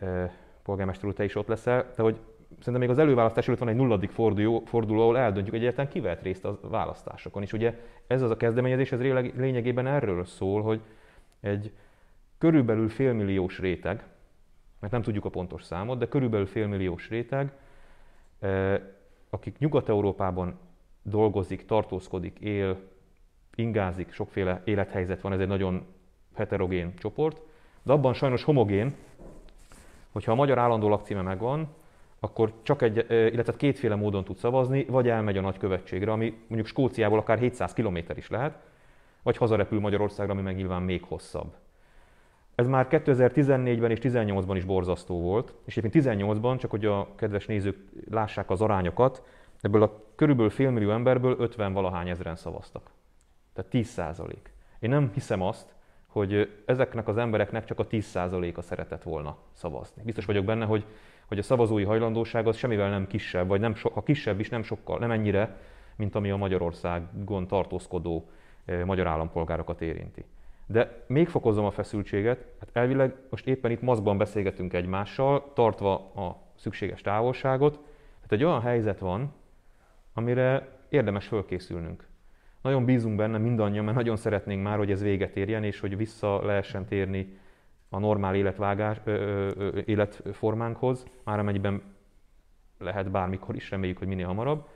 polgármester 0.62 1.12
te 1.12 1.24
is 1.24 1.34
ott 1.34 1.46
leszel, 1.46 1.90
de 1.96 2.02
hogy 2.02 2.20
szerintem 2.48 2.80
még 2.80 2.90
az 2.90 2.98
előválasztás 2.98 3.46
előtt 3.46 3.60
van 3.60 3.68
egy 3.68 3.76
nulladik 3.76 4.10
forduló, 4.10 4.62
forduló 4.66 5.00
ahol 5.00 5.18
eldöntjük, 5.18 5.54
hogy 5.54 5.60
egyáltalán 5.60 5.90
ki 5.90 6.00
vett 6.00 6.22
részt 6.22 6.44
a 6.44 6.58
választásokon. 6.62 7.42
És 7.42 7.52
ugye 7.52 7.80
ez 8.06 8.22
az 8.22 8.30
a 8.30 8.36
kezdeményezés, 8.36 8.92
ez 8.92 9.00
lényegében 9.36 9.86
erről 9.86 10.24
szól, 10.24 10.62
hogy 10.62 10.80
egy 11.40 11.72
körülbelül 12.38 12.88
félmilliós 12.88 13.58
réteg, 13.58 14.06
mert 14.80 14.92
nem 14.92 15.02
tudjuk 15.02 15.24
a 15.24 15.30
pontos 15.30 15.62
számot, 15.62 15.98
de 15.98 16.08
körülbelül 16.08 16.46
félmilliós 16.46 17.08
réteg, 17.08 17.52
akik 19.30 19.58
Nyugat-Európában 19.58 20.58
dolgozik, 21.02 21.66
tartózkodik, 21.66 22.38
él, 22.38 22.78
ingázik, 23.54 24.12
sokféle 24.12 24.62
élethelyzet 24.64 25.20
van, 25.20 25.32
ez 25.32 25.40
egy 25.40 25.48
nagyon 25.48 25.86
heterogén 26.34 26.94
csoport, 26.96 27.42
de 27.88 27.94
abban 27.94 28.14
sajnos 28.14 28.44
homogén, 28.44 28.94
hogyha 30.12 30.32
a 30.32 30.34
magyar 30.34 30.58
állandó 30.58 30.88
lakcíme 30.88 31.22
megvan, 31.22 31.68
akkor 32.20 32.52
csak 32.62 32.82
egy, 32.82 33.06
illetve 33.08 33.56
kétféle 33.56 33.94
módon 33.94 34.24
tud 34.24 34.36
szavazni, 34.36 34.84
vagy 34.84 35.08
elmegy 35.08 35.36
a 35.36 35.40
nagykövetségre, 35.40 36.12
ami 36.12 36.34
mondjuk 36.46 36.66
Skóciából 36.66 37.18
akár 37.18 37.38
700 37.38 37.72
km 37.72 37.96
is 38.14 38.28
lehet, 38.28 38.58
vagy 39.22 39.36
hazarepül 39.36 39.80
Magyarországra, 39.80 40.32
ami 40.32 40.42
meg 40.42 40.56
nyilván 40.56 40.82
még 40.82 41.04
hosszabb. 41.04 41.54
Ez 42.54 42.66
már 42.66 42.86
2014-ben 42.90 43.90
és 43.90 43.98
2018-ban 44.02 44.54
is 44.56 44.64
borzasztó 44.64 45.20
volt, 45.20 45.54
és 45.64 45.76
éppen 45.76 45.90
18-ban, 45.92 46.58
csak 46.58 46.70
hogy 46.70 46.84
a 46.84 47.08
kedves 47.14 47.46
nézők 47.46 47.76
lássák 48.10 48.50
az 48.50 48.60
arányokat, 48.60 49.22
ebből 49.60 49.82
a 49.82 50.02
körülbelül 50.14 50.50
félmillió 50.50 50.90
emberből 50.90 51.36
50 51.38 51.72
valahány 51.72 52.08
ezeren 52.08 52.36
szavaztak. 52.36 52.90
Tehát 53.52 53.70
10 53.70 53.88
százalék. 53.88 54.52
Én 54.78 54.90
nem 54.90 55.10
hiszem 55.14 55.42
azt, 55.42 55.76
hogy 56.08 56.62
ezeknek 56.64 57.08
az 57.08 57.18
embereknek 57.18 57.64
csak 57.64 57.78
a 57.78 57.86
10 57.86 58.04
százaléka 58.04 58.62
szeretett 58.62 59.02
volna 59.02 59.36
szavazni. 59.52 60.02
Biztos 60.02 60.24
vagyok 60.24 60.44
benne, 60.44 60.64
hogy 60.64 60.84
hogy 61.28 61.38
a 61.38 61.42
szavazói 61.42 61.84
hajlandóság 61.84 62.46
az 62.46 62.56
semmivel 62.56 62.90
nem 62.90 63.06
kisebb, 63.06 63.48
vagy 63.48 63.60
nem 63.60 63.74
so, 63.74 63.90
ha 63.90 64.02
kisebb 64.02 64.40
is, 64.40 64.48
nem 64.48 64.62
sokkal, 64.62 64.98
nem 64.98 65.10
ennyire, 65.10 65.56
mint 65.96 66.14
ami 66.14 66.30
a 66.30 66.36
Magyarországon 66.36 67.46
tartózkodó 67.46 68.28
magyar 68.84 69.06
állampolgárokat 69.06 69.80
érinti. 69.80 70.24
De 70.66 71.04
még 71.06 71.28
fokozom 71.28 71.64
a 71.64 71.70
feszültséget, 71.70 72.44
hát 72.60 72.68
elvileg 72.72 73.14
most 73.30 73.46
éppen 73.46 73.70
itt 73.70 73.82
maszkban 73.82 74.18
beszélgetünk 74.18 74.72
egymással, 74.72 75.52
tartva 75.54 75.94
a 75.94 76.36
szükséges 76.54 77.00
távolságot, 77.00 77.72
tehát 78.14 78.32
egy 78.32 78.44
olyan 78.44 78.60
helyzet 78.60 78.98
van, 78.98 79.32
amire 80.12 80.68
érdemes 80.88 81.26
fölkészülnünk. 81.26 82.07
Nagyon 82.62 82.84
bízunk 82.84 83.16
benne 83.16 83.38
mindannyian, 83.38 83.84
mert 83.84 83.96
nagyon 83.96 84.16
szeretnénk 84.16 84.62
már, 84.62 84.78
hogy 84.78 84.90
ez 84.90 85.02
véget 85.02 85.36
érjen, 85.36 85.64
és 85.64 85.80
hogy 85.80 85.96
vissza 85.96 86.44
lehessen 86.44 86.84
térni 86.84 87.38
a 87.88 87.98
normál 87.98 88.34
életvágás, 88.34 89.00
ö, 89.04 89.12
ö, 89.56 89.78
életformánkhoz, 89.84 91.06
már 91.24 91.38
amennyiben 91.38 91.82
lehet 92.78 93.10
bármikor 93.10 93.54
is, 93.54 93.70
reméljük, 93.70 93.98
hogy 93.98 94.06
minél 94.06 94.26
hamarabb. 94.26 94.66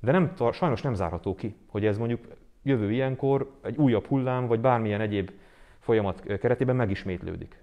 De 0.00 0.12
nem, 0.12 0.32
sajnos 0.52 0.82
nem 0.82 0.94
zárható 0.94 1.34
ki, 1.34 1.54
hogy 1.66 1.86
ez 1.86 1.98
mondjuk 1.98 2.26
jövő 2.62 2.92
ilyenkor 2.92 3.50
egy 3.62 3.76
újabb 3.76 4.06
hullám, 4.06 4.46
vagy 4.46 4.60
bármilyen 4.60 5.00
egyéb 5.00 5.30
folyamat 5.78 6.38
keretében 6.38 6.76
megismétlődik. 6.76 7.62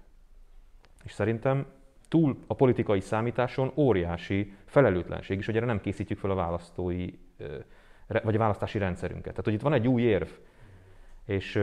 És 1.04 1.12
szerintem 1.12 1.66
túl 2.08 2.38
a 2.46 2.54
politikai 2.54 3.00
számításon 3.00 3.72
óriási 3.74 4.54
felelőtlenség 4.64 5.38
is, 5.38 5.46
hogy 5.46 5.56
erre 5.56 5.66
nem 5.66 5.80
készítjük 5.80 6.18
fel 6.18 6.30
a 6.30 6.34
választói, 6.34 7.08
vagy 8.06 8.34
a 8.34 8.38
választási 8.38 8.78
rendszerünket. 8.78 9.30
Tehát, 9.30 9.44
hogy 9.44 9.52
itt 9.52 9.60
van 9.60 9.72
egy 9.72 9.88
új 9.88 10.02
érv, 10.02 10.28
és 11.26 11.56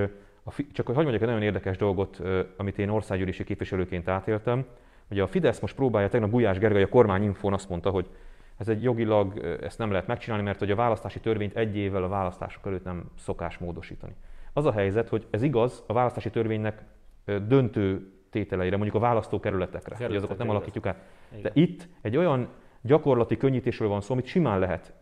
a, 0.43 0.53
csak 0.71 0.85
hogy 0.85 0.95
mondjak 0.95 1.21
egy 1.21 1.27
nagyon 1.27 1.41
érdekes 1.41 1.77
dolgot, 1.77 2.21
amit 2.57 2.77
én 2.77 2.89
országgyűlési 2.89 3.43
képviselőként 3.43 4.07
átéltem. 4.07 4.65
Ugye 5.09 5.23
a 5.23 5.27
Fidesz 5.27 5.59
most 5.59 5.75
próbálja, 5.75 6.09
tegnap 6.09 6.29
Gulyás 6.29 6.57
Gergely 6.57 6.83
a 6.83 6.89
kormányinfón 6.89 7.53
azt 7.53 7.69
mondta, 7.69 7.89
hogy 7.89 8.09
ez 8.57 8.69
egy 8.69 8.83
jogilag, 8.83 9.57
ezt 9.61 9.77
nem 9.77 9.91
lehet 9.91 10.07
megcsinálni, 10.07 10.45
mert 10.45 10.59
hogy 10.59 10.71
a 10.71 10.75
választási 10.75 11.19
törvényt 11.19 11.55
egy 11.55 11.75
évvel 11.75 12.03
a 12.03 12.07
választások 12.07 12.65
előtt 12.65 12.83
nem 12.83 13.11
szokás 13.17 13.57
módosítani. 13.57 14.15
Az 14.53 14.65
a 14.65 14.71
helyzet, 14.71 15.09
hogy 15.09 15.27
ez 15.29 15.41
igaz 15.41 15.83
a 15.87 15.93
választási 15.93 16.29
törvénynek 16.29 16.83
döntő 17.25 18.11
tételeire, 18.29 18.75
mondjuk 18.75 18.95
a 18.95 18.99
választókerületekre, 18.99 20.05
hogy 20.05 20.15
azokat 20.15 20.37
nem 20.37 20.49
alakítjuk 20.49 20.85
át. 20.85 21.03
De 21.41 21.51
itt 21.53 21.87
egy 22.01 22.17
olyan 22.17 22.47
gyakorlati 22.81 23.37
könnyítésről 23.37 23.87
van 23.87 24.01
szó, 24.01 24.13
amit 24.13 24.25
simán 24.25 24.59
lehet 24.59 24.93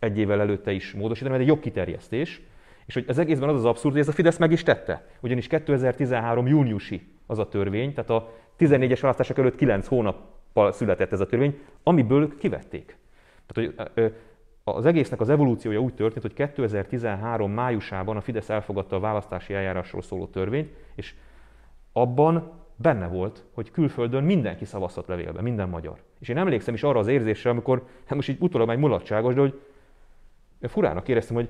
egy 0.00 0.18
évvel 0.18 0.40
előtte 0.40 0.72
is 0.72 0.92
módosítani, 0.92 1.30
mert 1.30 1.42
egy 1.42 1.48
jogkiterjesztés, 1.48 2.42
és 2.86 2.94
hogy 2.94 3.04
az 3.08 3.18
egészben 3.18 3.48
az 3.48 3.54
az 3.54 3.64
abszurd, 3.64 3.92
hogy 3.92 4.02
ez 4.02 4.08
a 4.08 4.12
Fidesz 4.12 4.38
meg 4.38 4.52
is 4.52 4.62
tette. 4.62 5.06
Ugyanis 5.20 5.46
2013 5.46 6.46
júniusi 6.46 7.06
az 7.26 7.38
a 7.38 7.48
törvény, 7.48 7.94
tehát 7.94 8.10
a 8.10 8.32
14-es 8.58 8.98
választások 9.00 9.38
előtt 9.38 9.56
9 9.56 9.86
hónappal 9.86 10.72
született 10.72 11.12
ez 11.12 11.20
a 11.20 11.26
törvény, 11.26 11.58
amiből 11.82 12.36
kivették. 12.38 12.96
Tehát, 13.46 13.74
hogy 13.94 14.14
az 14.64 14.86
egésznek 14.86 15.20
az 15.20 15.28
evolúciója 15.28 15.78
úgy 15.78 15.94
történt, 15.94 16.22
hogy 16.22 16.34
2013 16.34 17.52
májusában 17.52 18.16
a 18.16 18.20
Fidesz 18.20 18.48
elfogadta 18.48 18.96
a 18.96 19.00
választási 19.00 19.54
eljárásról 19.54 20.02
szóló 20.02 20.26
törvényt, 20.26 20.72
és 20.94 21.14
abban 21.92 22.52
benne 22.76 23.06
volt, 23.06 23.44
hogy 23.54 23.70
külföldön 23.70 24.24
mindenki 24.24 24.64
szavazhat 24.64 25.06
levélbe, 25.06 25.42
minden 25.42 25.68
magyar. 25.68 25.96
És 26.18 26.28
én 26.28 26.36
emlékszem 26.36 26.74
is 26.74 26.82
arra 26.82 26.98
az 26.98 27.06
érzésre, 27.06 27.50
amikor, 27.50 27.86
hát 28.04 28.14
most 28.14 28.28
így 28.28 28.36
utólag 28.40 28.68
egy 28.68 28.78
mulatságos, 28.78 29.34
de 29.34 29.40
hogy 29.40 29.60
furának 30.68 31.08
éreztem, 31.08 31.36
hogy 31.36 31.48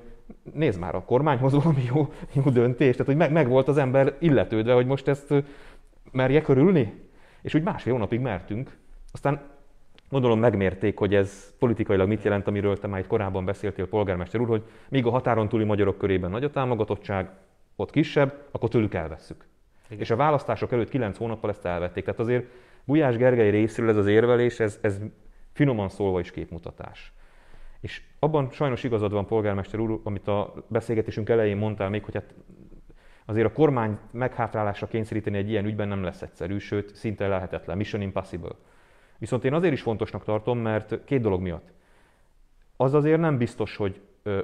nézd 0.53 0.79
már, 0.79 0.95
a 0.95 1.03
kormányhoz 1.03 1.53
valami 1.53 1.83
jó, 1.93 2.13
jó 2.33 2.41
döntés, 2.41 2.91
tehát 2.91 3.07
hogy 3.07 3.15
meg, 3.15 3.31
meg 3.31 3.47
volt 3.47 3.67
az 3.67 3.77
ember 3.77 4.15
illetődve, 4.19 4.73
hogy 4.73 4.85
most 4.85 5.07
ezt 5.07 5.33
merje 6.11 6.41
körülni. 6.41 7.09
És 7.41 7.53
úgy 7.53 7.63
másfél 7.63 7.93
hónapig 7.93 8.19
mertünk. 8.19 8.77
Aztán 9.11 9.41
gondolom 10.09 10.39
megmérték, 10.39 10.97
hogy 10.97 11.15
ez 11.15 11.53
politikailag 11.59 12.07
mit 12.07 12.23
jelent, 12.23 12.47
amiről 12.47 12.79
te 12.79 12.87
már 12.87 12.99
itt 12.99 13.07
korábban 13.07 13.45
beszéltél, 13.45 13.87
polgármester 13.87 14.41
úr, 14.41 14.47
hogy 14.47 14.63
míg 14.89 15.05
a 15.05 15.09
határon 15.09 15.49
túli 15.49 15.63
magyarok 15.63 15.97
körében 15.97 16.29
nagy 16.29 16.43
a 16.43 16.49
támogatottság, 16.49 17.29
ott 17.75 17.91
kisebb, 17.91 18.33
akkor 18.51 18.69
tőlük 18.69 18.93
elvesszük. 18.93 19.45
Igen. 19.87 19.99
És 19.99 20.09
a 20.09 20.15
választások 20.15 20.71
előtt 20.71 20.89
kilenc 20.89 21.17
hónappal 21.17 21.49
ezt 21.49 21.65
elvették. 21.65 22.03
Tehát 22.03 22.19
azért 22.19 22.45
Gulyás 22.85 23.17
Gergely 23.17 23.49
részéről 23.49 23.89
ez 23.89 23.97
az 23.97 24.07
érvelés, 24.07 24.59
ez, 24.59 24.79
ez 24.81 24.99
finoman 25.51 25.89
szólva 25.89 26.19
is 26.19 26.31
képmutatás. 26.31 27.13
És 27.81 28.01
abban 28.19 28.49
sajnos 28.51 28.83
igazad 28.83 29.11
van, 29.11 29.25
polgármester 29.25 29.79
úr, 29.79 29.99
amit 30.03 30.27
a 30.27 30.53
beszélgetésünk 30.67 31.29
elején 31.29 31.57
mondtál 31.57 31.89
még, 31.89 32.03
hogy 32.03 32.13
hát 32.13 32.33
azért 33.25 33.47
a 33.47 33.51
kormány 33.51 33.97
meghátrálásra 34.11 34.87
kényszeríteni 34.87 35.37
egy 35.37 35.49
ilyen 35.49 35.65
ügyben 35.65 35.87
nem 35.87 36.03
lesz 36.03 36.21
egyszerű, 36.21 36.57
sőt, 36.57 36.95
szinte 36.95 37.27
lehetetlen, 37.27 37.77
mission 37.77 38.01
impossible. 38.01 38.55
Viszont 39.17 39.45
én 39.45 39.53
azért 39.53 39.73
is 39.73 39.81
fontosnak 39.81 40.23
tartom, 40.23 40.59
mert 40.59 41.03
két 41.03 41.21
dolog 41.21 41.41
miatt. 41.41 41.73
Az 42.77 42.93
azért 42.93 43.19
nem 43.19 43.37
biztos, 43.37 43.75
hogy 43.75 44.01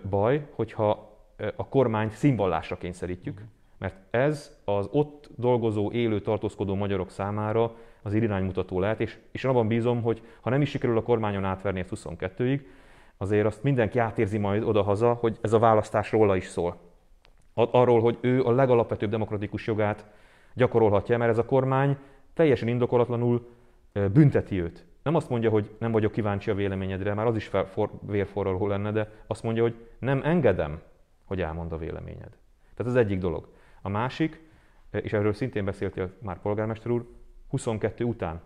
baj, 0.10 0.48
hogyha 0.52 1.16
a 1.56 1.68
kormányt 1.68 2.12
színvallásra 2.12 2.78
kényszerítjük, 2.78 3.42
mert 3.78 3.96
ez 4.10 4.58
az 4.66 4.88
ott 4.92 5.30
dolgozó, 5.36 5.92
élő, 5.92 6.22
tartózkodó 6.22 6.76
magyarok 6.76 7.10
számára 7.10 7.76
az 8.02 8.14
iránymutató 8.14 8.80
lehet, 8.80 9.02
és, 9.02 9.18
és 9.32 9.44
abban 9.46 9.68
bízom, 9.68 10.02
hogy 10.02 10.22
ha 10.42 10.50
nem 10.50 10.62
is 10.62 10.70
sikerül 10.70 10.98
a 10.98 11.04
kormányon 11.04 11.44
átverni 11.44 11.80
ezt 11.80 11.92
22-ig, 11.96 12.62
azért 13.18 13.46
azt 13.46 13.64
mindenki 13.64 14.00
átérzi 14.00 14.38
majd 14.38 14.64
odahaza, 14.64 15.14
hogy 15.14 15.38
ez 15.42 15.54
a 15.54 15.60
választás 15.60 16.12
róla 16.12 16.36
is 16.36 16.46
szól. 16.46 16.78
Arról, 17.54 18.02
hogy 18.02 18.18
ő 18.22 18.44
a 18.44 18.52
legalapvetőbb 18.52 19.10
demokratikus 19.10 19.68
jogát 19.68 20.06
gyakorolhatja, 20.54 21.18
mert 21.18 21.32
ez 21.32 21.38
a 21.38 21.46
kormány 21.46 21.98
teljesen 22.34 22.68
indokolatlanul 22.68 23.48
bünteti 23.92 24.62
őt. 24.62 24.86
Nem 25.04 25.16
azt 25.16 25.30
mondja, 25.30 25.50
hogy 25.50 25.76
nem 25.80 25.92
vagyok 25.92 26.12
kíváncsi 26.12 26.52
a 26.52 26.56
véleményedre, 26.56 27.14
már 27.14 27.26
az 27.26 27.36
is 27.36 27.46
for, 27.46 27.90
vérforraló 28.02 28.68
lenne, 28.68 28.92
de 28.92 29.12
azt 29.28 29.44
mondja, 29.44 29.62
hogy 29.62 29.76
nem 30.00 30.22
engedem, 30.24 30.82
hogy 31.26 31.42
elmond 31.42 31.72
a 31.72 31.78
véleményed. 31.78 32.38
Tehát 32.76 32.92
az 32.92 32.96
egyik 32.96 33.20
dolog. 33.20 33.48
A 33.82 33.90
másik, 33.90 34.42
és 34.92 35.14
erről 35.14 35.34
szintén 35.34 35.66
beszéltél 35.66 36.14
már 36.22 36.40
polgármester 36.40 36.92
úr, 36.92 37.06
22 37.50 38.04
után 38.04 38.42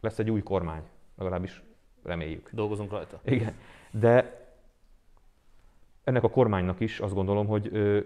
lesz 0.00 0.18
egy 0.18 0.30
új 0.30 0.42
kormány, 0.42 0.82
legalábbis 1.16 1.62
reméljük. 2.04 2.50
Dolgozunk 2.52 2.90
rajta. 2.90 3.20
Igen, 3.24 3.54
de 3.90 4.42
ennek 6.04 6.22
a 6.22 6.30
kormánynak 6.30 6.80
is 6.80 7.00
azt 7.00 7.14
gondolom, 7.14 7.46
hogy 7.46 7.68
ö, 7.72 8.00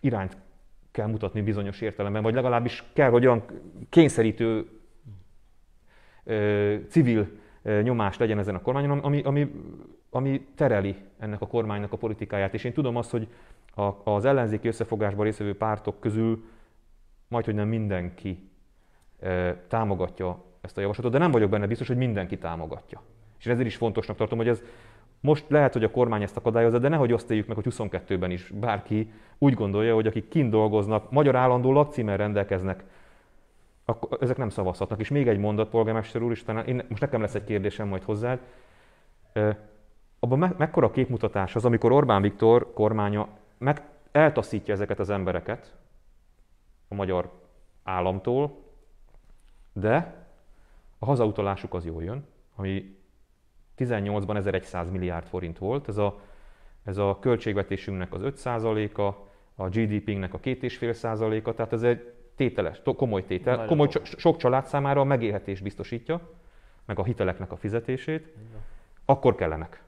irányt 0.00 0.36
kell 0.90 1.06
mutatni 1.06 1.42
bizonyos 1.42 1.80
értelemben, 1.80 2.22
vagy 2.22 2.34
legalábbis 2.34 2.84
kell, 2.92 3.10
hogy 3.10 3.26
olyan 3.26 3.44
kényszerítő 3.88 4.68
ö, 6.24 6.76
civil 6.88 7.28
ö, 7.62 7.82
nyomás 7.82 8.18
legyen 8.18 8.38
ezen 8.38 8.54
a 8.54 8.60
kormányon, 8.62 8.98
ami, 8.98 9.22
ami, 9.22 9.50
ami 10.10 10.46
tereli 10.54 10.96
ennek 11.18 11.40
a 11.40 11.46
kormánynak 11.46 11.92
a 11.92 11.96
politikáját. 11.96 12.54
És 12.54 12.64
én 12.64 12.72
tudom 12.72 12.96
azt, 12.96 13.10
hogy 13.10 13.28
a, 13.74 14.10
az 14.10 14.24
ellenzéki 14.24 14.68
összefogásban 14.68 15.24
részvevő 15.24 15.56
pártok 15.56 16.00
közül 16.00 16.44
majd, 17.28 17.44
hogy 17.44 17.54
nem 17.54 17.68
mindenki 17.68 18.50
ö, 19.18 19.50
támogatja 19.68 20.44
ezt 20.60 20.78
a 20.78 20.80
javaslatot, 20.80 21.12
de 21.12 21.18
nem 21.18 21.30
vagyok 21.30 21.50
benne 21.50 21.66
biztos, 21.66 21.86
hogy 21.86 21.96
mindenki 21.96 22.38
támogatja. 22.38 23.02
És 23.38 23.46
ezért 23.46 23.66
is 23.66 23.76
fontosnak 23.76 24.16
tartom, 24.16 24.38
hogy 24.38 24.48
ez 24.48 24.62
most 25.20 25.44
lehet, 25.48 25.72
hogy 25.72 25.84
a 25.84 25.90
kormány 25.90 26.22
ezt 26.22 26.36
akadályozza, 26.36 26.78
de 26.78 26.88
nehogy 26.88 27.12
azt 27.12 27.30
éljük 27.30 27.46
meg, 27.46 27.56
hogy 27.56 27.66
22-ben 27.70 28.30
is 28.30 28.50
bárki 28.50 29.12
úgy 29.38 29.54
gondolja, 29.54 29.94
hogy 29.94 30.06
akik 30.06 30.28
kint 30.28 30.50
dolgoznak, 30.50 31.10
magyar 31.10 31.36
állandó 31.36 31.72
lakcímmel 31.72 32.16
rendelkeznek, 32.16 32.84
akkor 33.84 34.18
ezek 34.20 34.36
nem 34.36 34.48
szavazhatnak. 34.48 35.00
És 35.00 35.08
még 35.08 35.28
egy 35.28 35.38
mondat, 35.38 35.68
polgármester 35.68 36.22
úr, 36.22 36.38
talán 36.42 36.66
én, 36.66 36.82
most 36.88 37.00
nekem 37.00 37.20
lesz 37.20 37.34
egy 37.34 37.44
kérdésem 37.44 37.88
majd 37.88 38.02
hozzád. 38.02 38.40
Abban 40.18 40.38
me, 40.38 40.54
mekkora 40.56 40.90
képmutatás 40.90 41.56
az, 41.56 41.64
amikor 41.64 41.92
Orbán 41.92 42.22
Viktor 42.22 42.72
kormánya 42.72 43.28
meg 43.58 43.82
eltaszítja 44.12 44.74
ezeket 44.74 44.98
az 44.98 45.10
embereket 45.10 45.74
a 46.88 46.94
magyar 46.94 47.30
államtól, 47.82 48.58
de 49.72 50.19
a 51.02 51.06
hazautalásuk 51.06 51.74
az 51.74 51.84
jól 51.84 52.02
jön, 52.02 52.26
ami 52.56 52.96
18-ban 53.78 54.36
1100 54.36 54.90
milliárd 54.90 55.26
forint 55.26 55.58
volt, 55.58 55.88
ez 55.88 55.96
a, 55.96 56.20
ez 56.84 56.96
a 56.96 57.18
költségvetésünknek 57.20 58.14
az 58.14 58.20
5%-a, 58.24 59.02
a 59.62 59.68
GDP-nek 59.68 60.34
a 60.34 60.38
2,5%-a, 60.40 61.54
tehát 61.54 61.72
ez 61.72 61.82
egy 61.82 62.12
tételes, 62.36 62.82
komoly 62.96 63.24
tétel, 63.24 63.66
komoly, 63.66 63.88
sok 64.02 64.36
család 64.36 64.66
számára 64.66 65.00
a 65.00 65.04
megélhetés 65.04 65.60
biztosítja, 65.60 66.20
meg 66.84 66.98
a 66.98 67.04
hiteleknek 67.04 67.52
a 67.52 67.56
fizetését, 67.56 68.34
akkor 69.04 69.34
kellenek. 69.34 69.82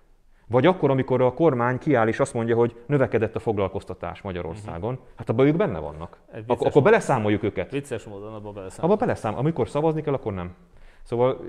Vagy 0.47 0.67
akkor, 0.67 0.91
amikor 0.91 1.23
a 1.23 1.33
kormány 1.33 1.79
kiáll 1.79 2.09
és 2.09 2.21
azt 2.21 2.35
mondja, 2.35 2.57
hogy 2.57 2.77
növekedett 2.87 3.37
a 3.37 3.39
foglalkoztatás 3.39 4.21
Magyarországon, 4.21 4.93
uh-huh. 4.93 5.09
hát 5.17 5.29
abban 5.29 5.47
ők 5.47 5.57
benne 5.57 5.79
vannak. 5.79 6.19
Ak- 6.47 6.63
akkor 6.63 6.83
beleszámoljuk 6.83 7.43
őket. 7.43 7.71
Vicces 7.71 8.05
módon 8.05 8.35
abban 8.35 8.55
beleszámoljuk. 8.55 8.83
Abban 8.83 8.97
beleszámol. 8.99 9.39
Amikor 9.39 9.69
szavazni 9.69 10.03
kell, 10.03 10.15
akkor 10.15 10.33
nem. 10.33 10.55
Szóval 11.03 11.44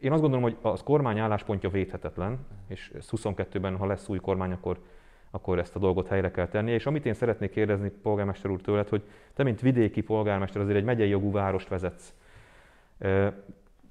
én 0.00 0.12
azt 0.12 0.20
gondolom, 0.20 0.42
hogy 0.42 0.56
az 0.60 0.82
kormány 0.82 1.18
álláspontja 1.18 1.70
védhetetlen, 1.70 2.38
és 2.66 2.92
22-ben, 3.10 3.76
ha 3.76 3.86
lesz 3.86 4.08
új 4.08 4.18
kormány, 4.18 4.52
akkor, 4.52 4.78
akkor 5.30 5.58
ezt 5.58 5.76
a 5.76 5.78
dolgot 5.78 6.08
helyre 6.08 6.30
kell 6.30 6.48
tennie. 6.48 6.74
És 6.74 6.86
amit 6.86 7.06
én 7.06 7.14
szeretnék 7.14 7.50
kérdezni 7.50 7.90
polgármester 7.90 8.50
úr 8.50 8.60
tőled, 8.60 8.88
hogy 8.88 9.02
te, 9.34 9.42
mint 9.42 9.60
vidéki 9.60 10.02
polgármester, 10.02 10.62
azért 10.62 10.76
egy 10.76 10.84
megyei 10.84 11.08
jogú 11.08 11.30
várost 11.30 11.68
vezetsz. 11.68 12.14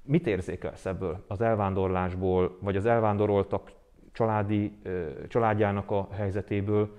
Mit 0.02 0.26
érzékelsz 0.26 0.86
ebből 0.86 1.24
az 1.26 1.40
elvándorlásból, 1.40 2.56
vagy 2.60 2.76
az 2.76 2.86
elvándoroltak 2.86 3.72
családi, 4.12 4.72
családjának 5.28 5.90
a 5.90 6.08
helyzetéből? 6.12 6.96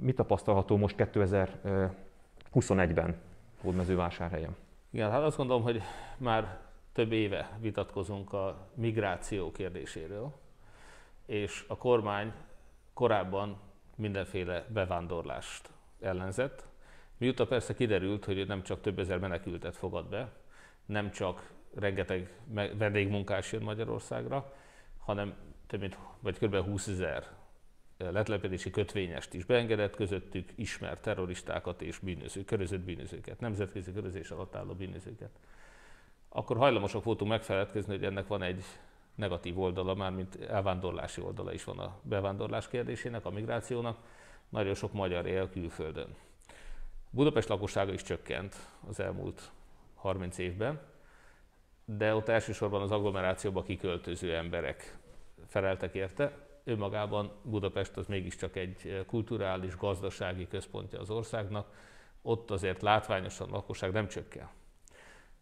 Mi 0.00 0.12
tapasztalható 0.12 0.76
most 0.76 0.96
2021-ben 0.98 3.16
Hódmezővásárhelyen? 3.60 4.56
Igen, 4.90 5.10
hát 5.10 5.22
azt 5.22 5.36
gondolom, 5.36 5.62
hogy 5.62 5.82
már 6.16 6.60
több 6.92 7.12
éve 7.12 7.56
vitatkozunk 7.60 8.32
a 8.32 8.68
migráció 8.74 9.50
kérdéséről, 9.50 10.32
és 11.26 11.64
a 11.68 11.76
kormány 11.76 12.32
korábban 12.92 13.60
mindenféle 13.96 14.66
bevándorlást 14.68 15.70
ellenzett. 16.00 16.66
Miután 17.16 17.46
persze 17.46 17.74
kiderült, 17.74 18.24
hogy 18.24 18.46
nem 18.46 18.62
csak 18.62 18.80
több 18.80 18.98
ezer 18.98 19.18
menekültet 19.18 19.76
fogad 19.76 20.08
be, 20.08 20.32
nem 20.86 21.10
csak 21.10 21.52
rengeteg 21.74 22.40
vendégmunkás 22.76 23.52
jön 23.52 23.62
Magyarországra, 23.62 24.52
hanem 24.98 25.34
több 25.66 25.80
mint, 25.80 25.98
vagy 26.20 26.38
kb. 26.38 26.56
20 26.56 26.86
ezer 26.86 27.26
letlepedési 28.00 28.70
kötvényest 28.70 29.34
is 29.34 29.44
beengedett, 29.44 29.94
közöttük 29.94 30.50
ismert 30.54 31.02
terroristákat 31.02 31.82
és 31.82 31.98
bűnözők, 31.98 32.44
körözött 32.44 32.80
bűnözőket, 32.80 33.40
nemzetközi 33.40 33.92
körözés 33.92 34.30
alatt 34.30 34.56
álló 34.56 34.74
bűnözőket. 34.74 35.30
Akkor 36.28 36.56
hajlamosak 36.56 37.04
voltunk 37.04 37.30
megfeledkezni, 37.30 37.94
hogy 37.94 38.04
ennek 38.04 38.26
van 38.26 38.42
egy 38.42 38.64
negatív 39.14 39.60
oldala, 39.60 39.94
már 39.94 40.12
mint 40.12 40.40
elvándorlási 40.40 41.20
oldala 41.20 41.52
is 41.52 41.64
van 41.64 41.78
a 41.78 41.98
bevándorlás 42.02 42.68
kérdésének, 42.68 43.24
a 43.24 43.30
migrációnak. 43.30 43.98
Nagyon 44.48 44.74
sok 44.74 44.92
magyar 44.92 45.26
él 45.26 45.50
külföldön. 45.50 46.14
Budapest 47.10 47.48
lakossága 47.48 47.92
is 47.92 48.02
csökkent 48.02 48.56
az 48.88 49.00
elmúlt 49.00 49.50
30 49.94 50.38
évben, 50.38 50.80
de 51.84 52.14
ott 52.14 52.28
elsősorban 52.28 52.82
az 52.82 52.90
agglomerációba 52.90 53.62
kiköltöző 53.62 54.34
emberek 54.34 54.96
feleltek 55.46 55.94
érte, 55.94 56.48
önmagában 56.64 57.32
Budapest 57.42 57.96
az 57.96 58.06
mégiscsak 58.06 58.56
egy 58.56 59.04
kulturális, 59.06 59.76
gazdasági 59.76 60.48
központja 60.48 61.00
az 61.00 61.10
országnak, 61.10 61.74
ott 62.22 62.50
azért 62.50 62.82
látványosan 62.82 63.48
a 63.48 63.54
lakosság 63.54 63.92
nem 63.92 64.08
csökken. 64.08 64.48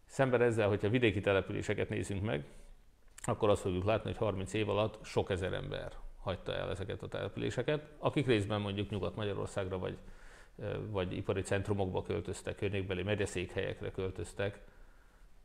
Szemben 0.05 0.41
ezzel, 0.41 0.67
hogyha 0.67 0.89
vidéki 0.89 1.21
településeket 1.21 1.89
nézünk 1.89 2.23
meg, 2.23 2.45
akkor 3.23 3.49
azt 3.49 3.61
fogjuk 3.61 3.85
látni, 3.85 4.09
hogy 4.09 4.17
30 4.17 4.53
év 4.53 4.69
alatt 4.69 5.05
sok 5.05 5.29
ezer 5.29 5.53
ember 5.53 5.93
hagyta 6.21 6.53
el 6.53 6.69
ezeket 6.69 7.01
a 7.01 7.07
településeket, 7.07 7.89
akik 7.97 8.25
részben 8.25 8.61
mondjuk 8.61 8.89
Nyugat-Magyarországra 8.89 9.77
vagy, 9.77 9.97
vagy 10.89 11.13
ipari 11.13 11.41
centrumokba 11.41 12.01
költöztek, 12.01 12.55
környékbeli 12.55 13.03
megyeszékhelyekre 13.03 13.91
költöztek, 13.91 14.59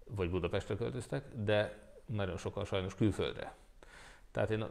vagy 0.05 0.31
Budapestre 0.31 0.77
költöztek, 0.77 1.25
de 1.35 1.83
nagyon 2.07 2.37
sokan 2.37 2.65
sajnos 2.65 2.95
külföldre. 2.95 3.55
Tehát 4.31 4.51
én 4.51 4.67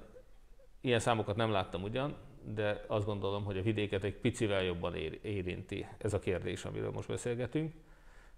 Ilyen 0.86 0.99
számokat 0.99 1.36
nem 1.36 1.51
láttam 1.51 1.84
ugyan, 1.84 2.15
de 2.43 2.84
azt 2.88 3.05
gondolom, 3.05 3.43
hogy 3.43 3.57
a 3.57 3.61
vidéket 3.61 4.03
egy 4.03 4.15
picivel 4.15 4.63
jobban 4.63 4.95
érinti 5.21 5.88
ez 5.97 6.13
a 6.13 6.19
kérdés, 6.19 6.65
amiről 6.65 6.91
most 6.91 7.07
beszélgetünk, 7.07 7.73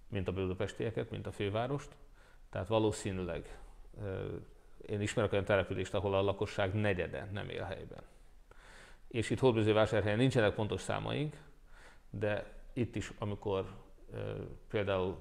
mint 0.08 0.28
a 0.28 0.34
budapestieket, 0.34 1.10
mint 1.10 1.28
a 1.28 1.32
fővárost. 1.32 1.96
Tehát 2.50 2.68
valószínűleg 2.68 3.60
én 4.88 5.02
ismerek 5.02 5.32
olyan 5.32 5.46
települést, 5.46 5.94
ahol 5.94 6.14
a 6.14 6.22
lakosság 6.22 6.74
negyede 6.74 7.30
nem 7.32 7.50
él 7.50 7.64
helyben. 7.64 8.04
És 9.08 9.30
itt 9.30 9.40
Hódműzővásárhelyen 9.40 10.18
nincsenek 10.18 10.54
pontos 10.54 10.82
számaink, 10.82 11.38
de 12.10 12.54
itt 12.74 12.96
is, 12.96 13.12
amikor 13.18 13.66
például 14.70 15.18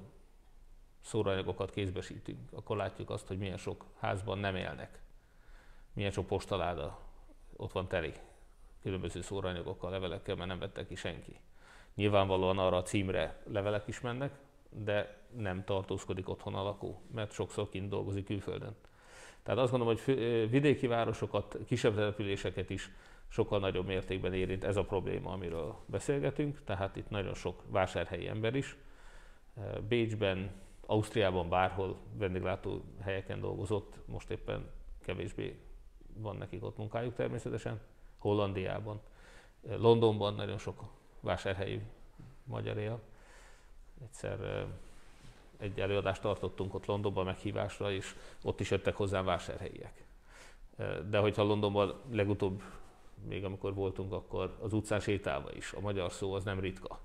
szóraanyagokat 1.00 1.70
kézbesítünk, 1.70 2.52
akkor 2.52 2.76
látjuk 2.76 3.10
azt, 3.10 3.26
hogy 3.26 3.38
milyen 3.38 3.58
sok 3.58 3.84
házban 3.98 4.38
nem 4.38 4.56
élnek, 4.56 5.00
milyen 5.92 6.10
sok 6.10 6.26
postaláda 6.26 7.03
ott 7.56 7.72
van 7.72 7.88
teli 7.88 8.12
különböző 8.82 9.20
szóranyagokkal, 9.20 9.90
levelekkel, 9.90 10.34
mert 10.34 10.48
nem 10.48 10.58
vettek 10.58 10.86
ki 10.86 10.94
senki. 10.94 11.36
Nyilvánvalóan 11.94 12.58
arra 12.58 12.76
a 12.76 12.82
címre 12.82 13.42
levelek 13.52 13.86
is 13.86 14.00
mennek, 14.00 14.32
de 14.70 15.18
nem 15.36 15.64
tartózkodik 15.64 16.28
otthon 16.28 16.54
a 16.54 16.62
lakó, 16.62 17.02
mert 17.14 17.32
sokszor 17.32 17.68
kint 17.68 17.88
dolgozik 17.88 18.24
külföldön. 18.24 18.76
Tehát 19.42 19.60
azt 19.60 19.70
gondolom, 19.70 19.96
hogy 20.04 20.14
vidéki 20.50 20.86
városokat, 20.86 21.58
kisebb 21.66 21.94
településeket 21.94 22.70
is 22.70 22.90
sokkal 23.28 23.58
nagyobb 23.58 23.86
mértékben 23.86 24.34
érint 24.34 24.64
ez 24.64 24.76
a 24.76 24.84
probléma, 24.84 25.32
amiről 25.32 25.76
beszélgetünk, 25.86 26.64
tehát 26.64 26.96
itt 26.96 27.10
nagyon 27.10 27.34
sok 27.34 27.62
vásárhelyi 27.68 28.28
ember 28.28 28.54
is. 28.54 28.76
Bécsben, 29.88 30.50
Ausztriában 30.86 31.48
bárhol 31.48 31.96
vendéglátó 32.16 32.84
helyeken 33.02 33.40
dolgozott, 33.40 33.98
most 34.06 34.30
éppen 34.30 34.70
kevésbé 35.02 35.58
van 36.16 36.36
nekik 36.36 36.64
ott 36.64 36.76
munkájuk 36.76 37.14
természetesen, 37.14 37.80
Hollandiában, 38.18 39.00
Londonban 39.62 40.34
nagyon 40.34 40.58
sok 40.58 40.82
vásárhelyi 41.20 41.80
magyar 42.44 42.78
él. 42.78 43.00
Egyszer 44.02 44.66
egy 45.58 45.80
előadást 45.80 46.22
tartottunk 46.22 46.74
ott 46.74 46.86
Londonban 46.86 47.24
meghívásra, 47.24 47.92
és 47.92 48.14
ott 48.42 48.60
is 48.60 48.70
jöttek 48.70 48.96
hozzám 48.96 49.24
vásárhelyiek. 49.24 50.04
De 51.08 51.18
hogyha 51.18 51.42
Londonban 51.42 51.94
legutóbb, 52.10 52.62
még 53.28 53.44
amikor 53.44 53.74
voltunk, 53.74 54.12
akkor 54.12 54.56
az 54.60 54.72
utcán 54.72 55.00
sétálva 55.00 55.52
is, 55.52 55.72
a 55.72 55.80
magyar 55.80 56.12
szó 56.12 56.32
az 56.32 56.44
nem 56.44 56.60
ritka. 56.60 57.00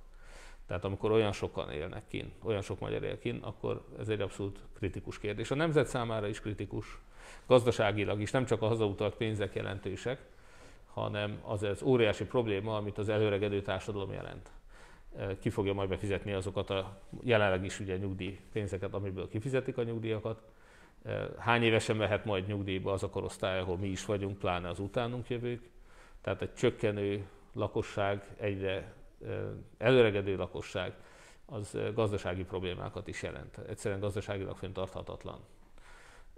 Tehát 0.65 0.83
amikor 0.83 1.11
olyan 1.11 1.31
sokan 1.31 1.71
élnek 1.71 2.07
kin, 2.07 2.33
olyan 2.43 2.61
sok 2.61 2.79
magyar 2.79 3.03
él 3.03 3.19
kin, 3.19 3.39
akkor 3.41 3.85
ez 3.99 4.09
egy 4.09 4.21
abszolút 4.21 4.59
kritikus 4.73 5.19
kérdés. 5.19 5.51
A 5.51 5.55
nemzet 5.55 5.87
számára 5.87 6.27
is 6.27 6.41
kritikus, 6.41 6.99
gazdaságilag 7.45 8.21
is 8.21 8.31
nem 8.31 8.45
csak 8.45 8.61
a 8.61 8.67
hazautalt 8.67 9.15
pénzek 9.15 9.55
jelentősek, 9.55 10.19
hanem 10.93 11.39
az 11.43 11.63
az 11.63 11.83
óriási 11.83 12.25
probléma, 12.25 12.75
amit 12.75 12.97
az 12.97 13.09
előregedő 13.09 13.61
társadalom 13.61 14.11
jelent. 14.11 14.51
ki 15.39 15.49
fogja 15.49 15.73
majd 15.73 15.89
befizetni 15.89 16.33
azokat 16.33 16.69
a 16.69 16.99
jelenleg 17.21 17.63
is 17.65 17.79
ugye 17.79 17.97
nyugdíjpénzeket, 17.97 18.93
amiből 18.93 19.29
kifizetik 19.29 19.77
a 19.77 19.83
nyugdíjakat. 19.83 20.41
Hány 21.37 21.63
évesen 21.63 21.95
mehet 21.95 22.25
majd 22.25 22.47
nyugdíjba 22.47 22.91
az 22.91 23.03
a 23.03 23.09
korosztály, 23.09 23.59
ahol 23.59 23.77
mi 23.77 23.87
is 23.87 24.05
vagyunk, 24.05 24.37
pláne 24.37 24.69
az 24.69 24.79
utánunk 24.79 25.29
jövők. 25.29 25.69
Tehát 26.21 26.41
egy 26.41 26.53
csökkenő 26.53 27.27
lakosság, 27.53 28.35
egyre 28.37 28.93
előregedő 29.77 30.35
lakosság, 30.35 30.93
az 31.45 31.77
gazdasági 31.93 32.43
problémákat 32.43 33.07
is 33.07 33.23
jelent. 33.23 33.57
Egyszerűen 33.57 33.99
gazdaságilag 33.99 34.57
fenntarthatatlan. 34.57 35.39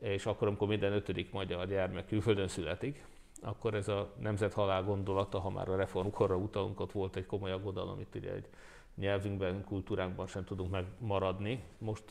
És 0.01 0.25
akkor, 0.25 0.47
amikor 0.47 0.67
minden 0.67 0.93
ötödik 0.93 1.31
magyar 1.31 1.67
gyermek 1.67 2.05
külföldön 2.05 2.47
születik, 2.47 3.05
akkor 3.41 3.73
ez 3.73 3.87
a 3.87 4.13
nemzethalál 4.19 4.83
gondolata, 4.83 5.39
ha 5.39 5.49
már 5.49 5.69
a 5.69 5.75
reformkorra 5.75 6.35
utalunk, 6.35 6.79
ott 6.79 6.91
volt 6.91 7.15
egy 7.15 7.25
komoly 7.25 7.51
aggodalom, 7.51 7.99
itt 7.99 8.15
ugye 8.15 8.33
egy 8.33 8.47
nyelvünkben, 8.95 9.63
kultúránkban 9.63 10.27
sem 10.27 10.43
tudunk 10.43 10.71
megmaradni. 10.71 11.63
Most 11.77 12.03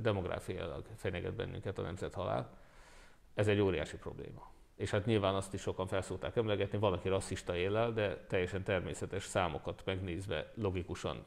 demográfiailag 0.00 0.84
fenyeget 0.96 1.34
bennünket 1.34 1.78
a 1.78 1.82
nemzethalál. 1.82 2.58
Ez 3.34 3.48
egy 3.48 3.60
óriási 3.60 3.96
probléma. 3.96 4.50
És 4.76 4.90
hát 4.90 5.06
nyilván 5.06 5.34
azt 5.34 5.54
is 5.54 5.60
sokan 5.60 5.86
felszólták 5.86 6.36
emlegetni, 6.36 6.78
valaki 6.78 7.08
rasszista 7.08 7.56
élel, 7.56 7.92
de 7.92 8.24
teljesen 8.28 8.62
természetes 8.62 9.24
számokat 9.24 9.82
megnézve, 9.84 10.52
logikusan, 10.54 11.24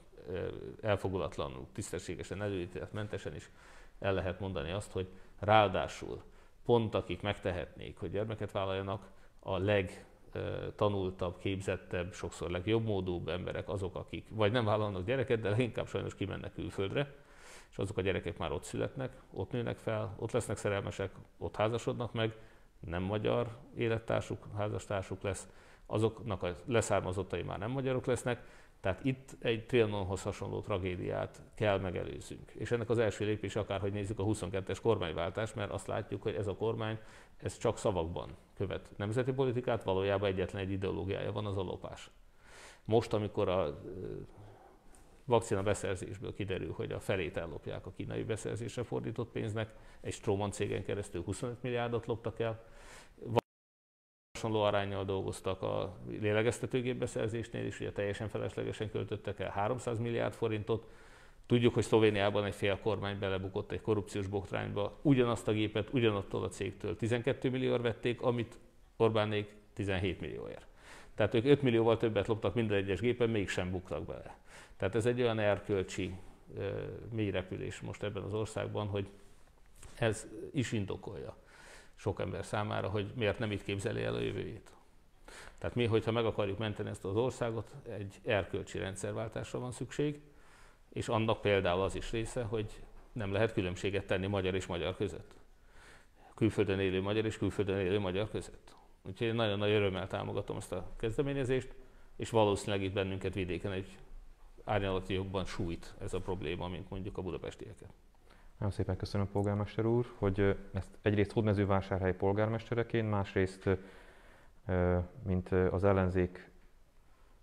elfogulatlanul, 0.82 1.68
tisztességesen, 1.74 2.70
mentesen 2.92 3.36
is 3.36 3.50
el 4.00 4.14
lehet 4.14 4.40
mondani 4.40 4.72
azt, 4.72 4.92
hogy 4.92 5.08
ráadásul 5.40 6.24
pont 6.66 6.96
akik 6.96 7.22
megtehetnék, 7.22 7.98
hogy 7.98 8.12
gyermeket 8.12 8.52
vállaljanak, 8.52 9.10
a 9.40 9.58
legtanultabb, 9.58 11.38
képzettebb, 11.38 12.14
sokszor 12.14 12.50
legjobb 12.50 12.84
módúbb 12.84 13.28
emberek 13.28 13.70
azok, 13.70 13.96
akik 13.96 14.26
vagy 14.30 14.52
nem 14.52 14.66
vállalnak 14.66 15.06
gyereket, 15.06 15.40
de 15.40 15.50
leginkább 15.50 15.88
sajnos 15.88 16.16
kimennek 16.16 16.54
külföldre, 16.54 17.16
és 17.72 17.78
azok 17.78 17.98
a 17.98 18.02
gyerekek 18.02 18.38
már 18.38 18.52
ott 18.52 18.64
születnek, 18.64 19.22
ott 19.34 19.52
nőnek 19.52 19.78
fel, 19.78 20.16
ott 20.20 20.32
lesznek 20.32 20.58
szerelmesek, 20.58 21.12
ott 21.38 21.56
házasodnak 21.56 22.14
meg, 22.14 22.36
nem 22.80 23.04
magyar 23.04 23.58
élettársuk, 23.76 24.48
házastársuk 24.58 25.22
lesz, 25.22 25.48
azoknak 25.86 26.44
a 26.44 26.56
leszármazottai 26.66 27.42
már 27.42 27.60
nem 27.60 27.72
magyarok 27.72 28.06
lesznek, 28.06 28.44
tehát 28.80 29.04
itt 29.04 29.36
egy 29.40 29.66
Trianonhoz 29.66 30.22
hasonló 30.22 30.62
tragédiát 30.62 31.42
kell 31.56 31.80
megelőzzünk. 31.80 32.52
És 32.52 32.72
ennek 32.72 32.90
az 32.90 32.98
első 32.98 33.26
lépés 33.26 33.56
akárhogy 33.56 33.92
nézzük 33.92 34.20
a 34.20 34.24
22-es 34.24 34.78
kormányváltás, 34.82 35.54
mert 35.54 35.72
azt 35.72 35.88
látjuk, 35.88 36.22
hogy 36.22 36.36
ez 36.36 36.48
a 36.48 36.56
kormány 36.56 37.00
ez 37.38 37.58
csak 37.58 37.78
szavakban 37.78 38.30
követ 38.56 38.90
nemzeti 38.98 39.32
politikát, 39.32 39.84
valójában 39.84 40.30
egyetlen 40.30 40.62
egy 40.62 40.72
ideológiája 40.72 41.32
van, 41.32 41.46
az 41.46 41.58
a. 41.58 42.12
Most, 42.86 43.14
amikor 43.14 43.50
a 43.50 43.82
vakcina 45.26 45.64
beszerzésből 45.64 46.34
kiderül, 46.34 46.72
hogy 46.72 46.92
a 46.92 47.00
felét 47.00 47.38
ellopják 47.38 47.86
a 47.86 47.92
kínai 47.92 48.24
beszerzésre 48.24 48.84
fordított 48.84 49.32
pénznek, 49.32 49.74
egy 50.02 50.14
Stroman 50.14 50.52
cégen 50.52 50.84
keresztül 50.84 51.24
25 51.24 51.62
milliárdot 51.62 52.06
loptak 52.06 52.40
el, 52.40 52.64
hasonló 54.38 54.62
arányjal 54.62 55.06
dolgoztak 55.06 55.62
a 55.62 55.98
lélegeztetőgép 56.20 56.96
beszerzésnél 56.96 57.66
is, 57.66 57.80
ugye 57.80 57.92
teljesen 57.92 58.30
feleslegesen 58.30 58.90
költöttek 58.90 59.40
el 59.40 59.50
300 59.50 60.00
milliárd 60.00 60.34
forintot. 60.34 60.88
Tudjuk, 61.46 61.74
hogy 61.74 61.84
Szlovéniában 61.84 62.46
egy 62.46 62.56
fél 62.56 62.80
kormány 62.80 63.20
belebukott 63.20 63.72
egy 63.72 63.82
korrupciós 63.82 64.28
bokrányba. 64.28 65.00
Ugyanazt 65.02 65.48
a 65.48 65.52
gépet 65.52 65.90
ugyanattól 65.92 66.44
a 66.44 66.48
cégtől 66.48 66.96
12 66.96 67.50
millióra 67.50 67.82
vették, 67.82 68.22
amit 68.22 68.58
Orbánék 68.98 69.56
17 69.74 70.22
millióért. 70.22 70.68
Tehát 71.16 71.34
ők 71.34 71.46
5 71.46 71.62
millióval 71.62 71.98
többet 71.98 72.28
loptak 72.28 72.54
minden 72.54 72.78
egyes 72.78 73.00
gépen, 73.00 73.30
mégsem 73.30 73.72
buktak 73.72 74.06
bele. 74.06 74.38
Tehát 74.78 74.96
ez 74.96 75.06
egy 75.06 75.22
olyan 75.22 75.40
erkölcsi 75.40 76.14
mély 77.12 77.30
repülés 77.30 77.80
most 77.80 78.04
ebben 78.04 78.24
az 78.24 78.34
országban, 78.34 78.88
hogy 78.88 79.08
ez 80.00 80.28
is 80.54 80.72
indokolja 80.72 81.38
sok 81.98 82.20
ember 82.20 82.46
számára, 82.46 82.90
hogy 82.90 83.12
miért 83.16 83.40
nem 83.40 83.52
itt 83.52 83.64
képzeli 83.64 84.04
el 84.04 84.16
a 84.16 84.20
jövőjét. 84.20 84.72
Tehát 85.58 85.76
mi, 85.76 85.86
hogyha 85.86 86.12
meg 86.12 86.26
akarjuk 86.26 86.58
menteni 86.58 86.90
ezt 86.90 87.06
az 87.06 87.16
országot, 87.16 87.72
egy 87.90 88.16
erkölcsi 88.26 88.78
rendszerváltásra 88.78 89.60
van 89.60 89.72
szükség, 89.72 90.22
és 90.90 91.08
annak 91.08 91.42
például 91.42 91.82
az 91.82 91.96
is 91.96 92.12
része, 92.12 92.44
hogy 92.44 92.84
nem 93.12 93.32
lehet 93.32 93.54
különbséget 93.54 94.08
tenni 94.08 94.28
magyar 94.28 94.56
és 94.56 94.66
magyar 94.66 94.96
között. 94.96 95.36
Külföldön 96.36 96.80
élő 96.80 97.02
magyar 97.02 97.26
és 97.26 97.38
külföldön 97.38 97.80
élő 97.80 98.00
magyar 98.00 98.30
között. 98.30 98.76
Úgyhogy 99.02 99.28
én 99.28 99.36
nagyon 99.36 99.58
nagy 99.58 99.72
örömmel 99.72 100.08
támogatom 100.08 100.58
ezt 100.58 100.72
a 100.72 100.92
kezdeményezést, 100.98 101.76
és 102.16 102.30
valószínűleg 102.30 102.84
itt 102.84 102.94
bennünket 102.94 103.34
vidéken 103.34 103.72
egy 103.72 103.98
árnyalati 104.64 105.14
jogban 105.14 105.46
sújt 105.46 105.94
ez 106.00 106.14
a 106.14 106.20
probléma, 106.20 106.68
mint 106.68 106.90
mondjuk 106.90 107.18
a 107.18 107.22
budapestieket. 107.22 107.90
Nagyon 108.58 108.74
szépen 108.74 108.96
köszönöm, 108.96 109.28
polgármester 109.32 109.86
úr, 109.86 110.06
hogy 110.18 110.58
ezt 110.74 110.98
egyrészt 111.02 111.32
Hódmezővásárhely 111.32 112.16
polgármestereként, 112.16 113.10
másrészt, 113.10 113.70
mint 115.24 115.50
az 115.50 115.84
ellenzék 115.84 116.50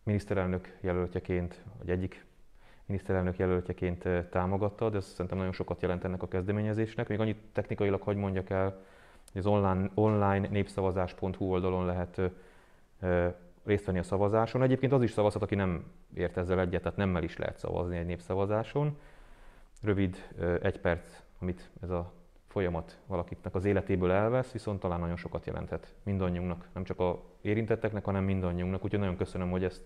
miniszterelnök 0.02 0.76
jelöltjeként, 0.80 1.64
vagy 1.78 1.90
egyik 1.90 2.24
miniszterelnök 2.86 3.36
jelöltjeként 3.36 4.08
támogatta, 4.30 4.90
de 4.90 4.96
ez 4.96 5.04
szerintem 5.04 5.38
nagyon 5.38 5.52
sokat 5.52 5.82
jelent 5.82 6.04
ennek 6.04 6.22
a 6.22 6.28
kezdeményezésnek. 6.28 7.08
Még 7.08 7.20
annyit 7.20 7.42
technikailag 7.52 8.02
hogy 8.02 8.16
mondjak 8.16 8.50
el, 8.50 8.68
hogy 9.32 9.40
az 9.40 9.46
online, 9.46 9.90
online 9.94 10.48
népszavazás.hu 10.48 11.44
oldalon 11.44 11.86
lehet 11.86 12.20
részt 13.64 13.84
venni 13.84 13.98
a 13.98 14.02
szavazáson. 14.02 14.62
Egyébként 14.62 14.92
az 14.92 15.02
is 15.02 15.10
szavazhat, 15.10 15.42
aki 15.42 15.54
nem 15.54 15.84
ért 16.14 16.36
ezzel 16.36 16.60
egyet, 16.60 16.82
tehát 16.82 16.98
nemmel 16.98 17.22
is 17.22 17.36
lehet 17.36 17.58
szavazni 17.58 17.96
egy 17.96 18.06
népszavazáson 18.06 18.98
rövid 19.84 20.16
egy 20.62 20.80
perc, 20.80 21.22
amit 21.40 21.70
ez 21.82 21.90
a 21.90 22.12
folyamat 22.46 22.98
valakiknek 23.06 23.54
az 23.54 23.64
életéből 23.64 24.10
elvesz, 24.10 24.52
viszont 24.52 24.80
talán 24.80 25.00
nagyon 25.00 25.16
sokat 25.16 25.46
jelenthet 25.46 25.94
mindannyiunknak, 26.02 26.68
nem 26.72 26.84
csak 26.84 27.00
a 27.00 27.22
érintetteknek, 27.40 28.04
hanem 28.04 28.24
mindannyiunknak. 28.24 28.84
Úgyhogy 28.84 29.00
nagyon 29.00 29.16
köszönöm, 29.16 29.50
hogy 29.50 29.64
ezt 29.64 29.82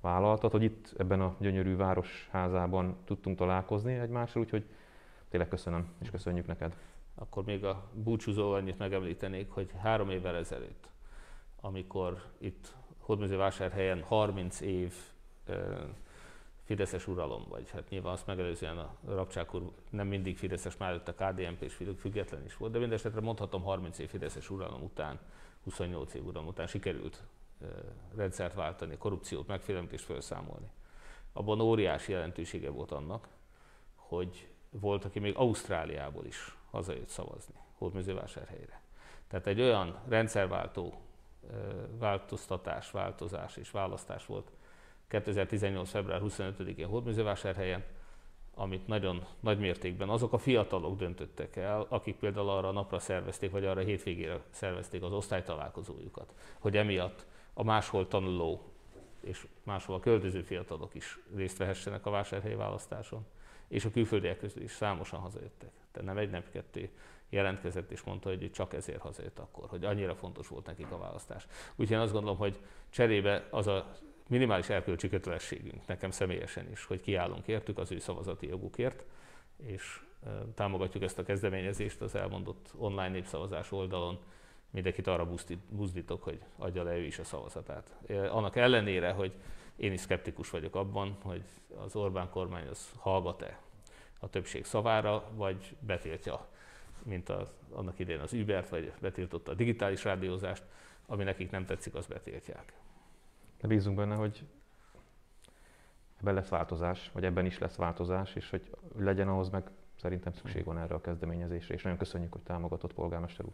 vállaltad, 0.00 0.50
hogy 0.50 0.62
itt 0.62 0.94
ebben 0.98 1.20
a 1.20 1.36
gyönyörű 1.38 1.76
városházában 1.76 2.96
tudtunk 3.04 3.36
találkozni 3.36 3.94
egymással, 3.94 4.42
úgyhogy 4.42 4.64
tényleg 5.28 5.48
köszönöm, 5.48 5.88
és 6.00 6.10
köszönjük 6.10 6.46
neked. 6.46 6.76
Akkor 7.14 7.44
még 7.44 7.64
a 7.64 7.90
búcsúzó 7.92 8.52
annyit 8.52 8.78
megemlítenék, 8.78 9.50
hogy 9.50 9.70
három 9.78 10.10
évvel 10.10 10.36
ezelőtt, 10.36 10.88
amikor 11.60 12.22
itt 12.38 12.74
Hódmezővásárhelyen 12.98 14.02
30 14.02 14.60
év 14.60 14.94
fideszes 16.66 17.06
uralom, 17.06 17.44
vagy 17.48 17.70
hát 17.70 17.88
nyilván 17.88 18.12
azt 18.12 18.26
megelőzően 18.26 18.78
a 18.78 18.96
Rabcsák 19.04 19.54
úr 19.54 19.70
nem 19.90 20.06
mindig 20.06 20.38
fideszes, 20.38 20.76
már 20.76 21.02
a 21.04 21.12
KDNP 21.12 21.62
és 21.62 21.82
független 21.98 22.44
is 22.44 22.56
volt, 22.56 22.72
de 22.72 22.78
mindesetre 22.78 23.20
mondhatom 23.20 23.62
30 23.62 23.98
év 23.98 24.08
fideszes 24.08 24.50
uralom 24.50 24.82
után, 24.82 25.18
28 25.64 26.14
év 26.14 26.26
uralom 26.26 26.46
után 26.46 26.66
sikerült 26.66 27.22
rendszert 28.16 28.54
váltani, 28.54 28.96
korrupciót 28.96 29.46
megfélemlítést 29.46 30.04
felszámolni. 30.04 30.70
Abban 31.32 31.60
óriási 31.60 32.12
jelentősége 32.12 32.70
volt 32.70 32.90
annak, 32.90 33.28
hogy 33.94 34.48
volt, 34.70 35.04
aki 35.04 35.18
még 35.18 35.36
Ausztráliából 35.36 36.24
is 36.24 36.56
hazajött 36.70 37.08
szavazni, 37.08 37.54
Hódmezővásárhelyre. 37.78 38.80
Tehát 39.28 39.46
egy 39.46 39.60
olyan 39.60 39.98
rendszerváltó 40.08 41.00
változtatás, 41.98 42.90
változás 42.90 43.56
és 43.56 43.70
választás 43.70 44.26
volt, 44.26 44.50
2018. 45.08 45.90
február 45.90 46.20
25-én 46.24 46.86
Hódműzővásárhelyen, 46.86 47.84
amit 48.54 48.86
nagyon 48.86 49.26
nagy 49.40 49.58
mértékben 49.58 50.08
azok 50.08 50.32
a 50.32 50.38
fiatalok 50.38 50.98
döntöttek 50.98 51.56
el, 51.56 51.86
akik 51.88 52.16
például 52.16 52.48
arra 52.48 52.68
a 52.68 52.72
napra 52.72 52.98
szervezték, 52.98 53.50
vagy 53.50 53.64
arra 53.64 53.80
a 53.80 53.84
hétvégére 53.84 54.40
szervezték 54.50 55.02
az 55.02 55.12
osztálytalálkozójukat, 55.12 56.34
hogy 56.58 56.76
emiatt 56.76 57.26
a 57.52 57.62
máshol 57.62 58.08
tanuló 58.08 58.62
és 59.20 59.46
máshol 59.62 59.96
a 59.96 60.00
költöző 60.00 60.42
fiatalok 60.42 60.94
is 60.94 61.18
részt 61.34 61.56
vehessenek 61.56 62.06
a 62.06 62.10
vásárhelyi 62.10 62.54
választáson, 62.54 63.26
és 63.68 63.84
a 63.84 63.90
külföldiek 63.90 64.38
közül 64.38 64.62
is 64.62 64.70
számosan 64.70 65.20
hazajöttek. 65.20 65.70
Tehát 65.90 66.08
nem 66.08 66.18
egy, 66.18 66.30
nem 66.30 66.42
kettő 66.52 66.90
jelentkezett 67.28 67.90
és 67.90 68.02
mondta, 68.02 68.28
hogy 68.28 68.50
csak 68.50 68.74
ezért 68.74 69.00
hazajött 69.00 69.38
akkor, 69.38 69.68
hogy 69.68 69.84
annyira 69.84 70.14
fontos 70.14 70.48
volt 70.48 70.66
nekik 70.66 70.90
a 70.90 70.98
választás. 70.98 71.46
Úgyhogy 71.70 71.96
én 71.96 72.02
azt 72.02 72.12
gondolom, 72.12 72.36
hogy 72.36 72.58
cserébe 72.90 73.46
az 73.50 73.66
a 73.66 73.96
minimális 74.28 74.68
erkölcsi 74.68 75.08
kötelességünk 75.08 75.86
nekem 75.86 76.10
személyesen 76.10 76.70
is, 76.70 76.84
hogy 76.84 77.00
kiállunk 77.00 77.46
értük 77.46 77.78
az 77.78 77.92
ő 77.92 77.98
szavazati 77.98 78.46
jogukért, 78.46 79.04
és 79.56 80.00
támogatjuk 80.54 81.02
ezt 81.02 81.18
a 81.18 81.22
kezdeményezést 81.22 82.00
az 82.00 82.14
elmondott 82.14 82.70
online 82.76 83.08
népszavazás 83.08 83.72
oldalon. 83.72 84.18
Mindenkit 84.70 85.06
arra 85.06 85.28
buzdítok, 85.68 86.22
hogy 86.22 86.40
adja 86.56 86.82
le 86.82 86.96
ő 86.96 87.04
is 87.04 87.18
a 87.18 87.24
szavazatát. 87.24 87.96
Annak 88.08 88.56
ellenére, 88.56 89.10
hogy 89.10 89.32
én 89.76 89.92
is 89.92 90.00
szkeptikus 90.00 90.50
vagyok 90.50 90.74
abban, 90.74 91.16
hogy 91.22 91.42
az 91.76 91.96
Orbán 91.96 92.30
kormány 92.30 92.66
az 92.66 92.90
hallgat-e 92.98 93.60
a 94.18 94.28
többség 94.28 94.64
szavára, 94.64 95.24
vagy 95.34 95.76
betiltja, 95.80 96.48
mint 97.02 97.28
a, 97.28 97.52
annak 97.70 97.98
idén 97.98 98.20
az 98.20 98.32
Ubert, 98.32 98.68
vagy 98.68 98.92
betiltotta 99.00 99.50
a 99.50 99.54
digitális 99.54 100.04
rádiózást, 100.04 100.62
ami 101.06 101.24
nekik 101.24 101.50
nem 101.50 101.66
tetszik, 101.66 101.94
az 101.94 102.06
betiltják 102.06 102.72
de 103.60 103.66
bízunk 103.68 103.96
benne, 103.96 104.14
hogy 104.14 104.46
ebben 106.20 106.34
lesz 106.34 106.48
változás, 106.48 107.10
vagy 107.12 107.24
ebben 107.24 107.46
is 107.46 107.58
lesz 107.58 107.76
változás, 107.76 108.34
és 108.34 108.50
hogy 108.50 108.70
legyen 108.96 109.28
ahhoz 109.28 109.48
meg 109.48 109.70
szerintem 110.00 110.32
szükség 110.32 110.64
van 110.64 110.78
erre 110.78 110.94
a 110.94 111.00
kezdeményezésre, 111.00 111.74
és 111.74 111.82
nagyon 111.82 111.98
köszönjük, 111.98 112.32
hogy 112.32 112.42
támogatott 112.42 112.92
polgármester 112.92 113.44
úr. 113.44 113.52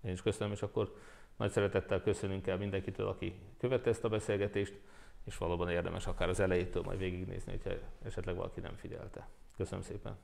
Én 0.00 0.12
is 0.12 0.22
köszönöm, 0.22 0.52
és 0.52 0.62
akkor 0.62 0.96
nagy 1.36 1.50
szeretettel 1.50 2.02
köszönünk 2.02 2.46
el 2.46 2.56
mindenkitől, 2.56 3.06
aki 3.06 3.40
követte 3.58 3.90
ezt 3.90 4.04
a 4.04 4.08
beszélgetést, 4.08 4.80
és 5.24 5.36
valóban 5.36 5.70
érdemes 5.70 6.06
akár 6.06 6.28
az 6.28 6.40
elejétől 6.40 6.82
majd 6.82 6.98
végignézni, 6.98 7.50
hogyha 7.50 7.70
esetleg 8.02 8.34
valaki 8.34 8.60
nem 8.60 8.76
figyelte. 8.76 9.28
Köszönöm 9.56 9.82
szépen! 9.82 10.16